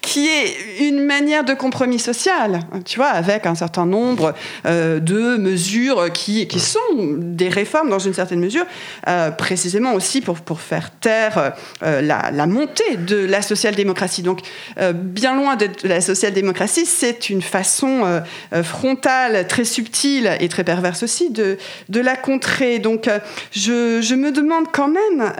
qui 0.00 0.26
est 0.26 0.88
une 0.88 1.04
manière 1.04 1.44
de 1.44 1.54
compromis 1.54 1.98
social, 1.98 2.60
tu 2.84 2.98
vois, 2.98 3.08
avec 3.08 3.46
un 3.46 3.54
certain 3.54 3.84
nombre 3.84 4.34
euh, 4.64 5.00
de 5.00 5.36
mesures 5.36 6.12
qui, 6.12 6.46
qui, 6.46 6.60
sont 6.60 6.78
des 6.96 7.48
réformes 7.48 7.90
dans 7.90 7.98
une 7.98 8.14
certaine 8.14 8.40
mesure, 8.40 8.64
précisément 9.36 9.94
aussi 9.94 10.20
pour, 10.20 10.40
pour 10.40 10.60
faire 10.60 10.90
taire 10.90 11.54
la, 11.82 12.30
la, 12.32 12.46
montée 12.46 12.96
de 12.96 13.16
la 13.16 13.42
social-démocratie. 13.42 14.22
Donc, 14.22 14.40
bien 14.94 15.36
loin 15.36 15.56
de 15.56 15.68
la 15.84 16.00
social-démocratie, 16.00 16.86
c'est 16.86 17.30
une 17.30 17.42
façon 17.42 18.22
frontale, 18.62 19.46
très 19.46 19.64
subtile 19.64 20.36
et 20.40 20.48
très 20.48 20.64
perverse 20.64 21.02
aussi 21.02 21.30
de, 21.30 21.58
de 21.88 22.00
la 22.00 22.16
contrer. 22.16 22.78
Donc, 22.78 23.08
je, 23.52 24.00
je, 24.00 24.14
me 24.14 24.30
demande 24.30 24.66
quand 24.72 24.88
même 24.88 25.32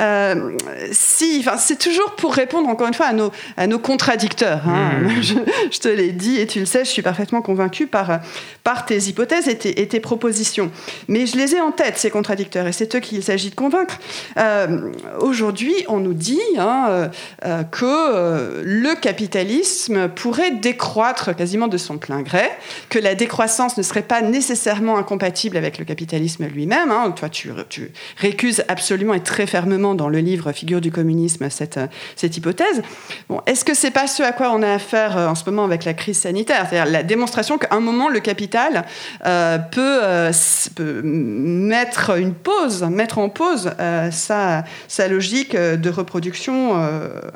si, 0.92 1.38
enfin, 1.40 1.56
c'est 1.58 1.78
toujours 1.88 2.14
pour 2.16 2.34
répondre 2.34 2.68
encore 2.68 2.86
une 2.86 2.94
fois 2.94 3.06
à 3.06 3.12
nos, 3.12 3.32
à 3.56 3.66
nos 3.66 3.78
contradicteurs. 3.78 4.62
Hein. 4.68 4.88
Hmm. 4.98 5.22
Je, 5.70 5.78
te 5.78 5.88
l'ai 5.88 6.12
dit 6.12 6.40
et 6.40 6.46
tu 6.46 6.60
le 6.60 6.66
sais, 6.66 6.84
je 6.84 6.90
suis 6.90 7.02
parfaitement 7.02 7.42
convaincue 7.42 7.86
par, 7.86 8.20
par 8.64 8.84
tes 8.86 8.98
hypothèses 8.98 9.48
et 9.48 9.56
tes, 9.56 10.00
propositions. 10.00 10.70
Mais 11.08 11.26
je 11.26 11.36
les 11.36 11.54
ai 11.54 11.60
en 11.60 11.72
tête, 11.72 11.98
ces 11.98 12.10
contradicteurs, 12.10 12.66
et 12.66 12.72
c'est 12.72 12.94
eux 12.94 13.00
qu'il 13.00 13.22
s'agit 13.22 13.50
de 13.50 13.54
convaincre. 13.54 13.98
Euh, 14.36 14.90
aujourd'hui, 15.20 15.74
on 15.88 15.98
nous 15.98 16.14
dit 16.14 16.40
hein, 16.58 16.86
euh, 16.88 17.08
euh, 17.44 17.62
que 17.64 18.62
le 18.64 18.94
capitalisme 18.94 20.08
pourrait 20.08 20.52
décroître 20.52 21.34
quasiment 21.34 21.68
de 21.68 21.78
son 21.78 21.98
plein 21.98 22.22
gré, 22.22 22.48
que 22.88 22.98
la 22.98 23.14
décroissance 23.14 23.76
ne 23.76 23.82
serait 23.82 24.02
pas 24.02 24.22
nécessairement 24.22 24.98
incompatible 24.98 25.56
avec 25.56 25.78
le 25.78 25.84
capitalisme 25.84 26.46
lui-même. 26.46 26.90
Hein. 26.90 27.12
Toi, 27.16 27.28
tu, 27.28 27.50
tu 27.68 27.92
récuses 28.16 28.64
absolument 28.68 29.14
et 29.14 29.22
très 29.22 29.46
fermement 29.46 29.94
dans 29.94 30.08
le 30.08 30.18
livre 30.18 30.52
Figure 30.52 30.80
du 30.80 30.90
communisme 30.90 31.48
cette, 31.50 31.77
cette 32.16 32.36
hypothèse. 32.36 32.82
Bon, 33.28 33.40
Est-ce 33.46 33.64
que 33.64 33.74
c'est 33.74 33.90
pas 33.90 34.06
ce 34.06 34.22
à 34.22 34.32
quoi 34.32 34.50
on 34.52 34.62
a 34.62 34.72
affaire 34.72 35.16
euh, 35.16 35.26
en 35.28 35.34
ce 35.34 35.44
moment 35.44 35.64
avec 35.64 35.84
la 35.84 35.94
crise 35.94 36.18
sanitaire? 36.18 36.66
C'est-à-dire 36.68 36.90
la 36.90 37.02
démonstration 37.02 37.58
qu'à 37.58 37.68
un 37.74 37.80
moment, 37.80 38.08
le 38.08 38.20
capital 38.20 38.84
euh, 39.26 39.58
euh, 39.78 40.32
peut, 40.76 41.02
mettre 41.02 42.18
une 42.18 42.34
pause, 42.34 42.82
mettre 42.82 43.18
en 43.18 43.28
pause 43.28 43.70
sa, 44.10 44.64
logique 45.08 45.56
de 45.56 45.90
reproduction 45.90 46.74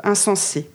insensée. 0.03 0.69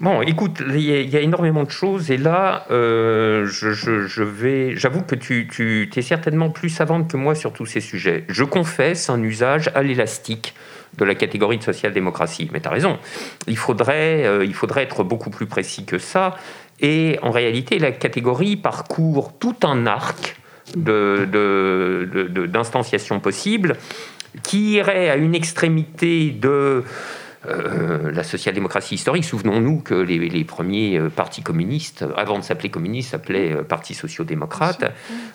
Bon, 0.00 0.22
écoute, 0.22 0.62
il 0.66 0.80
y, 0.80 1.16
a 1.16 1.20
énormément 1.20 1.64
de 1.64 1.70
choses 1.70 2.10
et 2.10 2.16
là, 2.16 2.64
je, 2.70 4.22
vais, 4.22 4.76
j'avoue 4.76 5.02
que 5.02 5.14
tu 5.14 5.90
es 5.94 6.02
certainement 6.02 6.50
plus 6.50 6.70
savante 6.70 7.10
que 7.10 7.16
moi 7.16 7.34
sur 7.34 7.52
tous 7.52 7.66
ces 7.66 7.80
sujets. 7.80 8.24
Je 8.28 8.44
confesse 8.44 9.10
un 9.10 9.22
usage 9.22 9.70
à 9.74 9.82
l'élastique 9.82 10.54
de 10.98 11.04
la 11.04 11.14
catégorie 11.14 11.58
de 11.58 11.62
social-démocratie. 11.62 12.50
Mais 12.52 12.60
tu 12.60 12.66
as 12.68 12.72
raison, 12.72 12.98
il 13.46 13.56
faudrait, 13.56 14.26
euh, 14.26 14.44
il 14.44 14.54
faudrait 14.54 14.82
être 14.82 15.04
beaucoup 15.04 15.30
plus 15.30 15.46
précis 15.46 15.84
que 15.84 15.98
ça. 15.98 16.36
Et 16.80 17.20
en 17.22 17.30
réalité, 17.30 17.78
la 17.78 17.92
catégorie 17.92 18.56
parcourt 18.56 19.32
tout 19.38 19.54
un 19.62 19.86
arc 19.86 20.36
d'instanciation 20.74 23.14
de, 23.16 23.20
de, 23.20 23.24
possible 23.24 23.76
qui 24.42 24.72
irait 24.72 25.08
à 25.08 25.16
une 25.16 25.34
extrémité 25.34 26.30
de 26.30 26.84
euh, 27.48 28.10
la 28.10 28.24
social-démocratie 28.24 28.96
historique. 28.96 29.24
Souvenons-nous 29.24 29.80
que 29.80 29.94
les, 29.94 30.44
premiers 30.44 30.98
euh, 30.98 31.08
partis 31.08 31.42
communistes, 31.42 32.04
avant 32.16 32.38
de 32.38 32.44
s'appeler 32.44 32.70
communistes, 32.70 33.10
s'appelaient 33.10 33.56
partis 33.64 33.94
sociaux-démocrates, 33.94 34.84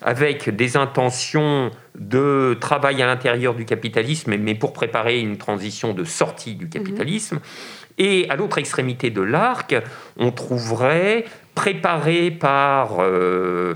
avec 0.01 0.49
des 0.49 0.77
intentions 0.77 1.71
de 2.01 2.57
travail 2.59 3.01
à 3.01 3.05
l'intérieur 3.05 3.53
du 3.53 3.65
capitalisme, 3.65 4.35
mais 4.37 4.55
pour 4.55 4.73
préparer 4.73 5.19
une 5.19 5.37
transition 5.37 5.93
de 5.93 6.03
sortie 6.03 6.55
du 6.55 6.67
capitalisme. 6.67 7.39
Et 7.97 8.27
à 8.29 8.35
l'autre 8.35 8.57
extrémité 8.57 9.09
de 9.09 9.21
l'arc, 9.21 9.75
on 10.17 10.31
trouverait, 10.31 11.25
préparé 11.53 12.31
par 12.31 13.01
le 13.01 13.75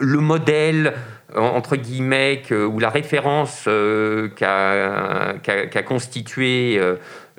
modèle 0.00 0.94
entre 1.36 1.76
guillemets, 1.76 2.42
ou 2.50 2.78
la 2.78 2.88
référence 2.88 3.68
qu'a 4.36 5.82
constitué 5.86 6.80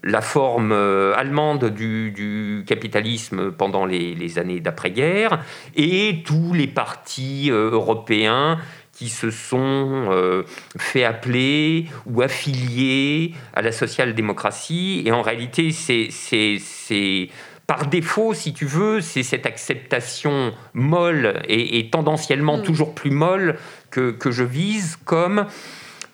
la 0.03 0.21
forme 0.21 0.71
euh, 0.71 1.13
allemande 1.15 1.65
du, 1.65 2.63
capitalisme 2.67 3.51
pendant 3.51 3.85
les, 3.85 4.39
années 4.39 4.59
d'après-guerre 4.59 5.43
et 5.75 6.23
tous 6.25 6.53
les 6.53 6.67
partis 6.67 7.49
euh, 7.51 7.71
européens 7.71 8.59
qui 8.99 9.07
se 9.07 9.31
sont 9.31 10.09
euh, 10.12 10.43
fait 10.77 11.05
appeler 11.05 11.85
ou 12.05 12.21
affiliés 12.21 13.33
à 13.53 13.62
la 13.62 13.71
social-démocratie. 13.71 15.03
Et 15.05 15.13
en 15.13 15.21
réalité, 15.21 15.71
c'est 15.71 17.29
par 17.65 17.88
défaut, 17.88 18.33
si 18.33 18.51
tu 18.51 18.65
veux, 18.65 18.99
c'est 18.99 19.23
cette 19.23 19.45
acceptation 19.45 20.51
molle 20.73 21.41
et, 21.47 21.89
tendanciellement 21.89 22.57
mm. 22.57 22.63
toujours 22.63 22.93
plus 22.93 23.12
molle 23.12 23.57
que, 23.89 24.12
que 24.12 24.31
je 24.31 24.43
vise 24.43 24.97
comme 25.05 25.45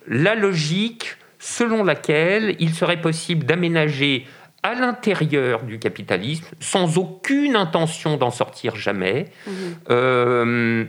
la 0.08 0.36
logique 0.36 1.18
selon 1.40 1.84
laquelle 1.84 2.56
il 2.60 2.72
serait 2.72 3.02
possible 3.02 3.48
d'aménager 3.48 4.28
à 4.62 4.76
l'intérieur 4.76 5.64
du 5.64 5.80
capitalisme, 5.80 6.46
sans 6.60 7.00
aucune 7.00 7.56
intention 7.56 8.18
d'en 8.18 8.32
sortir 8.32 8.76
jamais, 8.76 9.26
mhm. 9.48 9.54
euh, 9.90 10.86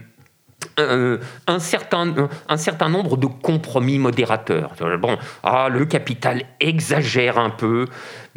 un, 0.77 1.59
certain, 1.59 2.13
un 2.47 2.57
certain 2.57 2.89
nombre 2.89 3.17
de 3.17 3.27
compromis 3.27 3.99
modérateurs. 3.99 4.71
Bon, 4.99 5.17
ah, 5.43 5.69
le 5.69 5.85
capital 5.85 6.43
exagère 6.59 7.37
un 7.37 7.49
peu, 7.49 7.87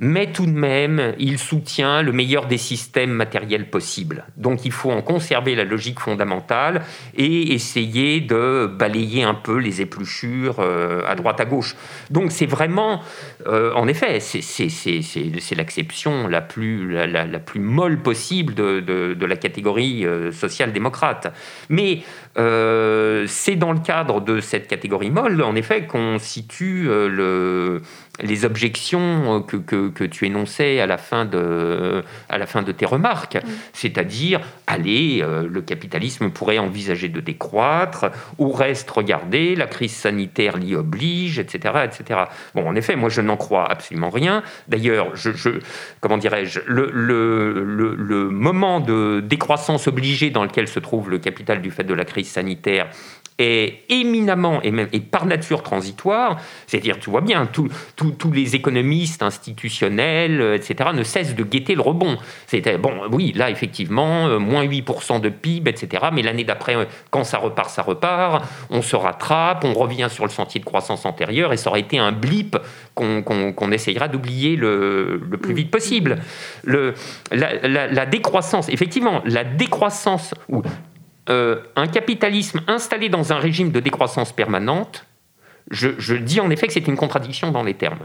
mais 0.00 0.32
tout 0.32 0.46
de 0.46 0.50
même, 0.50 1.14
il 1.18 1.38
soutient 1.38 2.00
le 2.00 2.10
meilleur 2.10 2.46
des 2.46 2.56
systèmes 2.56 3.10
matériels 3.10 3.68
possibles. 3.68 4.24
Donc 4.38 4.64
il 4.64 4.72
faut 4.72 4.90
en 4.90 5.02
conserver 5.02 5.54
la 5.54 5.64
logique 5.64 6.00
fondamentale 6.00 6.82
et 7.14 7.52
essayer 7.52 8.22
de 8.22 8.66
balayer 8.66 9.24
un 9.24 9.34
peu 9.34 9.58
les 9.58 9.82
épluchures 9.82 10.56
euh, 10.58 11.02
à 11.06 11.14
droite 11.16 11.38
à 11.40 11.44
gauche. 11.44 11.76
Donc 12.10 12.32
c'est 12.32 12.46
vraiment, 12.46 13.02
euh, 13.46 13.74
en 13.74 13.86
effet, 13.88 14.20
c'est 14.20 15.54
l'acception 15.54 16.28
la 16.28 16.40
plus, 16.40 16.96
molle 17.56 17.98
possible 18.00 18.54
de, 18.54 19.26
la 19.26 19.36
catégorie 19.36 20.06
euh, 20.06 20.32
social-démocrate. 20.32 21.30
Mais 21.68 22.00
c'est 22.36 23.56
dans 23.56 23.72
le 23.72 23.80
cadre 23.80 24.22
de 24.22 24.40
cette 24.40 24.66
catégorie 24.66 25.10
molle, 25.10 25.42
en 25.42 25.54
effet, 25.54 25.86
qu'on 25.86 26.18
situe 26.18 26.84
le 26.84 27.82
les 28.22 28.44
objections 28.44 29.44
euh, 29.52 29.58
que, 29.58 29.89
que, 29.90 30.05
tu 30.05 30.26
énonçais 30.26 30.81
à 30.81 30.87
la 30.87 30.98
fin 30.98 31.24
de, 31.24 32.03
à 32.29 32.38
la 32.38 32.46
fin 32.46 32.62
de 32.62 32.72
tes 32.72 32.87
remarques, 32.87 33.38
c'est-à-dire, 33.72 34.40
allez, 34.66 35.20
euh, 35.22 35.46
le 35.48 35.62
capitalisme 35.62 36.31
pourrait 36.31 36.59
envisager 36.59 37.09
de 37.09 37.20
décroître, 37.20 38.11
ou 38.38 38.53
reste, 38.53 38.90
regardez, 38.90 39.55
la 39.55 39.66
crise 39.66 39.94
sanitaire 39.94 40.57
l'y 40.57 40.74
oblige, 40.74 41.38
etc., 41.38 41.85
etc. 41.85 42.20
Bon, 42.55 42.68
en 42.68 42.74
effet, 42.74 42.96
moi, 42.96 43.09
je 43.09 43.20
n'en 43.20 43.37
crois 43.37 43.70
absolument 43.70 44.11
rien. 44.11 44.42
D'ailleurs, 44.68 45.14
je, 45.16 45.33
je, 45.33 45.50
comment 46.00 46.18
dirais-je, 46.18 46.61
le, 46.66 46.90
le, 46.92 47.64
le, 47.64 47.94
le 47.94 48.31
moment 48.31 48.81
de 48.81 49.20
décroissance 49.24 49.87
obligée 49.87 50.31
dans 50.31 50.44
lequel 50.44 50.68
se 50.68 50.79
trouve 50.79 51.11
le 51.11 51.18
capital 51.18 51.61
du 51.61 51.70
fait 51.70 51.85
de 51.85 51.94
la 51.94 52.05
crise 52.05 52.29
sanitaire 52.29 52.88
est 53.40 53.85
éminemment 53.88 54.62
et, 54.62 54.70
même, 54.70 54.88
et 54.92 55.00
par 55.00 55.26
nature 55.26 55.62
transitoire, 55.62 56.40
c'est-à-dire, 56.66 56.98
tu 56.98 57.11
vois 57.11 57.20
bien, 57.20 57.46
tous 57.46 58.33
les 58.33 58.57
économistes 58.57 59.22
institutionnels, 59.22 60.40
euh, 60.40 60.57
etc., 60.57 60.90
ne 60.94 61.03
cessent 61.03 61.35
de 61.35 61.44
guetter 61.44 61.74
le 61.74 61.83
rebond. 61.83 62.16
C'était, 62.46 62.79
bon, 62.79 62.92
oui, 63.11 63.33
là, 63.35 63.50
effectivement, 63.50 64.29
euh, 64.29 64.38
moins 64.38 64.64
8% 64.64 65.20
de 65.20 65.29
PIB, 65.29 65.70
etc., 65.70 66.07
mais 66.12 66.22
l'année 66.22 66.44
d'après, 66.44 66.76
euh, 66.76 66.85
quand 67.11 67.24
ça 67.24 67.38
repart, 67.38 67.70
ça 67.70 67.83
repart, 67.83 68.44
on 68.70 68.83
se 68.83 68.96
rattrape, 68.96 69.64
on 69.64 69.74
revient 69.74 70.09
sur 70.11 70.24
le 70.24 70.31
sentier 70.31 70.61
de 70.61 70.64
croissance 70.64 71.05
antérieur, 71.07 71.53
et 71.53 71.57
ça 71.57 71.70
aurait 71.70 71.81
été 71.81 71.98
un 71.98 72.12
blip 72.12 72.57
qu'on 72.94 73.72
essayera 73.72 74.09
d'oublier 74.09 74.57
le, 74.57 75.22
le, 75.31 75.37
plus 75.38 75.55
vite 75.55 75.70
possible. 75.70 76.18
Le, 76.64 76.94
la, 77.31 78.07
décroissance, 78.07 78.68
effectivement, 78.68 79.22
la 79.24 79.44
décroissance, 79.44 80.35
ou 80.48 80.62
euh, 81.28 81.61
un 81.76 81.87
capitalisme 81.87 82.61
installé 82.66 83.09
dans 83.09 83.33
un 83.33 83.38
régime 83.38 83.70
de 83.70 83.80
décroissance 83.80 84.33
permanente, 84.33 85.06
je, 85.70 86.14
dis 86.14 86.40
en 86.40 86.50
effet 86.50 86.66
que 86.66 86.72
c'est 86.72 86.88
une 86.88 86.96
contradiction 86.96 87.52
dans 87.52 87.62
les 87.62 87.74
termes. 87.74 88.02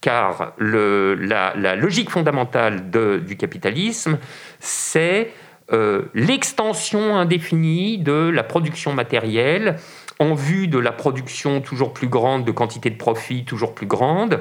Car 0.00 0.54
la, 0.58 1.76
logique 1.76 2.10
fondamentale 2.10 2.90
du 2.90 3.36
capitalisme, 3.36 4.18
c'est 4.58 5.32
euh, 5.72 6.02
l'extension 6.14 7.16
indéfinie 7.16 7.98
de 7.98 8.28
la 8.28 8.42
production 8.42 8.92
matérielle 8.92 9.76
en 10.18 10.34
vue 10.34 10.68
de 10.68 10.78
la 10.78 10.92
production 10.92 11.60
toujours 11.60 11.92
plus 11.92 12.08
grande 12.08 12.44
de 12.44 12.50
quantité 12.50 12.90
de 12.90 12.96
profit 12.96 13.44
toujours 13.44 13.74
plus 13.74 13.86
grande, 13.86 14.40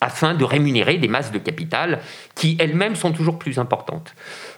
afin 0.00 0.34
de 0.34 0.44
rémunérer 0.44 0.98
des 0.98 1.08
masses 1.08 1.32
de 1.32 1.38
capital 1.38 2.00
qui 2.34 2.56
elles-mêmes 2.60 2.96
sont 2.96 3.12
toujours 3.12 3.38
plus 3.38 3.58
importantes. 3.58 4.14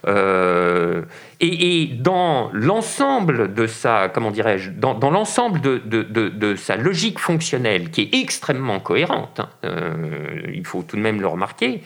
Euh, 0.07 1.03
et, 1.40 1.87
dans 1.87 2.51
l'ensemble 2.53 3.55
de 3.55 3.66
sa, 3.66 4.09
comment 4.09 4.33
dirais-je, 4.33 4.70
dans, 4.70 5.11
l'ensemble 5.11 5.61
de, 5.61 5.79
de, 5.79 6.57
sa 6.57 6.77
logique 6.77 7.20
fonctionnelle, 7.20 7.90
qui 7.90 8.03
est 8.03 8.14
extrêmement 8.14 8.81
cohérente, 8.81 9.40
hein, 9.40 9.48
euh, 9.64 10.40
il 10.53 10.66
faut 10.66 10.83
tout 10.83 10.96
de 10.96 11.03
même 11.03 11.20
le 11.20 11.29
remarquer, 11.29 11.83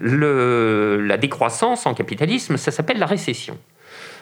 la 0.00 1.16
décroissance 1.16 1.86
en 1.86 1.94
capitalisme, 1.94 2.56
ça 2.56 2.70
s'appelle 2.70 2.98
la 2.98 3.06
récession. 3.06 3.56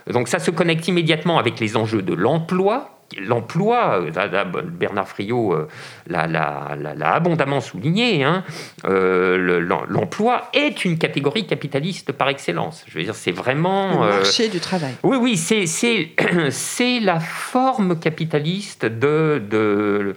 Donc 0.07 0.29
ça 0.29 0.39
se 0.39 0.51
connecte 0.51 0.87
immédiatement 0.87 1.39
avec 1.39 1.59
les 1.59 1.77
enjeux 1.77 2.03
de 2.03 2.13
l'emploi, 2.13 2.94
l'emploi, 3.19 4.05
Bernard 4.65 5.09
Friot 5.09 5.53
euh, 5.53 5.69
l'a 6.09 7.15
abondamment 7.15 7.61
souligné, 7.61 8.25
hein, 8.25 8.45
euh, 8.85 9.61
l'emploi 9.89 10.49
est 10.53 10.85
une 10.85 10.99
catégorie 10.99 11.47
capitaliste 11.47 12.13
par 12.13 12.29
excellence. 12.29 12.85
Je 12.87 12.99
veux 12.99 13.05
dire, 13.05 13.15
c'est 13.15 13.33
vraiment... 13.33 14.05
Le 14.05 14.11
euh, 14.11 14.17
marché 14.19 14.49
du 14.49 14.61
travail. 14.61 14.95
Oui, 15.03 15.17
oui, 15.21 15.37
c'est 15.37 17.01
la 17.01 17.21
forme 17.21 17.99
capitaliste 17.99 18.87
de, 18.87 19.43
de, 19.51 20.15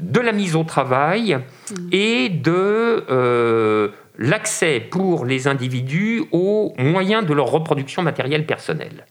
de, 0.00 0.20
la 0.20 0.32
mise 0.32 0.56
au 0.56 0.64
travail 0.64 1.36
mmh. 1.36 1.74
et 1.92 2.28
de 2.28 3.92
l'accès 4.18 4.80
pour 4.80 5.24
les 5.24 5.46
individus 5.46 6.24
aux 6.32 6.74
moyens 6.78 7.24
de 7.24 7.32
leur 7.32 7.46
reproduction 7.46 8.02
matérielle 8.02 8.46
personnelle. 8.46 9.06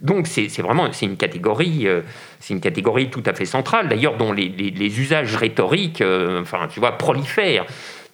Donc 0.00 0.26
c'est 0.26 0.48
vraiment 0.58 0.92
c'est 0.92 1.06
une 1.06 1.16
catégorie 1.16 1.86
euh, 1.86 2.02
c'est 2.40 2.54
une 2.54 2.60
catégorie 2.60 3.08
tout 3.08 3.22
à 3.24 3.34
fait 3.34 3.44
centrale 3.44 3.88
d'ailleurs 3.88 4.16
dont 4.16 4.32
les, 4.32 5.00
usages 5.00 5.36
rhétoriques 5.36 6.00
euh, 6.00 6.42
enfin 6.42 6.66
tu 6.68 6.80
vois 6.80 6.98
prolifèrent. 6.98 7.66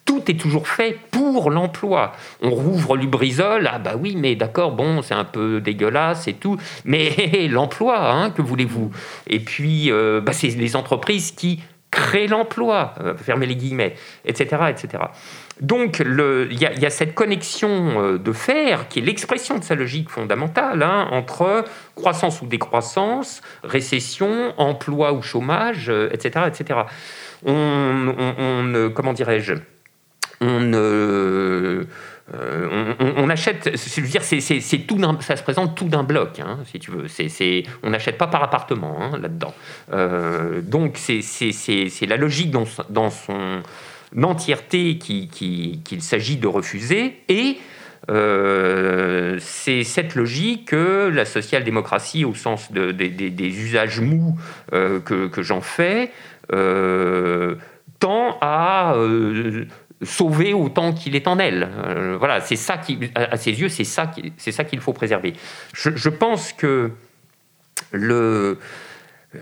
Tout 0.05 0.31
est 0.31 0.39
toujours 0.39 0.69
fait 0.69 0.99
pour 1.11 1.51
l'emploi. 1.51 2.13
On 2.43 2.51
rouvre 2.51 2.95
Lubrizol, 2.99 3.71
ah 3.73 3.79
bah 3.79 3.95
oui, 3.99 4.17
mais 4.19 4.35
d'accord, 4.35 4.73
bon, 4.73 5.01
c'est 5.01 5.15
un 5.15 5.25
peu 5.25 5.63
dégueulasse 5.63 6.29
et 6.29 6.35
tout, 6.35 6.59
mais 6.85 7.49
l'emploi, 7.51 8.13
hein, 8.13 8.31
que 8.31 8.43
voulez-vous? 8.43 8.91
Et 9.27 9.41
puis, 9.41 9.91
euh, 9.91 10.21
bah, 10.21 10.35
c'est 10.35 10.49
les 10.49 10.77
entreprises 10.77 11.31
qui 11.31 11.63
créent 11.91 12.27
l'emploi, 12.27 12.93
fermez 13.17 13.47
les 13.47 13.57
guillemets, 13.57 13.95
etc., 14.27 14.65
etc. 14.69 15.05
Donc 15.61 16.01
il 16.01 16.59
y, 16.59 16.87
a 16.87 16.90
cette 16.90 17.14
connexion 17.14 18.03
euh, 18.03 18.19
de 18.19 18.33
fer 18.33 18.88
qui 18.88 18.99
est 18.99 19.03
l'expression 19.03 19.59
de 19.59 19.62
sa 19.62 19.77
logique 19.77 20.11
fondamentale 20.11 20.83
hein, 20.83 21.07
entre 21.12 21.64
croissance 21.95 22.43
ou 22.43 22.47
décroissance, 22.47 23.40
récession, 23.62 24.53
emploi 24.59 25.12
ou 25.12 25.23
chômage, 25.23 25.93
etc., 26.11 26.33
euh, 26.37 26.49
etc. 26.49 26.81
On, 27.47 28.90
comment 28.95 29.12
dirais-je 29.12 29.55
on, 30.40 30.73
euh, 30.75 31.85
achète, 33.29 33.71
je 33.77 34.01
veux 34.01 34.09
dire, 34.09 34.25
ça 34.25 35.37
se 35.37 35.43
présente 35.43 35.77
tout 35.77 35.88
d'un 35.88 36.03
bloc, 36.03 36.40
hein, 36.40 36.59
si 36.67 36.81
tu 36.81 36.90
veux. 36.90 37.07
on 37.83 37.90
n'achète 37.90 38.19
pas 38.19 38.27
par 38.27 38.43
appartement 38.43 38.99
hein, 39.01 39.19
là-dedans. 39.21 39.55
donc 40.62 40.99
c'est 40.99 42.07
la 42.07 42.17
logique 42.17 42.51
dans 42.51 43.11
son 43.11 43.62
entièreté 44.22 44.98
qu'il 44.98 46.03
s'agit 46.03 46.37
de 46.37 46.46
refuser 46.46 47.22
et 47.29 47.59
euh, 48.11 49.38
c'est 49.40 49.83
cette 49.83 50.14
logique 50.14 50.68
que 50.68 51.09
la 51.09 51.24
social-démocratie, 51.24 52.24
au 52.24 52.35
sens 52.35 52.70
des 52.70 53.61
usages 53.61 54.00
mous 54.00 54.38
euh, 54.72 55.00
que, 55.00 55.42
j'en 55.42 55.61
fais, 55.61 56.11
euh, 56.53 57.55
tend 58.00 58.37
à 58.40 58.96
sauver 60.03 60.53
autant 60.53 60.92
qu'il 60.92 61.16
est 61.16 61.27
en 61.27 61.38
elle. 61.38 61.68
voilà, 62.18 62.40
c'est 62.40 62.57
ça 62.57 62.77
qui, 62.77 62.98
à, 63.14 63.37
ses 63.37 63.53
yeux, 63.53 63.68
c'est 63.68 63.85
ça 63.85 64.07
qu'il 64.07 64.81
faut 64.81 64.92
préserver. 64.92 65.33
Je, 65.72 66.09
pense 66.09 66.53
que 66.53 66.90
le 67.92 68.59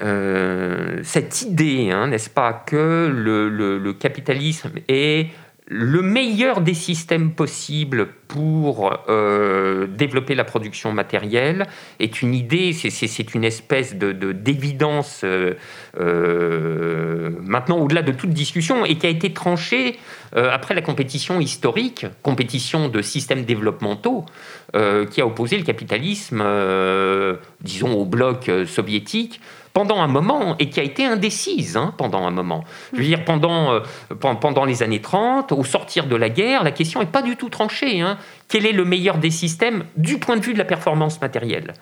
euh, 0.00 1.00
cette 1.02 1.42
idée, 1.42 1.90
hein, 1.90 2.09
n'est-ce 2.09 2.31
pas, 2.31 2.52
que 2.52 3.11
le, 3.12 3.92
capitalisme 3.92 4.72
est 4.88 5.28
le 5.68 6.02
meilleur 6.02 6.61
des 6.61 6.74
systèmes 6.74 7.33
possibles 7.33 8.09
pour 8.28 8.92
euh, 9.09 9.87
développer 9.87 10.35
la 10.35 10.44
production 10.44 10.92
matérielle 10.92 11.66
est 11.98 12.20
une 12.20 12.35
idée, 12.35 12.72
c'est 12.72 13.35
une 13.35 13.44
espèce 13.44 13.94
de 13.94 14.12
d'évidence 14.33 15.24
euh, 15.24 15.55
maintenant 17.42 17.78
au-delà 17.78 18.02
de 18.02 18.12
toute 18.12 18.31
discussion 18.31 18.85
et 18.85 18.96
qui 18.96 19.07
a 19.07 19.11
été 19.11 19.33
tranchée 19.33 19.98
après 20.35 20.74
la 20.74 20.83
compétition 20.83 21.40
historique, 21.40 22.07
compétition 22.22 22.88
de 22.88 23.00
systèmes 23.00 23.44
développementaux, 23.44 24.24
qui 25.11 25.20
a 25.20 25.26
opposé 25.26 25.59
le 25.59 25.64
capitalisme, 25.64 26.42
disons, 27.61 27.92
au 27.92 28.07
bloc 28.07 28.50
soviétique 28.66 29.40
pendant 29.72 30.00
un 30.00 30.06
moment 30.06 30.56
et 30.58 30.68
qui 30.68 30.80
a 30.80 30.82
été 30.82 31.04
indécise 31.04 31.76
hein, 31.76 31.94
pendant 31.96 32.26
un 32.26 32.30
moment. 32.30 32.64
Je 32.92 32.98
veux 32.98 33.04
dire, 33.04 33.24
pendant, 33.24 33.72
euh, 33.72 33.80
pendant 34.18 34.64
les 34.64 34.82
années 34.82 35.00
30, 35.00 35.52
au 35.52 35.64
sortir 35.64 36.06
de 36.06 36.16
la 36.16 36.28
guerre, 36.28 36.62
la 36.62 36.72
question 36.72 37.00
n'est 37.00 37.06
pas 37.06 37.22
du 37.22 37.37
tout 37.37 37.48
tranchée. 37.48 38.00
Hein. 38.00 38.18
Quel 38.48 38.66
est 38.66 38.72
le 38.72 38.85
meilleur 38.85 39.18
des 39.18 39.30
systèmes 39.30 39.85
du 39.96 40.18
point 40.18 40.37
de 40.37 40.42
vue 40.42 40.52
de 40.52 40.58
la 40.58 40.64
performance 40.64 41.20
matérielle? 41.20 41.74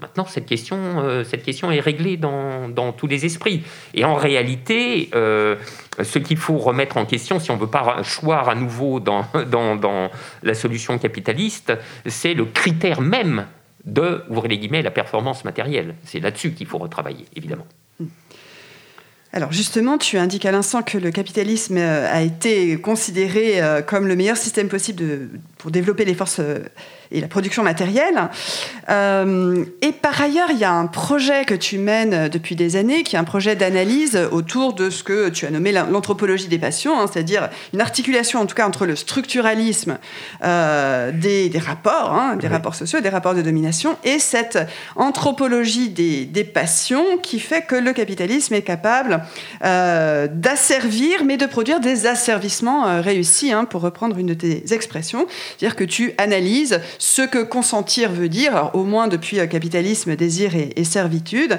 Maintenant, 0.00 0.26
cette 0.26 0.46
question, 0.46 0.76
euh, 0.98 1.24
cette 1.24 1.44
question 1.44 1.70
est 1.70 1.80
réglée 1.80 2.16
dans, 2.16 2.68
dans, 2.68 2.92
tous 2.92 3.06
les 3.06 3.24
esprits. 3.24 3.62
Et 3.94 4.04
en 4.04 4.14
réalité, 4.14 5.10
euh, 5.14 5.56
ce 6.02 6.18
qu'il 6.18 6.36
faut 6.36 6.58
remettre 6.58 6.96
en 6.96 7.04
question, 7.04 7.38
si 7.38 7.50
on 7.50 7.54
ne 7.54 7.60
veut 7.60 7.68
pas 7.68 8.02
choir 8.02 8.48
à 8.48 8.54
nouveau 8.54 9.00
dans, 9.00 9.24
dans, 9.50 9.76
dans 9.76 10.10
la 10.42 10.54
solution 10.54 10.98
capitaliste, 10.98 11.72
c'est 12.06 12.34
le 12.34 12.44
critère 12.44 13.00
même 13.00 13.46
de, 13.84 14.24
ouvrir 14.28 14.48
les 14.48 14.58
guillemets, 14.58 14.82
la 14.82 14.90
performance 14.90 15.44
matérielle. 15.44 15.94
C'est 16.04 16.20
là-dessus 16.20 16.52
qu'il 16.52 16.66
faut 16.66 16.78
retravailler, 16.78 17.26
évidemment. 17.36 17.66
Alors 19.34 19.50
justement, 19.50 19.96
tu 19.96 20.18
indiques 20.18 20.44
à 20.44 20.52
l'instant 20.52 20.82
que 20.82 20.98
le 20.98 21.10
capitalisme 21.10 21.78
euh, 21.78 22.06
a 22.12 22.20
été 22.20 22.78
considéré 22.78 23.62
euh, 23.62 23.80
comme 23.80 24.06
le 24.06 24.14
meilleur 24.14 24.36
système 24.36 24.68
possible 24.68 25.30
pour 25.62 25.70
développer 25.70 26.04
les 26.04 26.14
forces 26.14 26.40
euh, 26.40 26.58
et 27.12 27.20
la 27.20 27.28
production 27.28 27.62
matérielle. 27.62 28.30
Euh, 28.88 29.64
et 29.82 29.92
par 29.92 30.20
ailleurs, 30.20 30.50
il 30.50 30.58
y 30.58 30.64
a 30.64 30.72
un 30.72 30.86
projet 30.86 31.44
que 31.44 31.54
tu 31.54 31.78
mènes 31.78 32.28
depuis 32.28 32.56
des 32.56 32.76
années, 32.76 33.02
qui 33.02 33.16
est 33.16 33.18
un 33.18 33.24
projet 33.24 33.54
d'analyse 33.54 34.18
autour 34.32 34.72
de 34.72 34.90
ce 34.90 35.04
que 35.04 35.28
tu 35.28 35.46
as 35.46 35.50
nommé 35.50 35.72
l'anthropologie 35.72 36.48
des 36.48 36.58
passions, 36.58 36.98
hein, 36.98 37.06
c'est-à-dire 37.12 37.50
une 37.72 37.80
articulation 37.80 38.40
en 38.40 38.46
tout 38.46 38.54
cas 38.54 38.66
entre 38.66 38.86
le 38.86 38.96
structuralisme 38.96 39.98
euh, 40.42 41.12
des, 41.12 41.50
rapports, 41.58 42.12
hein, 42.12 42.36
des 42.36 42.48
rapports 42.48 42.74
sociaux, 42.74 43.00
des 43.00 43.08
rapports 43.08 43.34
de 43.34 43.42
domination, 43.42 43.96
et 44.04 44.18
cette 44.18 44.58
anthropologie 44.96 45.90
des, 45.90 46.42
passions 46.42 47.18
qui 47.22 47.38
fait 47.38 47.62
que 47.62 47.76
le 47.76 47.92
capitalisme 47.92 48.52
est 48.54 48.62
capable 48.62 49.22
euh, 49.64 50.26
d'asservir, 50.28 51.24
mais 51.24 51.36
de 51.36 51.46
produire 51.46 51.78
des 51.78 52.06
asservissements 52.06 53.00
réussis, 53.00 53.52
hein, 53.52 53.64
pour 53.64 53.80
reprendre 53.82 54.18
une 54.18 54.26
de 54.26 54.34
tes 54.34 54.72
expressions, 54.72 55.26
c'est-à-dire 55.58 55.76
que 55.76 55.84
tu 55.84 56.12
analyses 56.18 56.80
ce 56.98 57.22
que 57.22 57.42
consentir 57.42 58.12
veut 58.12 58.28
dire, 58.28 58.70
au 58.74 58.84
moins 58.84 59.08
depuis 59.08 59.38
euh, 59.38 59.46
capitalisme, 59.46 60.16
désir 60.16 60.52
et, 60.54 60.84
servitude, 60.84 61.58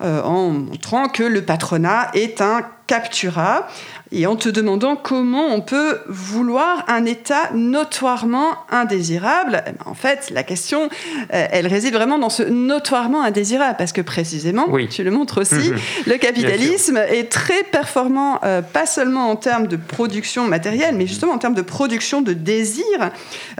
en 0.00 0.50
montrant 0.50 1.08
que 1.08 1.22
le 1.22 1.42
patronat 1.42 2.10
est 2.14 2.40
un 2.40 2.62
captura 2.86 3.66
et 4.12 4.26
en 4.26 4.36
te 4.36 4.48
demandant 4.48 4.94
comment 4.94 5.46
on 5.46 5.60
peut 5.60 5.98
vouloir 6.06 6.84
un 6.86 7.04
état 7.04 7.50
notoirement 7.52 8.50
indésirable. 8.70 9.62
Eh 9.66 9.70
ben, 9.72 9.78
en 9.86 9.94
fait, 9.94 10.30
la 10.32 10.44
question, 10.44 10.88
euh, 11.32 11.46
elle 11.50 11.66
réside 11.66 11.94
vraiment 11.94 12.18
dans 12.18 12.28
ce 12.28 12.42
notoirement 12.44 13.22
indésirable, 13.22 13.74
parce 13.76 13.92
que 13.92 14.02
précisément, 14.02 14.66
tu 14.88 15.02
le 15.02 15.10
montres 15.10 15.40
aussi, 15.40 15.70
mhm. 15.70 15.78
le 16.06 16.16
capitalisme 16.18 16.96
est 16.96 17.30
très 17.30 17.64
performant, 17.64 18.38
euh, 18.44 18.62
pas 18.62 18.86
seulement 18.86 19.30
en 19.30 19.36
termes 19.36 19.66
de 19.66 19.76
production 19.76 20.46
matérielle, 20.46 20.94
mais 20.94 21.06
justement 21.06 21.32
en 21.32 21.38
termes 21.38 21.54
de 21.54 21.62
production 21.62 22.22
de 22.22 22.34
désir, 22.34 22.84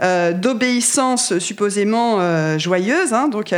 euh, 0.01 0.31
d'obéissance 0.31 1.37
supposément 1.39 2.05
joyeuse, 2.57 3.13
hein, 3.13 3.27
donc 3.27 3.53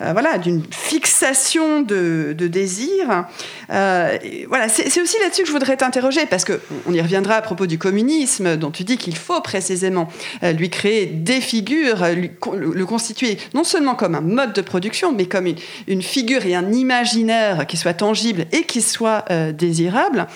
voilà, 0.00 0.38
d'une 0.38 0.62
fixation 0.70 1.82
de, 1.82 2.19
de 2.32 2.46
désir. 2.46 3.24
voilà, 3.68 4.68
c'est 4.68 5.00
aussi 5.00 5.16
là-dessus 5.22 5.42
que 5.42 5.48
je 5.48 5.52
voudrais 5.52 5.76
t'interroger, 5.76 6.26
parce 6.26 6.44
qu'on 6.44 6.92
y 6.92 7.00
reviendra 7.00 7.34
à 7.34 7.42
propos 7.42 7.66
du 7.66 7.78
communisme, 7.78 8.56
dont 8.56 8.70
tu 8.70 8.84
dis 8.84 8.96
qu'il 8.96 9.16
faut 9.16 9.40
précisément 9.40 10.08
euh, 10.42 10.52
lui 10.52 10.70
créer 10.70 11.06
des 11.06 11.40
figures, 11.40 12.02
euh, 12.02 12.14
le 12.14 12.86
constituer 12.86 13.38
non 13.54 13.64
seulement 13.64 13.94
comme 13.94 14.14
un 14.14 14.20
mode 14.20 14.52
de 14.52 14.60
production, 14.60 15.12
mais 15.12 15.26
comme 15.26 15.46
une, 15.86 16.02
figure 16.02 16.46
et 16.46 16.54
un 16.54 16.72
imaginaire 16.72 17.66
qui 17.66 17.76
soit 17.76 17.94
tangible 17.94 18.46
et 18.52 18.62
qui 18.62 18.80
soit 18.80 19.24
euh, 19.30 19.52
désirable, 19.52 20.26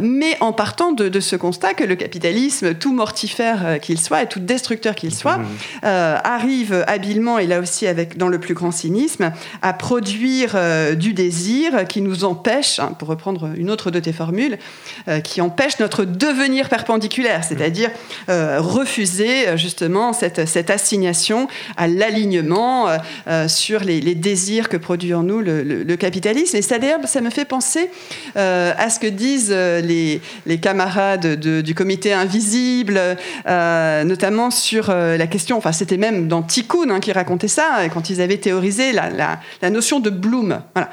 mais 0.00 0.36
en 0.40 0.52
partant 0.52 0.92
de, 0.92 1.20
ce 1.20 1.36
constat 1.36 1.74
que 1.74 1.84
le 1.84 1.96
capitalisme, 1.96 2.74
tout 2.74 2.92
mortifère 2.92 3.78
qu'il 3.80 3.98
soit 3.98 4.22
et 4.22 4.26
tout 4.26 4.40
destructeur 4.40 4.94
qu'il 4.94 5.14
soit, 5.14 5.38
mmh. 5.38 5.46
arrive 5.82 6.84
habilement, 6.86 7.38
et 7.38 7.46
là 7.46 7.60
aussi 7.60 7.86
avec, 7.86 8.16
dans 8.16 8.28
le 8.28 8.38
plus 8.38 8.54
grand 8.54 8.70
cynisme, 8.70 9.32
à 9.60 9.72
produire 9.72 10.56
du 10.96 11.11
désir 11.12 11.86
qui 11.86 12.00
nous 12.00 12.24
empêche, 12.24 12.78
hein, 12.78 12.94
pour 12.98 13.08
reprendre 13.08 13.50
une 13.56 13.70
autre 13.70 13.90
de 13.90 14.00
tes 14.00 14.12
formules, 14.12 14.58
qui 15.24 15.40
empêche 15.40 15.78
notre 15.80 16.04
devenir 16.04 16.68
perpendiculaire, 16.68 17.44
c'est-à-dire 17.44 17.90
euh, 18.28 18.60
refuser 18.60 19.48
euh, 19.48 19.56
justement 19.56 20.12
cette, 20.12 20.48
cette 20.48 20.70
assignation 20.70 21.48
à 21.76 21.86
l'alignement 21.88 22.88
euh, 23.26 23.48
sur 23.48 23.80
les, 23.80 24.00
désirs 24.14 24.68
que 24.68 24.76
produit 24.76 25.14
en 25.14 25.22
nous 25.22 25.40
le, 25.40 25.96
capitalisme. 25.96 26.56
Et 26.56 26.62
ça, 26.62 26.78
d'ailleurs, 26.78 27.00
ça 27.04 27.20
me 27.20 27.30
fait 27.30 27.44
penser 27.44 27.90
à 28.34 28.90
ce 28.90 28.98
que 28.98 29.06
disent 29.06 29.50
les, 29.50 30.20
les 30.46 30.58
camarades 30.58 31.38
du 31.38 31.74
comité 31.74 32.12
invisible, 32.12 33.00
notamment 33.46 34.50
sur 34.50 34.88
la 34.92 35.26
question, 35.26 35.58
enfin 35.58 35.72
c'était 35.72 35.96
même 35.96 36.28
dans 36.28 36.42
Tikkun 36.42 36.90
hein, 36.90 37.00
qui 37.00 37.12
racontait 37.12 37.48
ça, 37.48 37.88
quand 37.92 38.10
ils 38.10 38.20
avaient 38.20 38.38
théorisé 38.38 38.92
la, 38.92 39.38
la, 39.60 39.70
notion 39.70 40.00
de 40.00 40.10
Bloom. 40.10 40.60
Voilà. 40.74 40.90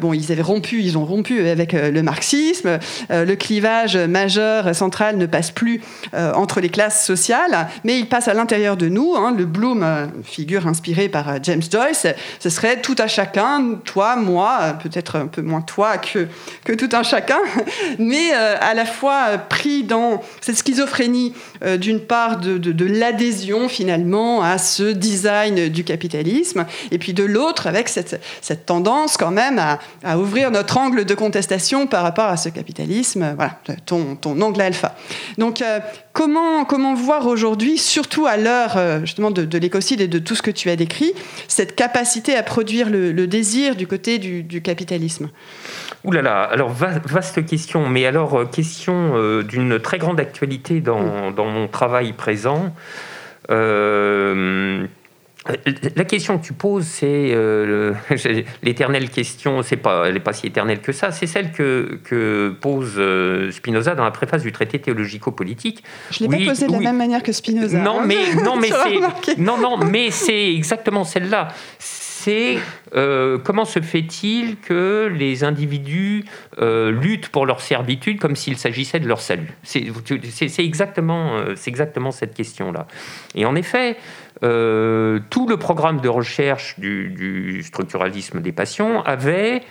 Bon, 0.00 0.12
ils 0.12 0.32
avaient 0.32 0.42
rompu, 0.42 0.82
ils 0.82 0.96
ont 0.98 1.04
rompu 1.04 1.46
avec 1.48 1.72
le 1.72 2.02
marxisme, 2.02 2.78
le 3.08 3.34
clivage 3.34 3.96
majeur, 3.96 4.74
central, 4.74 5.16
ne 5.16 5.26
passe 5.26 5.50
plus 5.50 5.80
euh, 6.14 6.32
entre 6.34 6.60
les 6.60 6.68
classes 6.68 7.04
sociales, 7.04 7.68
mais 7.84 7.98
il 7.98 8.08
passe 8.08 8.28
à 8.28 8.34
l'intérieur 8.34 8.76
de 8.76 8.88
nous. 8.88 9.14
Hein. 9.16 9.34
Le 9.36 9.44
Bloom, 9.44 9.82
euh, 9.82 10.06
figure 10.24 10.66
inspirée 10.66 11.08
par 11.08 11.28
euh, 11.28 11.38
James 11.42 11.62
Joyce, 11.70 12.06
ce 12.38 12.50
serait 12.50 12.80
tout 12.80 12.96
à 12.98 13.06
chacun, 13.06 13.78
toi, 13.84 14.16
moi, 14.16 14.76
peut-être 14.82 15.16
un 15.16 15.26
peu 15.26 15.42
moins 15.42 15.60
toi 15.60 15.98
que, 15.98 16.26
tout 16.72 16.88
un 16.92 17.02
chacun, 17.02 17.38
mais 17.98 18.32
à 18.32 18.74
la 18.74 18.84
fois 18.84 19.38
pris 19.48 19.82
dans 19.82 20.22
cette 20.40 20.56
schizophrénie 20.56 21.34
d'une 21.78 22.00
part 22.00 22.38
de, 22.38 22.84
l'adhésion 22.84 23.68
finalement 23.68 24.42
à 24.42 24.58
ce 24.58 24.84
design 24.92 25.68
du 25.68 25.84
capitalisme, 25.84 26.64
et 26.90 26.98
puis 26.98 27.12
de 27.12 27.24
l'autre 27.24 27.66
avec 27.66 27.88
cette, 27.88 28.20
tendance 28.66 29.16
quand 29.16 29.30
même 29.30 29.49
à, 29.58 29.78
à, 30.04 30.18
ouvrir 30.18 30.50
notre 30.50 30.76
angle 30.76 31.04
de 31.04 31.14
contestation 31.14 31.86
par 31.86 32.02
rapport 32.02 32.26
à 32.26 32.36
ce 32.36 32.48
capitalisme. 32.48 33.34
Voilà, 33.36 33.58
ton, 33.86 34.16
ton 34.16 34.40
angle 34.40 34.60
alpha. 34.60 34.94
Donc, 35.38 35.62
euh, 35.62 35.80
comment, 36.12 36.64
comment 36.64 36.94
voir 36.94 37.26
aujourd'hui, 37.26 37.78
surtout 37.78 38.26
à 38.26 38.36
l'heure 38.36 38.76
euh, 38.76 39.00
justement 39.00 39.30
de, 39.30 39.58
l'écocide 39.58 40.00
et 40.00 40.08
de 40.08 40.18
tout 40.18 40.34
ce 40.34 40.42
que 40.42 40.50
tu 40.50 40.70
as 40.70 40.76
décrit, 40.76 41.12
cette 41.48 41.74
capacité 41.74 42.36
à 42.36 42.42
produire 42.42 42.88
le, 42.90 43.26
désir 43.26 43.76
du 43.76 43.86
côté 43.86 44.18
du, 44.18 44.62
capitalisme? 44.62 45.30
Ouh 46.04 46.12
là 46.12 46.22
là, 46.22 46.42
alors 46.42 46.70
vaste 46.70 47.44
question, 47.44 47.88
mais 47.88 48.06
alors 48.06 48.34
euh, 48.38 48.44
question 48.46 49.42
d'une 49.42 49.78
très 49.78 49.98
grande 49.98 50.18
actualité 50.18 50.80
dans, 50.80 51.30
mm. 51.30 51.34
dans, 51.34 51.46
mon 51.46 51.68
travail 51.68 52.12
présent. 52.12 52.72
Euh, 53.50 54.86
la 55.96 56.04
question 56.04 56.38
que 56.38 56.44
tu 56.44 56.52
poses, 56.52 56.84
c'est 56.84 57.32
euh, 57.32 57.94
l'éternelle 58.62 59.08
question, 59.08 59.62
c'est 59.62 59.76
pas, 59.76 60.06
elle 60.06 60.14
n'est 60.14 60.20
pas 60.20 60.34
si 60.34 60.46
éternelle 60.46 60.80
que 60.80 60.92
ça, 60.92 61.12
c'est 61.12 61.26
celle 61.26 61.52
que, 61.52 61.98
que 62.04 62.54
pose 62.60 62.94
euh, 62.98 63.50
Spinoza 63.50 63.94
dans 63.94 64.04
la 64.04 64.10
préface 64.10 64.42
du 64.42 64.52
traité 64.52 64.78
théologico-politique. 64.78 65.82
Je 66.10 66.24
ne 66.24 66.30
l'ai 66.30 66.44
pas 66.44 66.50
posée 66.50 66.66
de 66.66 66.72
la 66.72 66.78
même 66.78 66.98
manière 66.98 67.22
que 67.22 67.32
Spinoza. 67.32 67.78
Non, 67.78 68.00
hein. 68.00 68.04
mais, 68.06 68.34
non, 68.34 68.56
mais 68.60 68.68
c'est, 68.68 69.38
non, 69.38 69.56
non, 69.56 69.78
mais 69.78 70.10
c'est 70.10 70.52
exactement 70.54 71.04
celle-là. 71.04 71.48
C'est 72.22 72.58
comment 73.44 73.64
se 73.64 73.80
fait-il 73.80 74.56
que 74.58 75.10
les 75.12 75.44
individus 75.44 76.24
luttent 76.58 77.28
pour 77.28 77.46
leur 77.46 77.60
servitude 77.60 78.20
comme 78.20 78.36
s'il 78.36 78.56
s'agissait 78.56 79.00
de 79.00 79.08
leur 79.08 79.20
salut? 79.20 79.52
C'est, 79.62 79.86
exactement, 80.58 81.32
c'est 81.56 81.70
exactement 81.70 82.10
cette 82.10 82.34
question-là. 82.34 82.86
Et 83.34 83.46
en 83.46 83.54
effet, 83.54 83.96
euh, 84.42 85.20
tout 85.28 85.46
le 85.46 85.58
programme 85.58 86.00
de 86.00 86.08
recherche 86.08 86.78
du, 86.78 87.62
structuralisme 87.62 88.40
des 88.40 88.52
passions 88.52 89.02
avait 89.02 89.62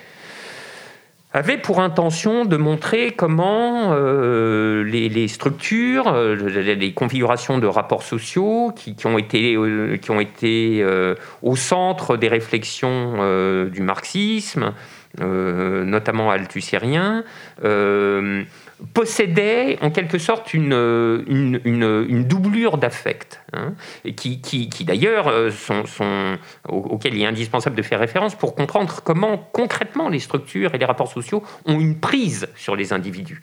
avait 1.32 1.58
pour 1.58 1.80
intention 1.80 2.44
de 2.44 2.56
montrer 2.56 3.12
comment 3.12 3.92
euh, 3.92 4.82
les, 4.82 5.28
structures, 5.28 6.08
euh, 6.08 6.34
les, 6.34 6.92
configurations 6.92 7.58
de 7.58 7.66
rapports 7.66 8.02
sociaux 8.02 8.72
qui, 8.74 8.96
ont 9.06 9.18
été, 9.18 9.56
qui 10.02 10.10
ont 10.10 10.20
été 10.20 10.84
au 11.42 11.56
centre 11.56 12.16
des 12.16 12.28
réflexions 12.28 13.66
du 13.66 13.82
marxisme, 13.82 14.72
notamment 15.18 16.30
althusérien, 16.30 17.24
possédait 18.94 19.78
en 19.82 19.90
quelque 19.90 20.18
sorte 20.18 20.54
une, 20.54 20.72
une, 21.26 21.60
une, 21.64 22.24
doublure 22.24 22.78
d'affect, 22.78 23.42
hein, 23.52 23.74
qui, 24.16 24.40
qui, 24.40 24.68
qui 24.68 24.84
d'ailleurs 24.84 25.28
euh, 25.28 25.50
sont, 25.50 25.86
sont, 25.86 26.38
auquel 26.68 27.14
il 27.14 27.22
est 27.22 27.26
indispensable 27.26 27.76
de 27.76 27.82
faire 27.82 28.00
référence 28.00 28.34
pour 28.34 28.54
comprendre 28.54 29.00
comment 29.04 29.38
concrètement 29.38 30.08
les 30.08 30.18
structures 30.18 30.74
et 30.74 30.78
les 30.78 30.84
rapports 30.84 31.10
sociaux 31.10 31.42
ont 31.66 31.78
une 31.78 31.98
prise 31.98 32.48
sur 32.56 32.76
les 32.76 32.92
individus. 32.92 33.40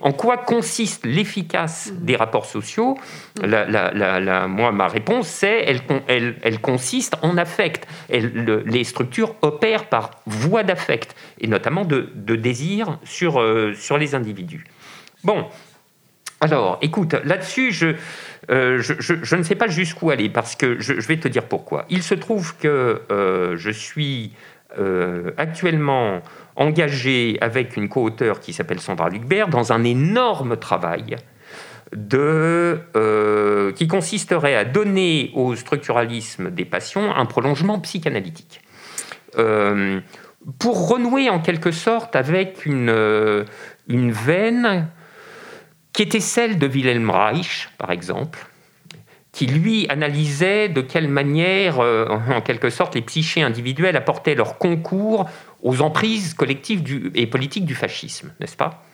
En 0.00 0.12
quoi 0.12 0.36
consiste 0.36 1.06
l'efficace 1.06 1.92
des 2.00 2.16
rapports 2.16 2.46
sociaux? 2.46 2.96
La, 3.42 3.64
la, 3.66 3.92
la, 3.92 4.48
Moi, 4.48 4.72
ma 4.72 4.88
réponse, 4.88 5.28
c'est 5.28 5.64
elle, 5.66 5.80
elle, 6.08 6.36
elle, 6.42 6.60
consiste 6.60 7.16
en 7.22 7.36
affect. 7.36 7.86
Les 8.10 8.84
structures 8.84 9.34
opèrent 9.42 9.88
par 9.88 10.10
voie 10.26 10.62
d'affect, 10.62 11.14
et 11.40 11.46
notamment 11.46 11.84
de, 11.84 12.10
de 12.14 12.36
désir 12.36 12.98
sur, 13.04 13.40
euh, 13.40 13.74
sur 13.74 13.98
les 13.98 14.14
individus. 14.14 14.61
Bon, 15.24 15.46
alors, 16.42 16.78
écoute, 16.82 17.14
là-dessus, 17.24 17.72
euh, 18.50 18.82
je, 18.82 19.36
ne 19.36 19.42
sais 19.44 19.54
pas 19.54 19.68
jusqu'où 19.68 20.10
aller, 20.10 20.28
parce 20.28 20.56
que 20.56 20.80
je, 20.80 20.94
vais 20.94 21.16
te 21.16 21.28
dire 21.28 21.44
pourquoi. 21.44 21.84
Il 21.88 22.02
se 22.02 22.16
trouve 22.16 22.56
que 22.56 23.02
euh, 23.12 23.56
je 23.56 23.70
suis 23.70 24.32
euh, 24.76 25.30
actuellement 25.36 26.20
engagé 26.56 27.38
avec 27.40 27.76
une 27.76 27.88
co-auteure 27.88 28.40
qui 28.40 28.52
s'appelle 28.52 28.80
Sandra 28.80 29.08
Lucbert 29.08 29.46
dans 29.48 29.72
un 29.72 29.84
énorme 29.84 30.56
travail 30.56 31.16
qui 33.76 33.86
consisterait 33.86 34.56
à 34.56 34.64
donner 34.64 35.30
au 35.34 35.54
structuralisme 35.54 36.50
des 36.50 36.64
passions 36.64 37.14
un 37.14 37.26
prolongement 37.26 37.78
psychanalytique. 37.80 38.62
pour 39.34 40.88
renouer 40.88 41.28
en 41.28 41.38
quelque 41.38 41.70
sorte 41.70 42.16
avec 42.16 42.64
une 42.64 43.44
veine 43.88 44.88
qui 45.92 46.02
était 46.02 46.20
celle 46.20 46.58
de 46.58 46.66
Wilhelm 46.66 47.10
Reich, 47.10 47.68
par 47.78 47.90
exemple, 47.90 48.46
qui 49.32 49.46
lui 49.46 49.86
analysait 49.88 50.68
de 50.68 50.82
quelle 50.82 51.08
manière, 51.08 51.80
euh, 51.80 52.06
en 52.06 52.40
quelque 52.42 52.70
sorte, 52.70 52.94
les 52.94 53.02
psychés 53.02 53.42
individuels 53.42 53.96
apportaient 53.96 54.34
leur 54.34 54.58
concours 54.58 55.28
aux 55.62 55.80
emprises 55.80 56.34
collectives 56.34 57.10
et 57.14 57.26
politiques 57.26 57.64
du 57.64 57.74
fascisme, 57.74 58.32
n'est-ce 58.40 58.56
pas? 58.56 58.84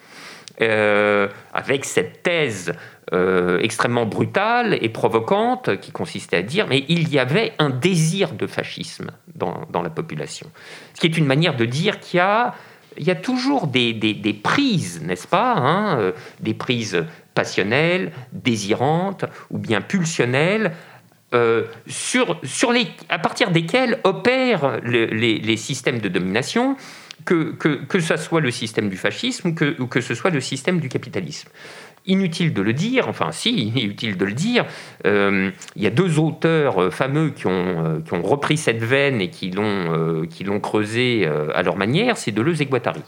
Euh, 0.61 1.29
Avec 1.53 1.85
cette 1.85 2.23
thèse 2.23 2.73
euh, 3.13 3.59
extrêmement 3.61 4.07
brutale 4.07 4.77
et 4.81 4.89
provocante 4.89 5.81
qui 5.81 5.93
consistait 5.93 6.39
à 6.39 6.43
dire 6.43 6.67
mais 6.69 6.85
il 6.89 7.09
y 7.09 7.19
avait 7.19 7.53
un 7.59 7.71
désir 7.71 8.33
de 8.33 8.47
fascisme 8.47 9.13
dans, 9.35 9.67
dans 9.71 9.83
la 9.83 9.91
population. 9.91 10.51
Ce 10.95 11.01
qui 11.01 11.07
est 11.07 11.17
une 11.17 11.27
manière 11.27 11.57
de 11.57 11.65
dire 11.65 12.01
qu'il 12.01 12.19
y 12.19 12.21
a 12.21 12.55
il 12.99 13.07
y 13.07 13.11
a 13.11 13.15
toujours 13.15 13.67
des, 13.67 14.41
prises, 14.43 15.01
n'est-ce 15.03 15.27
pas 15.27 15.55
hein, 15.55 15.99
euh, 15.99 16.13
Des 16.41 16.55
prises 16.55 17.05
passionnelles, 17.35 18.13
désirantes 18.33 19.25
ou 19.51 19.59
bien 19.59 19.81
pulsionnelles, 19.81 20.73
euh, 21.35 21.65
à 23.09 23.19
partir 23.19 23.51
desquelles 23.51 23.99
opèrent 24.05 24.81
les, 24.83 25.57
systèmes 25.57 26.01
de 26.01 26.09
domination, 26.09 26.77
que, 27.25 28.01
ce 28.01 28.17
soit 28.17 28.41
le 28.41 28.51
système 28.51 28.89
du 28.89 28.97
fascisme 28.97 29.49
ou 29.49 29.83
ou 29.83 29.87
que 29.87 30.01
ce 30.01 30.15
soit 30.15 30.31
le 30.31 30.41
système 30.41 30.81
du 30.81 30.89
capitalisme 30.89 31.51
inutile 32.09 32.53
de 32.53 32.63
le 32.63 32.73
dire, 32.73 33.09
enfin 33.09 33.31
si, 33.31 33.69
inutile 33.77 34.17
de 34.17 34.25
le 34.25 34.33
dire, 34.33 34.65
euh, 35.07 35.51
il 35.77 35.83
y 35.83 35.87
a 35.87 35.91
deux 35.91 36.19
auteurs 36.19 36.83
euh, 36.83 36.91
fameux 36.91 37.31
qui 37.31 37.47
ont, 37.47 37.85
euh, 37.85 38.01
qui 38.01 38.15
ont 38.15 38.23
repris 38.23 38.57
cette 38.57 38.83
veine 38.83 39.21
et 39.21 39.29
qui 39.29 39.51
l'ont 39.51 39.69
l'ont 40.45 40.61
creusé 40.61 41.29
à 41.55 41.63
leur 41.63 41.77
manière, 41.77 42.17
c'est 42.17 42.31
Deleuze 42.33 42.63
et 42.63 42.67
Guattari. 42.67 43.03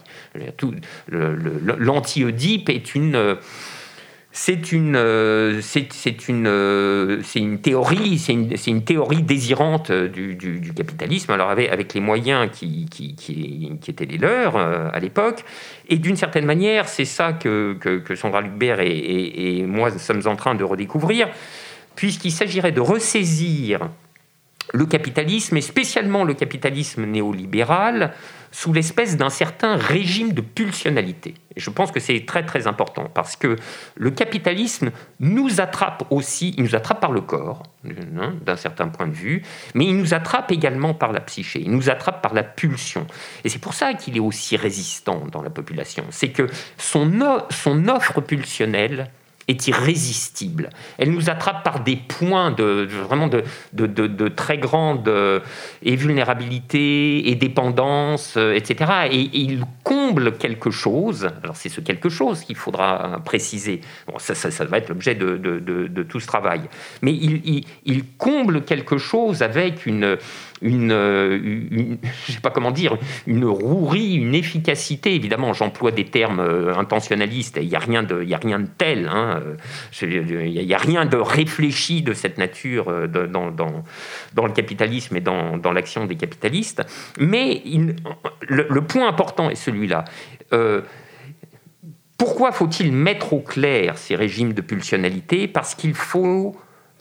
L'anti-Oedipe 1.09 2.69
est 2.69 2.93
une 2.93 3.37
c'est 4.33 4.71
une, 4.71 4.95
euh, 4.95 5.61
une, 6.29 6.47
euh, 6.47 7.21
une 7.35 7.59
théorie, 7.59 8.17
c'est 8.17 8.33
une, 8.33 8.83
théorie 8.83 9.23
désirante 9.23 9.91
du, 9.91 10.35
du, 10.35 10.73
capitalisme, 10.73 11.31
alors 11.31 11.49
avec, 11.49 11.93
les 11.93 11.99
moyens 11.99 12.49
qui, 12.49 12.87
étaient 13.87 14.05
les 14.05 14.17
leurs 14.17 14.55
euh, 14.55 14.89
à 14.93 14.99
l'époque. 14.99 15.43
Et 15.89 15.97
d'une 15.97 16.15
certaine 16.15 16.45
manière, 16.45 16.87
c'est 16.87 17.05
ça 17.05 17.33
que, 17.33 17.77
Sandra 18.15 18.41
Lucbert 18.41 18.79
et, 18.79 19.59
et, 19.59 19.65
moi 19.65 19.91
sommes 19.91 20.25
en 20.25 20.37
train 20.37 20.55
de 20.55 20.63
redécouvrir, 20.63 21.27
puisqu'il 21.95 22.31
s'agirait 22.31 22.71
de 22.71 22.81
ressaisir 22.81 23.89
le 24.73 24.85
capitalisme, 24.85 25.57
et 25.57 25.61
spécialement 25.61 26.23
le 26.23 26.33
capitalisme 26.33 27.05
néolibéral, 27.05 28.13
sous 28.51 28.73
l'espèce 28.73 29.15
d'un 29.15 29.29
certain 29.29 29.75
régime 29.75 30.33
de 30.33 30.41
pulsionalité. 30.41 31.35
Et 31.55 31.59
je 31.59 31.69
pense 31.69 31.91
que 31.91 31.99
c'est 31.99 32.25
très 32.25 32.45
très 32.45 32.67
important 32.67 33.09
parce 33.13 33.35
que 33.35 33.55
le 33.95 34.11
capitalisme 34.11 34.91
nous 35.19 35.61
attrape 35.61 36.05
aussi, 36.09 36.53
il 36.57 36.63
nous 36.63 36.75
attrape 36.75 36.99
par 36.99 37.11
le 37.11 37.21
corps, 37.21 37.63
hein, 37.85 38.35
d'un 38.45 38.57
certain 38.57 38.89
point 38.89 39.07
de 39.07 39.13
vue, 39.13 39.41
mais 39.73 39.85
il 39.85 39.97
nous 39.97 40.13
attrape 40.13 40.51
également 40.51 40.93
par 40.93 41.13
la 41.13 41.21
psyché, 41.21 41.61
il 41.61 41.71
nous 41.71 41.89
attrape 41.89 42.21
par 42.21 42.33
la 42.33 42.43
pulsion. 42.43 43.07
Et 43.45 43.49
c'est 43.49 43.59
pour 43.59 43.73
ça 43.73 43.93
qu'il 43.93 44.17
est 44.17 44.21
aussi 44.21 44.57
résistant 44.57 45.23
dans 45.31 45.41
la 45.41 45.49
population. 45.49 46.03
C'est 46.09 46.31
que 46.31 46.47
son, 46.77 47.09
son 47.49 47.87
offre 47.87 48.19
pulsionnelle 48.19 49.09
est 49.47 49.67
irrésistible. 49.67 50.69
Elle 50.97 51.11
nous 51.11 51.29
attrape 51.29 51.63
par 51.63 51.83
des 51.83 51.95
points 51.95 52.51
de, 52.51 52.87
vraiment 53.07 53.27
de, 53.27 53.43
de, 53.73 54.27
très 54.27 54.57
grande 54.57 55.07
euh, 55.07 55.39
et 55.83 55.95
vulnérabilité 55.95 57.29
et 57.29 57.35
dépendance, 57.35 58.35
euh, 58.37 58.53
etc. 58.53 58.91
Et, 59.11 59.29
il 59.33 59.63
comble 59.83 60.37
quelque 60.37 60.71
chose. 60.71 61.29
Alors 61.43 61.55
c'est 61.55 61.69
ce 61.69 61.81
quelque 61.81 62.09
chose 62.09 62.41
qu'il 62.41 62.55
faudra 62.55 63.21
préciser. 63.25 63.81
Bon, 64.07 64.19
ça, 64.19 64.35
ça, 64.35 64.65
va 64.65 64.77
être 64.77 64.89
l'objet 64.89 65.15
de, 65.15 66.03
tout 66.03 66.19
ce 66.19 66.27
travail. 66.27 66.61
Mais 67.01 67.13
il, 67.13 67.65
il 67.85 68.05
comble 68.17 68.63
quelque 68.63 68.97
chose 68.97 69.41
avec 69.41 69.85
une 69.85 70.17
une, 70.61 70.91
euh, 70.91 71.39
je 72.27 72.31
sais 72.31 72.39
pas 72.39 72.51
comment 72.51 72.71
dire, 72.71 72.97
une 73.27 73.45
rouerie, 73.45 74.15
une 74.15 74.35
efficacité. 74.35 75.15
Évidemment, 75.15 75.53
j'emploie 75.53 75.91
des 75.91 76.05
termes 76.05 76.39
euh, 76.39 76.75
intentionnalistes. 76.75 77.57
Il 77.61 77.67
n'y 77.67 77.75
a 77.75 77.79
rien 77.79 78.03
de, 78.03 78.25
tel. 78.77 79.09
Hein. 79.11 79.41
Il 80.01 80.65
n'y 80.65 80.73
a 80.73 80.77
rien 80.77 81.05
de 81.05 81.17
réfléchi 81.17 82.01
de 82.01 82.13
cette 82.13 82.37
nature 82.37 82.89
euh, 82.89 83.07
dans, 83.07 84.45
le 84.47 84.53
capitalisme 84.53 85.15
et 85.15 85.21
dans, 85.21 85.71
l'action 85.73 86.05
des 86.05 86.15
capitalistes. 86.15 86.83
Mais 87.19 87.61
le, 88.47 88.81
point 88.81 89.07
important 89.07 89.49
est 89.49 89.55
celui-là. 89.55 90.05
pourquoi 92.17 92.51
faut-il 92.51 92.91
mettre 92.91 93.33
au 93.33 93.39
clair 93.39 93.97
ces 93.97 94.15
régimes 94.15 94.53
de 94.53 94.61
pulsionalité? 94.61 95.47
Parce 95.47 95.75
qu'il 95.75 95.93
faut 95.93 96.55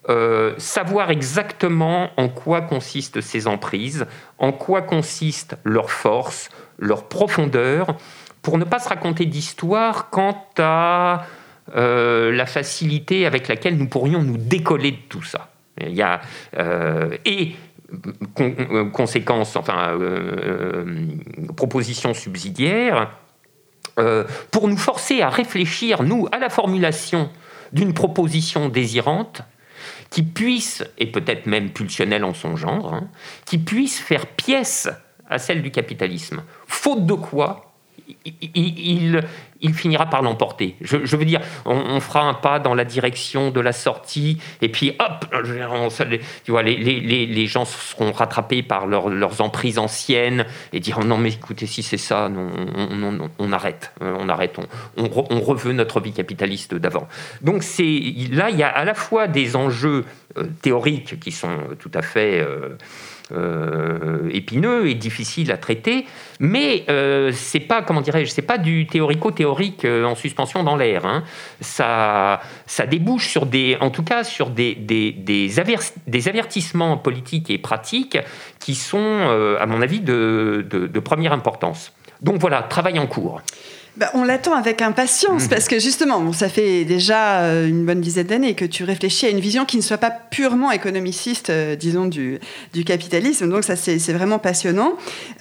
euh, 0.09 0.55
savoir 0.57 1.11
exactement 1.11 2.09
en 2.17 2.31
quoi 2.31 2.63
consistent 2.63 3.21
ces 3.21 3.47
emprises, 3.47 4.07
en 4.39 4.51
quoi 4.51 4.81
consiste 4.81 5.57
leur 5.63 5.91
force, 5.91 6.49
leur 6.79 7.07
profondeur, 7.07 7.99
pour 8.41 8.57
ne 8.57 8.65
pas 8.65 8.79
se 8.79 8.89
raconter 8.89 9.27
d'histoire 9.27 10.09
quant 10.09 10.47
à 10.59 11.27
euh, 11.77 12.33
la 12.33 12.47
facilité 12.47 13.27
avec 13.27 13.47
laquelle 13.47 13.77
nous 13.77 13.89
pourrions 13.89 14.23
nous 14.23 14.39
décoller 14.39 14.93
de 14.93 15.03
tout 15.11 15.23
ça. 15.23 15.51
Il 15.79 15.95
y 15.95 16.01
a, 16.01 16.23
euh, 16.57 17.19
et 17.27 17.53
conséquence, 18.95 19.55
enfin, 19.57 19.99
proposition 21.57 22.15
subsidiaire, 22.15 23.11
pour 24.51 24.69
nous 24.69 24.77
forcer 24.77 25.21
à 25.23 25.29
réfléchir, 25.29 26.05
nous, 26.05 26.29
à 26.33 26.39
la 26.39 26.49
formulation 26.49 27.31
d'une 27.73 27.93
proposition 27.93 28.69
désirante, 28.69 29.43
qui 30.11 30.23
puisse, 30.23 30.85
et 30.99 31.07
peut-être 31.07 31.47
même 31.47 31.71
pulsionnel 31.71 32.25
en 32.25 32.35
son 32.35 32.57
genre, 32.57 32.93
hein, 32.93 33.09
qui 33.47 33.59
puisse 33.59 33.99
faire 33.99 34.27
pièce 34.27 34.89
à 35.29 35.39
celle 35.39 35.63
du 35.63 35.71
capitalisme. 35.71 36.43
Faute 36.67 37.07
de 37.07 37.15
quoi 37.15 37.70
il, 38.55 39.23
il 39.61 39.75
finira 39.75 40.07
par 40.07 40.23
l'emporter. 40.23 40.77
Je, 40.81 41.17
veux 41.17 41.25
dire, 41.25 41.41
on, 41.65 42.01
fera 42.01 42.23
un 42.23 42.35
pas 42.35 42.59
dans 42.59 42.75
la 42.75 42.85
direction 42.85 43.51
de 43.51 43.61
la 43.61 43.73
sortie, 43.73 44.41
et 44.63 44.69
puis 44.69 44.97
hop, 44.99 45.27
tu 46.45 46.51
vois, 46.51 46.63
les, 46.63 46.77
les, 46.77 47.27
les, 47.27 47.47
gens 47.47 47.65
seront 47.65 48.13
rattrapés 48.13 48.63
par 48.63 48.87
leurs 48.87 49.41
emprises 49.41 49.79
anciennes 49.79 50.47
et 50.73 50.81
diront 50.81 51.05
non 51.05 51.19
mais 51.19 51.31
écoutez, 51.31 51.67
si 51.67 51.83
c'est 51.83 51.99
ça, 51.99 52.29
non, 52.29 52.51
on, 52.77 53.31
on, 53.39 53.53
arrête, 53.53 53.93
on 54.01 54.29
arrête, 54.29 54.57
on, 54.97 55.11
on, 55.31 55.41
reveut 55.41 55.73
notre 55.73 56.01
vie 56.01 56.13
capitaliste 56.13 56.75
d'avant. 56.75 57.09
Donc 57.43 57.63
c'est 57.63 58.15
là, 58.31 58.51
il 58.51 58.57
y 58.57 58.63
a 58.63 58.69
à 58.69 58.85
la 58.85 58.95
fois 58.95 59.27
des 59.27 59.57
enjeux 59.57 60.05
euh, 60.39 60.45
théoriques 60.63 61.19
qui 61.21 61.33
sont 61.33 61.59
tout 61.79 61.91
à 61.95 62.03
fait 62.03 62.41
euh, 62.41 62.77
euh, 63.33 64.29
épineux 64.33 64.89
et 64.89 64.95
difficile 64.95 65.53
à 65.53 65.57
traiter, 65.57 66.07
mais 66.39 66.85
euh, 66.89 67.33
c'est 67.35 67.61
pas, 67.61 67.83
comment 67.83 68.01
dirais-je, 68.01 68.31
c'est 68.31 68.43
pas 68.43 68.59
du 68.59 68.87
théorico-théorique 68.87 69.85
euh, 69.85 70.05
en 70.05 70.15
suspension 70.15 70.63
dans 70.63 70.77
l'air. 70.77 71.07
Hein. 71.07 71.25
Ça, 71.61 72.41
ça 72.67 72.87
débouche 72.87 73.29
sur 73.29 73.47
des, 73.47 73.77
en 73.81 73.91
tout 73.91 74.03
cas, 74.03 74.25
sur 74.25 74.51
des, 74.51 74.75
des, 74.75 75.13
des, 75.13 76.29
avertissements 76.29 76.97
politiques 76.97 77.51
et 77.51 77.59
pratiques 77.59 78.19
qui 78.59 78.75
sont, 78.75 79.57
à 79.61 79.67
mon 79.67 79.83
avis, 79.83 80.01
de, 80.01 80.67
de 80.71 81.01
première 81.01 81.33
importance. 81.33 81.93
Donc 82.23 82.39
voilà, 82.39 82.63
travail 82.63 82.99
en 82.99 83.07
cours. 83.07 83.41
Bah, 83.97 84.09
on 84.15 84.23
l'attend 84.23 84.55
avec 84.55 84.83
impatience 84.83 85.47
mmh. 85.47 85.49
parce 85.49 85.67
que 85.67 85.81
justement, 85.81 86.33
ça 86.33 86.49
fait 86.49 86.85
déjà 86.85 87.41
euh, 87.41 87.67
une 87.67 87.85
bonne 87.85 88.01
dizaine 88.01 88.29
d'années 88.29 88.55
que 88.55 88.65
tu 88.65 88.85
réfléchis 88.85 89.27
à 89.27 89.31
une 89.31 89.41
vision 89.41 89.65
qui 89.65 89.77
ne 89.77 89.83
soit 89.83 89.99
pas 89.99 90.11
purement 90.11 90.71
économiciste, 90.71 91.51
euh, 91.51 91.75
disons, 91.75 92.07
du, 92.07 92.39
du, 92.73 92.85
capitalisme. 92.85 93.51
Donc 93.51 93.65
ça, 93.65 93.75
c'est 93.75 93.99
vraiment 94.13 94.39
passionnant. 94.39 94.93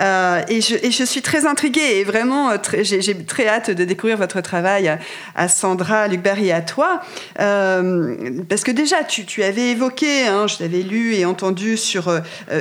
Euh, 0.02 0.42
et, 0.50 0.62
je, 0.62 0.76
et, 0.82 0.90
je, 0.90 1.04
suis 1.04 1.22
très 1.22 1.46
intriguée 1.46 2.00
et 2.00 2.04
vraiment, 2.04 2.52
j'ai 2.82 3.24
très 3.24 3.48
hâte 3.48 3.70
de 3.70 3.86
découvrir 3.86 4.18
votre 4.18 4.42
travail 4.42 4.98
à, 5.36 5.48
Sandra, 5.48 6.08
Luc 6.08 6.24
Barry 6.24 6.48
et 6.48 6.52
à 6.52 6.62
toi. 6.62 7.02
parce 7.36 8.64
que 8.64 8.72
déjà, 8.72 9.04
tu, 9.04 9.26
tu 9.26 9.44
avais 9.44 9.70
évoqué, 9.70 10.26
hein, 10.26 10.48
je 10.48 10.56
l'avais 10.62 10.82
lu 10.82 11.14
et 11.14 11.26
entendu 11.26 11.78
sur 11.78 12.12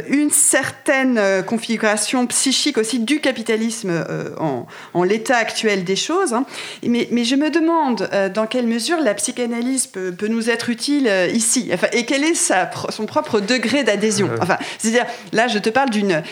une 0.09 0.31
certaine 0.31 1.43
configuration 1.47 2.27
psychique 2.27 2.77
aussi 2.77 3.01
du 3.01 3.21
capitalisme 3.21 4.05
en, 4.39 4.67
en 4.93 5.03
l'état 5.03 5.37
actuel 5.37 5.78
réelle 5.79 5.85
des 5.85 5.97
choses. 5.97 6.33
Hein. 6.33 6.45
Mais, 6.83 7.09
mais, 7.11 7.25
je 7.25 7.35
me 7.35 7.51
demande 7.51 8.09
dans 8.35 8.47
quelle 8.47 8.67
mesure 8.67 9.01
la 9.01 9.15
psychanalyse 9.15 9.87
peut, 9.87 10.13
peut 10.13 10.29
nous 10.29 10.51
être 10.51 10.71
utile 10.71 11.11
ici, 11.33 11.71
enfin, 11.73 11.89
et 11.93 12.05
quel 12.05 12.25
est 12.25 12.35
sa, 12.35 12.71
son 12.91 13.07
propre 13.07 13.41
degré 13.41 13.85
d'adhésion? 13.85 14.31
Enfin, 14.41 14.57
c'est-à-dire, 14.79 15.05
là, 15.33 15.49
je 15.49 15.59
te 15.59 15.71
parle 15.71 15.91
d'une 15.91 16.23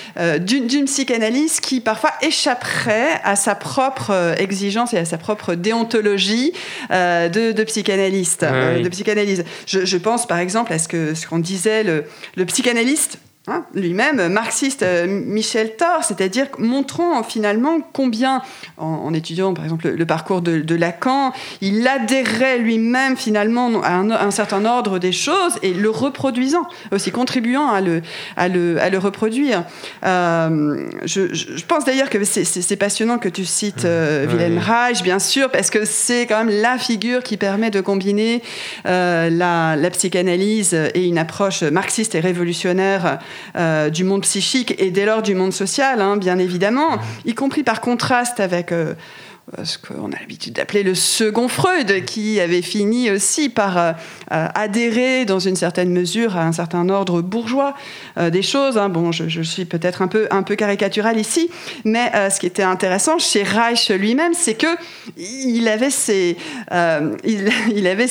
d'une 0.41 0.87
psychanalyse 0.87 1.61
qui 1.61 1.81
parfois 1.81 2.11
échapperait 2.23 3.21
à 3.25 3.37
sa 3.37 3.55
propre 3.55 4.35
exigence 4.39 4.95
et 4.95 4.99
à 4.99 5.05
sa 5.05 5.19
propre 5.19 5.55
déontologie 5.55 6.53
de, 6.91 7.53
de, 7.53 7.65
psychanalyste, 7.65 8.45
de 8.45 8.89
psychanalyse. 8.89 9.45
Je, 9.67 9.85
je, 9.85 9.97
pense 9.97 10.27
par 10.27 10.39
exemple 10.39 10.73
à 10.73 10.79
ce 10.79 10.89
que 10.89 11.15
ce 11.15 11.27
qu'on 11.27 11.39
disait 11.39 11.83
le, 11.83 12.05
le 12.37 12.45
psychanalyste 12.47 13.19
Hein, 13.49 13.65
lui-même 13.75 14.27
marxiste 14.27 14.83
euh, 14.83 15.07
Michel 15.07 15.77
Thor, 15.77 16.03
c'est-à-dire 16.03 16.47
montrant 16.59 17.23
finalement 17.23 17.79
combien, 17.93 18.43
en, 18.77 19.15
étudiant 19.15 19.55
par 19.55 19.63
exemple 19.63 19.89
le, 19.89 20.05
parcours 20.05 20.43
de, 20.43 20.75
Lacan, 20.75 21.33
il 21.61 21.87
adhérait 21.87 22.59
lui-même 22.59 23.17
finalement 23.17 23.71
à 23.85 23.99
un, 23.99 24.31
certain 24.33 24.65
ordre 24.65 24.99
des 24.99 25.13
choses 25.13 25.61
et 25.63 25.73
le 25.75 25.89
reproduisant, 25.91 26.67
aussi 26.91 27.13
contribuant 27.13 27.69
à 27.69 27.81
le, 27.81 28.03
à 28.37 28.49
le, 28.49 28.81
à 28.81 28.91
le 28.91 28.99
reproduire. 28.99 29.63
Euh, 30.05 30.89
je, 31.05 31.65
pense 31.67 31.85
d'ailleurs 31.85 32.11
que 32.11 32.25
c'est 32.25 32.77
passionnant 32.77 33.19
que 33.19 33.29
tu 33.29 33.45
cites 33.45 33.85
euh, 33.85 34.27
Wilhelm 34.27 34.59
Reich, 34.59 35.05
bien 35.05 35.21
sûr, 35.21 35.53
parce 35.53 35.71
que 35.71 35.85
c'est 35.85 36.27
quand 36.27 36.45
même 36.45 36.63
la 36.63 36.79
figure 36.79 37.23
qui 37.23 37.37
permet 37.37 37.71
de 37.71 37.81
combiner 37.81 38.43
la, 38.85 39.31
la, 39.77 39.91
psychanalyse 39.91 40.75
et 40.75 41.07
une 41.07 41.19
approche 41.19 41.63
marxiste 41.63 42.17
et 42.17 42.21
révolutionnaire 42.21 43.21
euh, 43.57 43.91
du 43.91 44.05
monde 44.05 44.23
psychique 44.23 44.75
et 44.79 44.91
dès 44.91 45.05
lors 45.05 45.23
du 45.23 45.35
monde 45.35 45.53
social, 45.53 46.01
hein, 46.01 46.17
bien 46.17 46.39
évidemment, 46.39 46.99
y 47.25 47.35
compris 47.35 47.63
par 47.63 47.81
contraste 47.81 48.41
avec 48.41 48.73
euh, 48.73 48.95
ce 49.63 49.79
qu'on 49.79 50.11
a 50.11 50.19
l'habitude 50.19 50.55
d'appeler 50.55 50.83
le 50.83 50.97
second 50.97 51.47
Freud, 51.47 52.05
qui 52.05 52.41
avait 52.41 52.63
fini 52.63 53.13
aussi 53.13 53.49
par 53.49 53.79
euh, 53.79 53.93
euh, 54.33 54.49
adhérer 54.55 55.25
dans 55.25 55.39
une 55.39 55.55
certaine 55.55 55.91
mesure 55.91 56.37
à 56.37 56.43
un 56.45 56.53
certain 56.53 56.89
ordre 56.89 57.23
bourgeois 57.23 57.75
des 58.17 58.43
choses. 58.43 58.79
Hein. 58.79 58.89
Bon, 58.89 59.13
je, 59.13 59.43
suis 59.43 59.67
peut-être 59.67 60.03
un 60.03 60.09
peu, 60.09 60.27
un 60.31 60.43
peu 60.43 60.57
caricatural 60.57 61.19
ici, 61.19 61.51
mais 61.85 62.11
ce 62.31 62.41
qui 62.41 62.47
était 62.47 62.63
intéressant 62.63 63.19
chez 63.19 63.43
Reich 63.43 63.91
lui-même, 63.91 64.33
c'est 64.35 64.55
que 64.55 64.67
il 65.17 65.69
avait, 65.69 65.91
ses, 65.91 66.37
il, 67.25 67.87
avait 67.87 68.07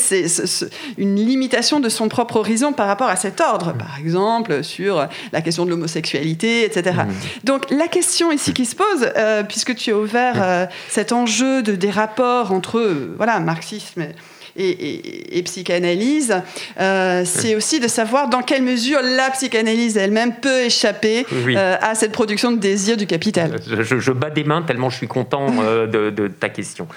une 0.97 1.15
limitation 1.15 1.79
de 1.79 1.89
son 1.89 2.07
propre 2.07 2.37
horizon 2.37 2.71
par 2.71 2.87
rapport 2.87 3.07
à 3.07 3.15
cet 3.15 3.41
ordre, 3.41 3.73
par 3.73 3.97
exemple 3.99 4.63
sur 4.63 5.07
la 5.33 5.41
question 5.41 5.65
de 5.65 5.71
l'homosexualité, 5.71 6.65
etc. 6.65 6.97
Mmh. 6.97 7.45
Donc 7.45 7.71
la 7.71 7.87
question 7.87 8.31
ici 8.31 8.53
qui 8.53 8.65
se 8.65 8.75
pose, 8.75 9.11
puisque 9.47 9.75
tu 9.75 9.91
as 9.91 9.97
ouvert 9.97 10.69
cet 10.89 11.11
enjeu 11.11 11.24
enjeu 11.25 11.63
de, 11.63 11.75
des 11.75 11.89
rapports 11.89 12.51
entre 12.51 12.87
voilà, 13.17 13.39
marxisme 13.39 14.01
et, 14.01 14.15
psychanalyse, 14.55 16.41
euh, 16.79 17.23
c'est 17.25 17.55
aussi 17.55 17.79
de 17.79 17.87
savoir 17.87 18.29
dans 18.29 18.41
quelle 18.41 18.63
mesure 18.63 18.99
la 19.01 19.29
psychanalyse 19.31 19.97
elle-même 19.97 20.35
peut 20.41 20.65
échapper 20.65 21.25
euh, 21.33 21.75
à 21.81 21.95
cette 21.95 22.11
production 22.11 22.51
de 22.51 22.57
désir 22.57 22.95
du 22.95 23.05
capital. 23.05 23.59
Je, 23.65 24.11
bats 24.11 24.29
des 24.29 24.45
mains 24.45 24.61
tellement 24.61 24.89
je 24.89 24.97
suis 24.97 25.07
content 25.07 25.47
euh, 25.59 25.87
de, 25.87 26.27
ta 26.27 26.49
question. 26.49 26.87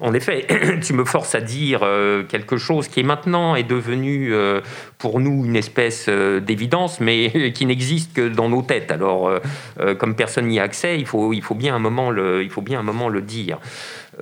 En 0.00 0.12
effet, 0.12 0.46
tu 0.84 0.92
me 0.92 1.04
forces 1.04 1.34
à 1.34 1.40
dire 1.40 1.86
quelque 2.28 2.56
chose 2.56 2.88
qui 2.88 3.00
est 3.00 3.04
maintenant 3.04 3.54
est 3.54 3.62
devenu 3.62 4.32
pour 4.98 5.20
nous 5.20 5.44
une 5.44 5.56
espèce 5.56 6.08
d'évidence, 6.08 7.00
mais 7.00 7.52
qui 7.54 7.64
n'existe 7.66 8.12
que 8.12 8.28
dans 8.28 8.48
nos 8.48 8.62
têtes. 8.62 8.90
Alors, 8.90 9.30
comme 9.98 10.16
personne 10.16 10.48
n'y 10.48 10.58
a 10.58 10.64
accès, 10.64 10.98
il 10.98 11.06
faut, 11.06 11.32
il 11.32 11.42
faut 11.42 11.54
bien 11.54 11.76
un 11.76 11.78
moment 11.78 12.10
le, 12.10 12.42
il 12.42 12.50
faut 12.50 12.62
bien 12.62 12.80
un 12.80 12.82
moment 12.82 13.08
le 13.08 13.22
dire. 13.22 13.58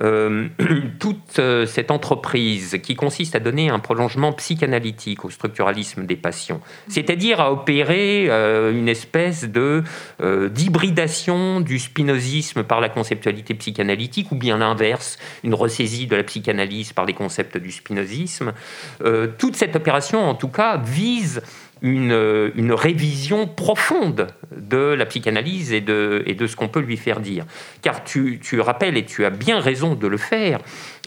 Euh, 0.01 0.47
toute 0.99 1.37
euh, 1.39 1.65
cette 1.65 1.91
entreprise 1.91 2.79
qui 2.81 2.95
consiste 2.95 3.35
à 3.35 3.39
donner 3.39 3.69
un 3.69 3.79
prolongement 3.79 4.33
psychanalytique 4.33 5.23
au 5.25 5.29
structuralisme 5.29 6.05
des 6.05 6.15
passions, 6.15 6.61
c'est-à-dire 6.87 7.39
à 7.39 7.51
opérer 7.51 8.27
euh, 8.29 8.71
une 8.71 8.89
espèce 8.89 9.45
de 9.45 9.83
d'hybridation 10.49 11.59
du 11.59 11.79
spinozisme 11.79 12.63
par 12.63 12.81
la 12.81 12.89
conceptualité 12.89 13.53
psychanalytique 13.55 14.31
ou 14.31 14.35
bien 14.35 14.57
l'inverse, 14.57 15.17
une 15.43 15.53
ressaisie 15.53 16.07
de 16.07 16.15
la 16.15 16.23
psychanalyse 16.23 16.93
par 16.93 17.05
les 17.05 17.13
concepts 17.13 17.57
du 17.57 17.71
spinozisme. 17.71 18.53
toute 19.37 19.55
cette 19.55 19.75
opération, 19.75 20.23
en 20.23 20.35
tout 20.35 20.47
cas, 20.47 20.77
vise 20.77 21.41
une, 21.83 22.51
une, 22.55 22.71
révision 22.71 23.45
profonde 23.45 24.27
de 24.55 24.77
la 24.77 25.05
psychanalyse 25.05 25.73
et 25.73 25.81
de, 25.81 26.23
et 26.25 26.33
de 26.33 26.47
ce 26.47 26.55
qu'on 26.55 26.69
peut 26.69 26.79
lui 26.79 26.97
faire 26.97 27.19
dire. 27.19 27.45
Car 27.81 28.03
tu, 28.05 28.39
tu, 28.41 28.61
rappelles, 28.61 28.97
et 28.97 29.05
tu 29.05 29.25
as 29.25 29.29
bien 29.29 29.59
raison 29.59 29.93
de 29.93 30.07
le 30.07 30.17
faire, 30.17 30.59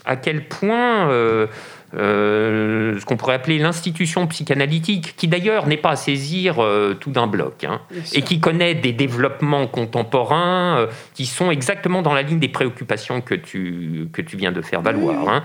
à 0.05 0.15
quel 0.15 0.47
point 0.47 1.09
euh, 1.09 1.47
euh, 1.95 2.99
ce 2.99 3.05
qu'on 3.05 3.17
pourrait 3.17 3.33
appeler 3.33 3.57
l'institution 3.57 4.27
psychanalytique, 4.27 5.15
qui 5.17 5.27
d'ailleurs 5.27 5.65
n'est 5.65 5.77
pas 5.77 5.91
à 5.91 5.95
saisir 5.95 6.59
euh, 6.59 6.93
tout 6.93 7.11
d'un 7.11 7.25
bloc, 7.25 7.63
hein, 7.63 7.81
et 8.13 8.21
qui 8.21 8.39
connaît 8.39 8.75
des 8.75 8.93
développements 8.93 9.65
contemporains 9.65 10.87
qui 11.15 11.25
sont 11.25 11.49
exactement 11.49 12.03
dans 12.03 12.13
la 12.13 12.21
ligne 12.21 12.39
des 12.39 12.49
préoccupations 12.49 13.21
que 13.21 13.33
tu, 13.33 14.07
que 14.13 14.21
tu 14.21 14.37
viens 14.37 14.51
de 14.51 14.61
faire 14.61 14.81
valoir. 14.81 15.27
Hein. 15.27 15.43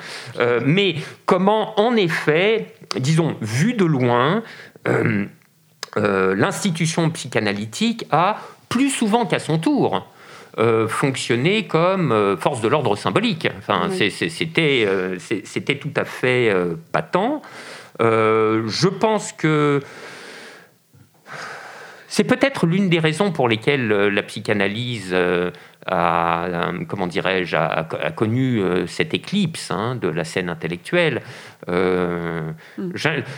mais 0.64 0.96
comment, 1.24 1.80
en 1.80 1.96
effet, 1.96 2.66
disons, 2.98 3.36
vu 3.40 3.74
de 3.74 3.84
loin, 3.84 4.36
euh, 4.36 4.40
euh, 4.42 4.71
l'institution 5.96 7.10
psychanalytique 7.10 8.06
a, 8.10 8.38
plus 8.68 8.90
souvent 8.90 9.26
qu'à 9.26 9.38
son 9.38 9.58
tour, 9.58 10.06
euh, 10.58 10.88
fonctionné 10.88 11.66
comme 11.66 12.36
force 12.38 12.60
de 12.60 12.68
l'ordre 12.68 12.96
symbolique. 12.96 13.48
Enfin, 13.58 13.90
c'était 13.90 15.78
tout 15.80 15.92
à 15.96 16.04
fait 16.04 16.54
patent. 16.92 17.42
je 18.00 18.88
pense 18.88 19.32
que 19.32 19.80
c'est 22.14 22.24
peut-être 22.24 22.66
l'une 22.66 22.90
des 22.90 22.98
raisons 22.98 23.32
pour 23.32 23.48
lesquelles 23.48 23.88
la 23.88 24.22
psychanalyse 24.22 25.14
a, 25.86 26.72
comment 26.88 27.06
dirais-je, 27.06 27.56
a, 27.56 27.84
connu 28.14 28.60
euh, 28.60 28.86
cette 28.86 29.14
éclipse 29.14 29.70
hein, 29.70 29.96
de 29.96 30.08
la 30.08 30.24
scène 30.24 30.48
intellectuelle. 30.48 31.22
Euh, 31.68 32.52
mm. 32.78 32.92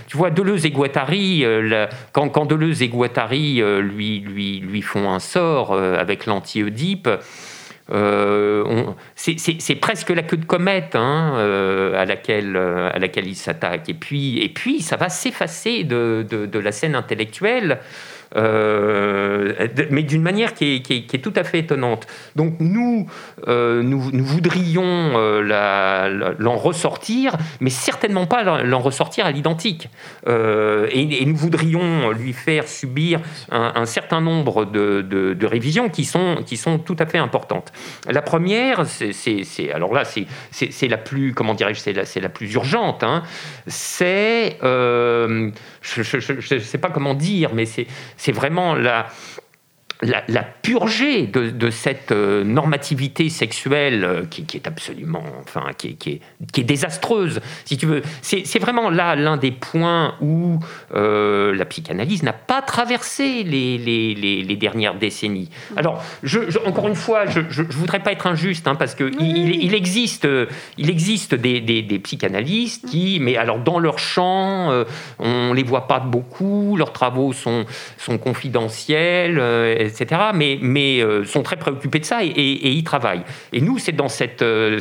tu 0.06 0.16
vois, 0.16 0.30
Deleuze 0.30 0.66
et 0.66 0.70
Guattari, 0.70 1.44
euh, 1.44 1.86
quand, 2.12 2.28
quand, 2.28 2.46
Deleuze 2.46 2.82
et 2.82 2.88
Guattari 2.88 3.62
lui, 3.80 4.20
lui, 4.20 4.60
lui 4.60 4.82
font 4.82 5.10
un 5.10 5.20
sort 5.20 5.74
avec 5.74 6.26
l'anti-Oedipe, 6.26 7.08
c'est 9.14 9.74
presque 9.80 10.10
la 10.10 10.22
queue 10.22 10.36
de 10.36 10.44
comète 10.44 10.96
hein, 10.96 11.34
à, 11.96 12.04
laquelle, 12.04 12.56
à 12.56 12.98
laquelle 12.98 13.26
il 13.26 13.36
s'attaque. 13.36 13.88
Et 13.88 13.94
puis, 13.94 14.38
et 14.42 14.48
puis, 14.48 14.80
ça 14.80 14.96
va 14.96 15.08
s'effacer 15.08 15.84
de, 15.84 16.26
de, 16.28 16.46
de, 16.46 16.58
la 16.58 16.72
scène 16.72 16.94
intellectuelle. 16.94 17.80
Euh, 18.36 19.68
mais 19.90 20.02
d'une 20.02 20.22
manière 20.22 20.54
qui 20.54 20.82
est, 20.88 21.22
tout 21.22 21.32
à 21.36 21.44
fait 21.44 21.60
étonnante. 21.60 22.06
Donc 22.34 22.54
nous, 22.58 23.06
euh, 23.48 23.82
nous, 23.82 24.24
voudrions 24.24 25.12
euh, 25.14 26.34
l'en 26.38 26.56
ressortir, 26.56 27.36
mais 27.60 27.70
certainement 27.70 28.26
pas 28.26 28.62
l'en 28.62 28.80
ressortir 28.80 29.26
à 29.26 29.30
l'identique. 29.30 29.88
Et, 30.26 31.24
nous 31.24 31.36
voudrions 31.36 32.10
lui 32.10 32.32
faire 32.32 32.68
subir 32.68 33.20
un, 33.50 33.86
certain 33.86 34.20
nombre 34.20 34.64
de, 34.64 35.46
révisions 35.46 35.88
qui 35.88 36.04
sont, 36.04 36.36
qui 36.44 36.56
sont 36.56 36.78
tout 36.78 36.96
à 36.98 37.06
fait 37.06 37.18
importantes. 37.18 37.72
La 38.08 38.22
première, 38.22 38.86
c'est 38.86 39.72
alors 39.72 39.94
là, 39.94 40.02
c'est 40.04 40.88
la 40.88 40.96
plus, 40.96 41.34
comment 41.34 41.54
dirais-je, 41.54 41.80
c'est 41.80 41.92
la, 41.92 42.02
la, 42.20 42.28
plus 42.28 42.52
urgente. 42.54 43.02
Hein. 43.04 43.22
c'est, 43.66 44.58
je 44.60 46.54
ne 46.54 46.60
sais 46.60 46.78
pas 46.78 46.90
comment 46.90 47.14
dire, 47.14 47.50
mais 47.54 47.66
c'est 47.66 47.86
c'est 48.24 48.32
vraiment 48.32 48.74
la, 48.74 49.08
la, 50.02 50.42
purger 50.42 51.26
de, 51.26 51.70
cette 51.70 52.12
euh, 52.12 52.44
normativité 52.44 53.28
sexuelle 53.28 54.04
euh, 54.04 54.24
qui, 54.28 54.44
est 54.54 54.66
absolument, 54.66 55.22
enfin, 55.40 55.66
qui, 55.76 55.96
qui, 55.96 56.10
est, 56.10 56.20
qui, 56.52 56.60
est, 56.60 56.64
désastreuse, 56.64 57.40
si 57.64 57.76
tu 57.76 57.86
veux. 57.86 58.02
C'est 58.22 58.58
vraiment 58.58 58.90
là 58.90 59.14
l'un 59.14 59.36
des 59.36 59.50
points 59.50 60.14
où 60.20 60.58
euh, 60.94 61.54
la 61.54 61.64
psychanalyse 61.64 62.22
n'a 62.22 62.32
pas 62.32 62.62
traversé 62.62 63.42
les, 63.44 63.78
les, 63.78 64.14
les, 64.14 64.56
dernières 64.56 64.94
décennies. 64.94 65.50
Alors, 65.76 66.02
je, 66.22 66.40
encore 66.66 66.88
une 66.88 66.94
fois, 66.94 67.26
je 67.26 67.40
ne 67.40 67.72
voudrais 67.72 68.00
pas 68.00 68.12
être 68.12 68.26
injuste, 68.26 68.68
hein, 68.68 68.74
parce 68.74 68.94
qu'il 68.94 69.20
il, 69.20 69.74
existe, 69.74 70.26
il 70.78 70.90
existe 70.90 71.34
des, 71.34 71.60
des, 71.60 71.98
psychanalystes 71.98 72.86
qui, 72.88 73.18
mais 73.20 73.36
alors 73.36 73.58
dans 73.58 73.78
leur 73.78 73.98
champ, 73.98 74.84
on 75.18 75.52
les 75.52 75.62
voit 75.62 75.86
pas 75.86 76.00
beaucoup, 76.00 76.76
leurs 76.76 76.92
travaux 76.92 77.32
sont, 77.32 77.64
sont 77.98 78.18
confidentiels 78.18 79.38
etc., 79.84 80.20
mais, 80.34 81.00
euh, 81.00 81.24
sont 81.24 81.42
très 81.42 81.56
préoccupés 81.56 82.00
de 82.00 82.04
ça 82.04 82.24
et, 82.24 82.30
y 82.30 82.84
travaillent. 82.84 83.24
Et 83.52 83.60
nous, 83.60 83.78
c'est 83.78 83.92
dans 83.92 84.08
cette, 84.08 84.42
euh, 84.42 84.80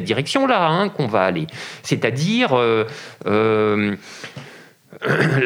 direction-là 0.00 0.68
hein, 0.68 0.88
qu'on 0.88 1.06
va 1.06 1.22
aller. 1.22 1.46
C'est-à-dire... 1.82 2.50
Euh, 2.52 2.84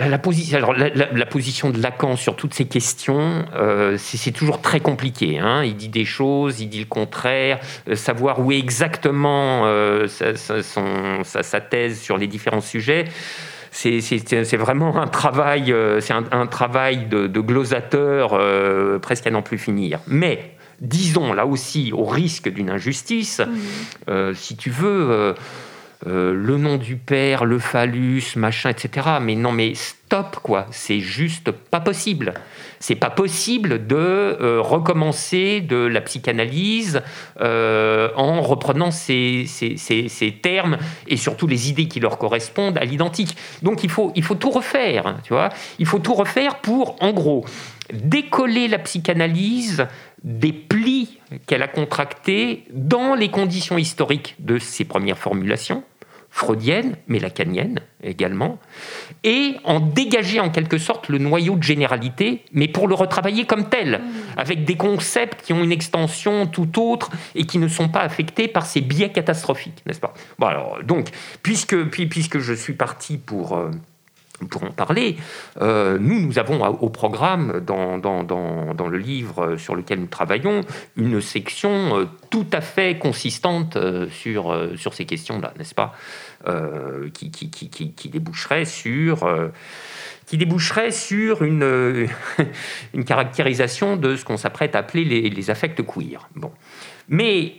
la, 0.00 0.18
position, 0.18 1.70
de 1.70 1.80
Lacan 1.80 2.16
sur 2.16 2.36
toutes 2.36 2.52
ces 2.52 2.66
questions, 2.66 3.46
c'est 3.96 4.32
toujours 4.32 4.60
très 4.60 4.80
compliqué. 4.80 5.38
Hein. 5.38 5.62
Il 5.64 5.76
dit 5.76 5.88
des 5.88 6.04
choses, 6.04 6.60
il 6.60 6.68
dit 6.68 6.80
le 6.80 6.86
contraire. 6.86 7.58
Savoir 7.94 8.40
où 8.40 8.52
est 8.52 8.58
exactement 8.58 9.64
sa, 10.08 11.60
thèse 11.60 12.02
sur 12.02 12.18
les 12.18 12.26
différents 12.26 12.60
sujets, 12.60 13.06
c'est 13.78 14.56
vraiment 14.56 15.00
un 15.00 15.06
travail, 15.06 15.74
c'est 16.00 16.14
un, 16.14 16.46
travail 16.46 17.06
de, 17.06 17.40
glosateur 17.40 18.40
presque 19.00 19.26
à 19.26 19.30
n'en 19.30 19.42
plus 19.42 19.58
finir. 19.58 20.00
Mais 20.06 20.56
disons 20.80 21.32
là 21.32 21.46
aussi, 21.46 21.92
au 21.92 22.04
risque 22.04 22.48
d'une 22.48 22.70
injustice, 22.70 23.40
mmh. 23.40 24.34
si 24.34 24.56
tu 24.56 24.70
veux 24.70 25.34
euh, 26.06 26.34
le 26.34 26.58
nom 26.58 26.76
du 26.76 26.96
père, 26.96 27.44
le 27.44 27.58
phallus, 27.58 28.36
machin, 28.36 28.70
etc. 28.70 29.08
Mais 29.20 29.34
non, 29.34 29.52
mais 29.52 29.74
stop, 29.74 30.36
quoi. 30.42 30.66
C'est 30.70 31.00
juste 31.00 31.50
pas 31.50 31.80
possible. 31.80 32.34
C'est 32.80 32.94
pas 32.94 33.10
possible 33.10 33.86
de 33.86 33.96
euh, 33.96 34.60
recommencer 34.60 35.60
de 35.60 35.76
la 35.76 36.00
psychanalyse 36.00 37.02
euh, 37.40 38.10
en 38.16 38.42
reprenant 38.42 38.90
ces, 38.90 39.46
termes 40.42 40.78
et 41.08 41.16
surtout 41.16 41.46
les 41.46 41.70
idées 41.70 41.88
qui 41.88 42.00
leur 42.00 42.18
correspondent 42.18 42.78
à 42.78 42.84
l'identique. 42.84 43.36
Donc 43.62 43.84
il 43.84 43.90
faut, 43.90 44.12
il 44.14 44.22
faut 44.22 44.34
tout 44.34 44.50
refaire, 44.50 45.16
tu 45.22 45.32
vois. 45.32 45.48
Il 45.78 45.86
faut 45.86 45.98
tout 45.98 46.14
refaire 46.14 46.60
pour, 46.60 46.96
en 47.02 47.12
gros, 47.12 47.44
décoller 47.92 48.68
la 48.68 48.78
psychanalyse 48.78 49.86
des 50.24 50.52
plis 50.52 51.18
qu'elle 51.46 51.62
a 51.62 51.68
contractés 51.68 52.64
dans 52.72 53.14
les 53.14 53.30
conditions 53.30 53.78
historiques 53.78 54.34
de 54.38 54.58
ses 54.58 54.84
premières 54.84 55.18
formulations, 55.18 55.84
freudienne, 56.36 56.96
mais 57.08 57.18
lacanienne 57.18 57.80
également, 58.02 58.58
et 59.24 59.56
en 59.64 59.80
dégager 59.80 60.38
en 60.38 60.50
quelque 60.50 60.76
sorte 60.76 61.08
le 61.08 61.16
noyau 61.16 61.56
de 61.56 61.62
généralité, 61.62 62.44
mais 62.52 62.68
pour 62.68 62.88
le 62.88 62.94
retravailler 62.94 63.46
comme 63.46 63.70
tel, 63.70 64.02
mmh. 64.02 64.02
avec 64.36 64.66
des 64.66 64.76
concepts 64.76 65.40
qui 65.40 65.54
ont 65.54 65.64
une 65.64 65.72
extension 65.72 66.46
tout 66.46 66.78
autre 66.78 67.10
et 67.34 67.46
qui 67.46 67.56
ne 67.56 67.68
sont 67.68 67.88
pas 67.88 68.00
affectés 68.00 68.48
par 68.48 68.66
ces 68.66 68.82
biais 68.82 69.08
catastrophiques, 69.12 69.82
n'est-ce 69.86 69.98
pas? 69.98 70.12
Bon 70.38 70.46
alors, 70.46 70.78
donc, 70.84 71.08
puisque, 71.42 71.84
puis, 71.84 72.06
puisque 72.06 72.38
je 72.38 72.52
suis 72.52 72.74
parti 72.74 73.16
pour... 73.16 73.56
Euh, 73.56 73.70
pour 74.50 74.64
en 74.64 74.70
parler, 74.70 75.16
euh, 75.60 75.98
nous, 75.98 76.20
nous 76.20 76.38
avons 76.38 76.64
au 76.64 76.90
programme, 76.90 77.60
dans, 77.60 78.88
le 78.88 78.98
livre 78.98 79.56
sur 79.56 79.74
lequel 79.74 80.00
nous 80.00 80.06
travaillons, 80.06 80.60
une 80.96 81.20
section 81.20 81.98
euh, 81.98 82.04
tout 82.30 82.46
à 82.52 82.60
fait 82.60 82.98
consistante 82.98 83.78
sur, 84.10 84.68
sur 84.76 84.94
ces 84.94 85.04
questions-là, 85.04 85.52
n'est-ce 85.58 85.74
pas 85.74 85.94
euh, 86.48 87.10
qui, 87.12 87.32
qui, 87.32 87.50
qui, 87.50 87.92
qui, 87.92 88.08
déboucherait 88.08 88.66
sur 88.66 89.24
euh, 89.24 89.48
qui 90.26 90.36
déboucherait 90.36 90.92
sur 90.92 91.42
une, 91.42 91.64
euh, 91.64 92.06
une 92.94 93.04
caractérisation 93.04 93.96
de 93.96 94.14
ce 94.14 94.24
qu'on 94.24 94.36
s'apprête 94.36 94.76
à 94.76 94.78
appeler 94.78 95.04
les, 95.04 95.28
les, 95.28 95.50
affects 95.50 95.82
queer. 95.82 96.28
Bon. 96.36 96.52
Mais 97.08 97.54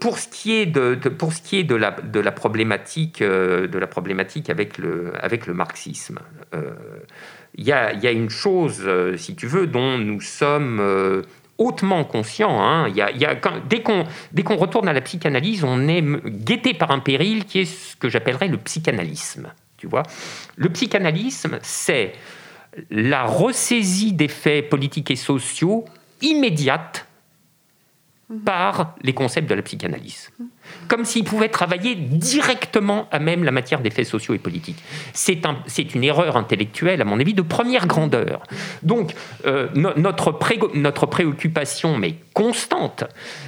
pour 0.00 0.18
ce 0.18 0.28
qui 0.28 0.54
est 0.54 0.66
de, 0.66 0.94
pour 0.94 1.32
ce 1.32 1.42
qui 1.42 1.58
est 1.58 1.64
de 1.64 1.76
la, 1.76 1.92
de 1.92 2.20
la 2.20 2.32
problématique 2.32 3.22
de 3.22 3.78
la 3.78 3.86
problématique 3.86 4.50
avec 4.50 4.78
le 4.78 5.12
avec 5.20 5.46
le 5.46 5.54
marxisme, 5.54 6.18
il 7.54 7.64
y, 7.64 7.70
a, 7.72 7.92
y, 7.92 8.06
a, 8.06 8.10
une 8.10 8.30
chose, 8.30 8.82
si 9.16 9.36
tu 9.36 9.46
veux, 9.46 9.66
dont 9.66 9.98
nous 9.98 10.20
sommes 10.20 11.22
hautement 11.58 12.04
conscient. 12.04 12.60
Hein. 12.60 12.88
Y 12.88 13.00
a, 13.00 13.10
y 13.12 13.24
a, 13.24 13.38
dès 13.68 13.82
qu'on 13.82 14.56
retourne 14.56 14.88
à 14.88 14.92
la 14.92 15.00
psychanalyse, 15.00 15.64
on 15.64 15.88
est 15.88 16.02
guetté 16.26 16.74
par 16.74 16.90
un 16.90 16.98
péril 16.98 17.44
qui 17.44 17.60
est 17.60 17.64
ce 17.64 17.96
que 17.96 18.08
j'appellerais 18.08 18.48
le 18.48 18.58
psychanalysme. 18.58 19.52
Tu 19.76 19.86
vois 19.86 20.02
le 20.56 20.68
psychanalysme, 20.68 21.58
c'est 21.62 22.12
la 22.90 23.24
ressaisie 23.24 24.12
des 24.12 24.28
faits 24.28 24.68
politiques 24.68 25.10
et 25.10 25.16
sociaux 25.16 25.84
immédiate. 26.20 27.06
Par 28.44 28.94
les 29.02 29.12
concepts 29.12 29.48
de 29.48 29.54
la 29.54 29.62
psychanalyse. 29.62 30.30
Comme 30.88 31.04
s'ils 31.04 31.24
pouvaient 31.24 31.48
travailler 31.48 31.94
directement 31.94 33.08
à 33.10 33.18
même 33.18 33.44
la 33.44 33.50
matière 33.50 33.80
des 33.80 33.90
faits 33.90 34.06
sociaux 34.06 34.34
et 34.34 34.38
politiques. 34.38 34.82
C'est 35.12 35.44
un, 35.46 35.56
une 35.94 36.04
erreur 36.04 36.36
intellectuelle, 36.36 37.00
à 37.00 37.04
mon 37.04 37.20
avis, 37.20 37.34
de 37.34 37.42
première 37.42 37.86
grandeur. 37.86 38.42
Donc, 38.82 39.14
euh, 39.46 39.68
notre, 39.74 40.38
notre 40.74 41.06
préoccupation, 41.06 41.98
mais 41.98 42.14
constante, 42.32 43.04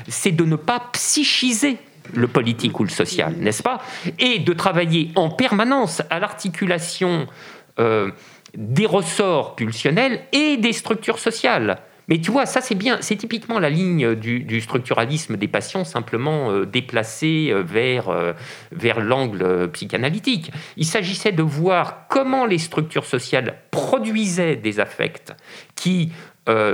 c'est 0.08 0.32
de 0.32 0.44
ne 0.44 0.56
pas 0.56 0.82
psychiser 0.92 1.78
le 2.12 2.28
politique 2.28 2.78
ou 2.80 2.84
le 2.84 2.90
social, 2.90 3.34
n'est-ce 3.38 3.62
pas? 3.62 3.82
Et 4.18 4.38
de 4.38 4.52
travailler 4.52 5.10
en 5.14 5.30
permanence 5.30 6.02
à 6.10 6.18
l'articulation 6.18 7.26
euh, 7.78 8.10
des 8.56 8.86
ressorts 8.86 9.56
pulsionnels 9.56 10.20
et 10.32 10.56
des 10.56 10.72
structures 10.72 11.18
sociales. 11.18 11.78
Mais 12.08 12.18
tu 12.18 12.30
vois, 12.30 12.46
ça 12.46 12.60
c'est 12.60 12.74
bien, 12.74 12.98
c'est 13.00 13.16
typiquement 13.16 13.58
la 13.58 13.70
ligne 13.70 14.14
du, 14.14 14.60
structuralisme 14.60 15.36
des 15.36 15.48
passions 15.48 15.84
simplement 15.84 16.50
euh, 16.50 16.66
déplacée 16.66 17.48
euh, 17.50 17.62
vers, 17.62 18.08
euh, 18.08 18.32
vers 18.72 19.00
l'angle 19.00 19.70
psychanalytique. 19.72 20.50
Il 20.76 20.86
s'agissait 20.86 21.32
de 21.32 21.42
voir 21.42 22.06
comment 22.08 22.46
les 22.46 22.58
structures 22.58 23.06
sociales 23.06 23.56
produisaient 23.70 24.56
des 24.56 24.80
affects 24.80 25.32
qui 25.74 26.12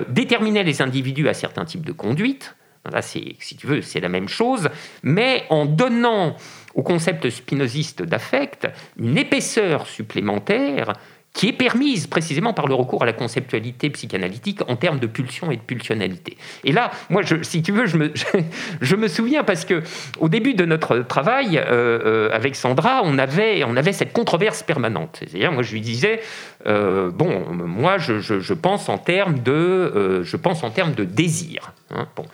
déterminaient 0.08 0.64
les 0.64 0.82
individus 0.82 1.28
à 1.28 1.34
certains 1.34 1.64
types 1.64 1.86
de 1.86 1.92
conduite. 1.92 2.56
Là, 2.90 3.02
si 3.02 3.36
tu 3.56 3.68
veux, 3.68 3.82
c'est 3.82 4.00
la 4.00 4.08
même 4.08 4.28
chose, 4.28 4.68
mais 5.04 5.44
en 5.48 5.64
donnant 5.64 6.36
au 6.74 6.82
concept 6.82 7.30
spinoziste 7.30 8.02
d'affect 8.02 8.68
une 8.98 9.16
épaisseur 9.16 9.86
supplémentaire 9.86 10.94
qui 11.32 11.48
est 11.48 11.52
permise 11.52 12.06
précisément 12.06 12.52
par 12.52 12.66
le 12.66 12.74
recours 12.74 13.02
à 13.02 13.06
la 13.06 13.12
conceptualité 13.12 13.88
psychanalytique 13.90 14.60
en 14.68 14.76
termes 14.76 14.98
de 14.98 15.06
pulsion 15.06 15.50
et 15.50 15.56
de 15.56 15.62
pulsionalité. 15.62 16.36
Et 16.64 16.72
là, 16.72 16.90
moi, 17.08 17.22
si 17.42 17.62
tu 17.62 17.72
veux, 17.72 17.86
je 18.80 18.96
me, 18.96 19.08
souviens 19.08 19.44
parce 19.44 19.64
que 19.64 19.82
au 20.18 20.28
début 20.28 20.54
de 20.54 20.64
notre 20.64 20.98
travail 20.98 21.56
euh, 21.56 21.64
euh, 21.70 22.30
avec 22.32 22.56
Sandra, 22.56 23.02
on 23.04 23.16
avait, 23.16 23.62
on 23.64 23.76
avait 23.76 23.92
cette 23.92 24.12
controverse 24.12 24.62
permanente. 24.62 25.18
C'est-à-dire, 25.20 25.52
moi, 25.52 25.62
je 25.62 25.72
lui 25.72 25.80
disais, 25.80 26.20
euh, 26.66 27.10
bon, 27.10 27.46
moi, 27.52 27.98
je, 27.98 28.18
je, 28.18 28.54
pense 28.54 28.88
en 28.88 28.98
termes 28.98 29.38
de, 29.38 30.22
je 30.24 30.36
pense 30.36 30.64
en 30.64 30.70
termes 30.70 30.94
de 30.94 31.04
désir. 31.04 31.72
Hein, 31.90 32.08
bon. 32.16 32.24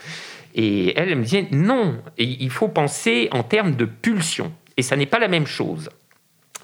Et 0.54 0.98
elle, 0.98 1.10
elle 1.10 1.18
me 1.18 1.22
disait, 1.22 1.46
non, 1.52 1.98
il 2.16 2.50
faut 2.50 2.68
penser 2.68 3.28
en 3.30 3.42
termes 3.42 3.76
de 3.76 3.84
pulsion. 3.84 4.52
Et 4.78 4.82
ça 4.82 4.96
n'est 4.96 5.06
pas 5.06 5.18
la 5.18 5.28
même 5.28 5.46
chose. 5.46 5.90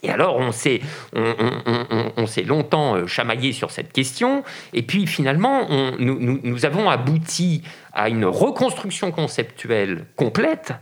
Et 0.02 0.10
alors, 0.10 0.36
on 0.36 0.50
s'est, 0.50 0.80
on, 1.14 2.26
longtemps 2.46 2.96
euh, 2.96 3.06
chamaillé 3.06 3.52
sur 3.52 3.70
cette 3.70 3.92
question, 3.92 4.42
et 4.72 4.82
puis 4.82 5.06
finalement, 5.06 5.68
nous, 5.98 6.40
nous, 6.42 6.66
avons 6.66 6.90
abouti 6.90 7.62
à 7.92 8.08
une 8.08 8.24
reconstruction 8.24 9.12
conceptuelle 9.12 10.06
complète 10.16 10.72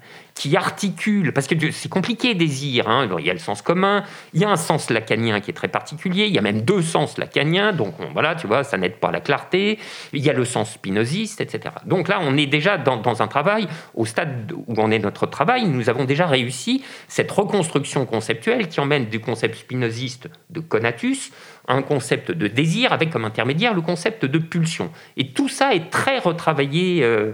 qui 0.40 0.56
articule, 0.56 1.34
parce 1.34 1.46
que 1.46 1.70
c'est 1.70 1.90
compliqué 1.90 2.32
désir, 2.32 2.88
hein, 2.88 3.06
il 3.18 3.26
y 3.26 3.28
a 3.28 3.34
le 3.34 3.38
sens 3.38 3.60
commun, 3.60 4.04
il 4.32 4.40
y 4.40 4.44
a 4.46 4.48
un 4.48 4.56
sens 4.56 4.88
lacanien 4.88 5.38
qui 5.40 5.50
est 5.50 5.54
très 5.54 5.68
particulier, 5.68 6.28
il 6.28 6.32
y 6.32 6.38
a 6.38 6.40
même 6.40 6.62
deux 6.62 6.80
sens 6.80 7.18
lacaniens, 7.18 7.74
donc 7.74 7.92
voilà, 8.14 8.34
tu 8.34 8.46
vois, 8.46 8.64
ça 8.64 8.78
n'aide 8.78 8.94
pas 8.94 9.08
à 9.08 9.10
la 9.10 9.20
clarté, 9.20 9.78
il 10.14 10.24
y 10.24 10.30
a 10.30 10.32
le 10.32 10.46
sens 10.46 10.72
spinoziste, 10.72 11.42
etc. 11.42 11.74
Donc 11.84 12.08
là, 12.08 12.20
on 12.22 12.38
est 12.38 12.46
déjà 12.46 12.78
dans, 12.78 12.96
dans 12.96 13.20
un 13.20 13.28
travail, 13.28 13.68
au 13.92 14.06
stade 14.06 14.50
où 14.54 14.74
on 14.78 14.90
est 14.90 14.98
notre 14.98 15.26
travail, 15.26 15.66
nous 15.66 15.90
avons 15.90 16.06
déjà 16.06 16.26
réussi 16.26 16.82
cette 17.06 17.30
reconstruction 17.30 18.06
conceptuelle 18.06 18.68
qui 18.68 18.80
emmène 18.80 19.10
du 19.10 19.20
concept 19.20 19.56
spinoziste 19.56 20.30
de 20.48 20.60
conatus 20.60 21.32
un 21.68 21.82
concept 21.82 22.30
de 22.32 22.46
désir 22.46 22.92
avec 22.92 23.10
comme 23.10 23.24
intermédiaire 23.24 23.74
le 23.74 23.80
concept 23.80 24.24
de 24.24 24.38
pulsion. 24.38 24.90
Et 25.16 25.28
tout 25.28 25.48
ça 25.48 25.74
est 25.74 25.90
très 25.90 26.18
retravaillé, 26.18 27.02
euh, 27.02 27.32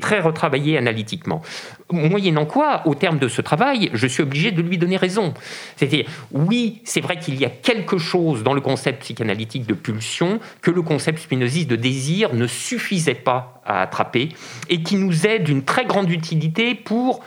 très 0.00 0.20
retravaillé 0.20 0.76
analytiquement. 0.78 1.42
Moyennant 1.90 2.46
quoi, 2.46 2.82
au 2.86 2.94
terme 2.94 3.18
de 3.18 3.28
ce 3.28 3.40
travail, 3.40 3.90
je 3.92 4.06
suis 4.06 4.22
obligé 4.22 4.50
de 4.50 4.62
lui 4.62 4.78
donner 4.78 4.96
raison. 4.96 5.34
C'est-à-dire, 5.76 6.06
oui, 6.32 6.80
c'est 6.84 7.00
vrai 7.00 7.18
qu'il 7.18 7.38
y 7.40 7.44
a 7.44 7.50
quelque 7.50 7.98
chose 7.98 8.42
dans 8.42 8.54
le 8.54 8.60
concept 8.60 9.02
psychanalytique 9.02 9.66
de 9.66 9.74
pulsion 9.74 10.40
que 10.62 10.70
le 10.70 10.82
concept 10.82 11.20
spinoziste 11.20 11.68
de 11.68 11.76
désir 11.76 12.34
ne 12.34 12.46
suffisait 12.46 13.14
pas 13.14 13.62
à 13.64 13.82
attraper 13.82 14.30
et 14.68 14.82
qui 14.82 14.96
nous 14.96 15.26
est 15.26 15.38
d'une 15.38 15.64
très 15.64 15.84
grande 15.84 16.10
utilité 16.10 16.74
pour 16.74 17.24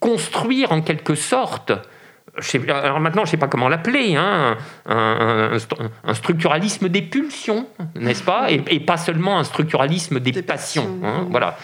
construire 0.00 0.72
en 0.72 0.80
quelque 0.80 1.14
sorte 1.14 1.72
alors 2.68 3.00
maintenant, 3.00 3.22
je 3.22 3.28
ne 3.28 3.30
sais 3.32 3.36
pas 3.36 3.48
comment 3.48 3.68
l'appeler, 3.68 4.14
hein, 4.16 4.56
un, 4.86 6.14
structuralisme 6.14 6.88
des 6.88 7.02
pulsions, 7.02 7.66
n'est-ce 7.96 8.22
pas? 8.22 8.50
Et, 8.50 8.80
pas 8.80 8.96
seulement 8.96 9.38
un 9.38 9.44
structuralisme 9.44 10.20
des, 10.20 10.42
passions. 10.42 10.98
Hein, 11.02 11.26
voilà. 11.30 11.58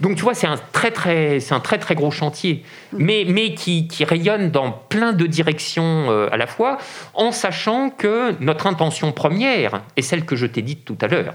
Donc 0.00 0.16
tu 0.16 0.22
vois, 0.22 0.34
c'est 0.34 0.46
un 0.46 0.58
très 0.72 0.90
très, 0.90 1.40
c'est 1.40 1.54
un 1.54 1.60
très 1.60 1.78
très 1.78 1.94
gros 1.94 2.10
chantier, 2.10 2.64
mm. 2.92 2.96
mais, 2.98 3.24
mais 3.26 3.54
qui, 3.54 3.88
qui 3.88 4.04
rayonne 4.04 4.50
dans 4.50 4.70
plein 4.70 5.12
de 5.12 5.26
directions 5.26 6.10
euh, 6.10 6.28
à 6.30 6.36
la 6.36 6.46
fois, 6.46 6.78
en 7.14 7.32
sachant 7.32 7.90
que 7.90 8.34
notre 8.40 8.66
intention 8.66 9.12
première, 9.12 9.82
est 9.96 10.02
celle 10.02 10.24
que 10.24 10.36
je 10.36 10.46
t'ai 10.46 10.62
dite 10.62 10.84
tout 10.84 10.98
à 11.00 11.08
l'heure, 11.08 11.34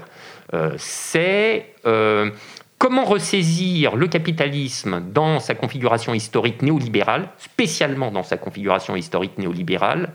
euh, 0.54 0.72
c'est 0.76 1.66
euh, 1.86 2.30
Comment 2.82 3.04
ressaisir 3.04 3.94
le 3.94 4.08
capitalisme 4.08 5.04
dans 5.14 5.38
sa 5.38 5.54
configuration 5.54 6.14
historique 6.14 6.62
néolibérale, 6.62 7.28
spécialement 7.38 8.10
dans 8.10 8.24
sa 8.24 8.36
configuration 8.36 8.96
historique 8.96 9.38
néolibérale, 9.38 10.10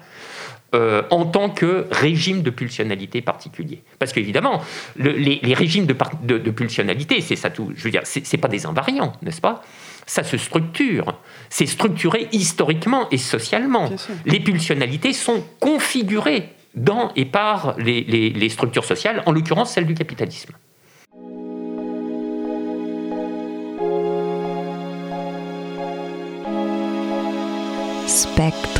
euh, 0.75 1.01
en 1.09 1.25
tant 1.25 1.49
que 1.49 1.87
régime 1.91 2.41
de 2.41 2.49
pulsionalité 2.49 3.21
particulier? 3.21 3.83
Parce 3.99 4.11
qu'évidemment, 4.11 4.61
les, 4.97 5.53
régimes 5.53 5.85
de, 5.85 5.95
de, 6.25 6.51
pulsionalité, 6.51 7.21
c'est 7.21 7.37
ça 7.37 7.51
tout. 7.51 7.71
Je 7.73 7.85
veux 7.85 7.89
dire, 7.89 8.01
c'est 8.03 8.37
pas 8.37 8.49
des 8.49 8.65
invariants, 8.65 9.13
n'est-ce 9.21 9.39
pas? 9.39 9.63
Ça 10.05 10.25
se 10.25 10.35
structure. 10.35 11.21
C'est 11.49 11.67
structuré 11.67 12.27
historiquement 12.33 13.09
et 13.11 13.17
socialement. 13.17 13.89
Les 14.25 14.41
pulsionalités 14.41 15.13
sont 15.13 15.41
configurées 15.61 16.49
dans 16.75 17.13
et 17.15 17.23
par 17.23 17.77
les, 17.77 18.03
les 18.03 18.49
structures 18.49 18.83
sociales, 18.83 19.23
en 19.25 19.31
l'occurrence 19.31 19.71
celle 19.71 19.85
du 19.85 19.93
capitalisme. 19.93 20.51
Spectrum. 28.07 28.76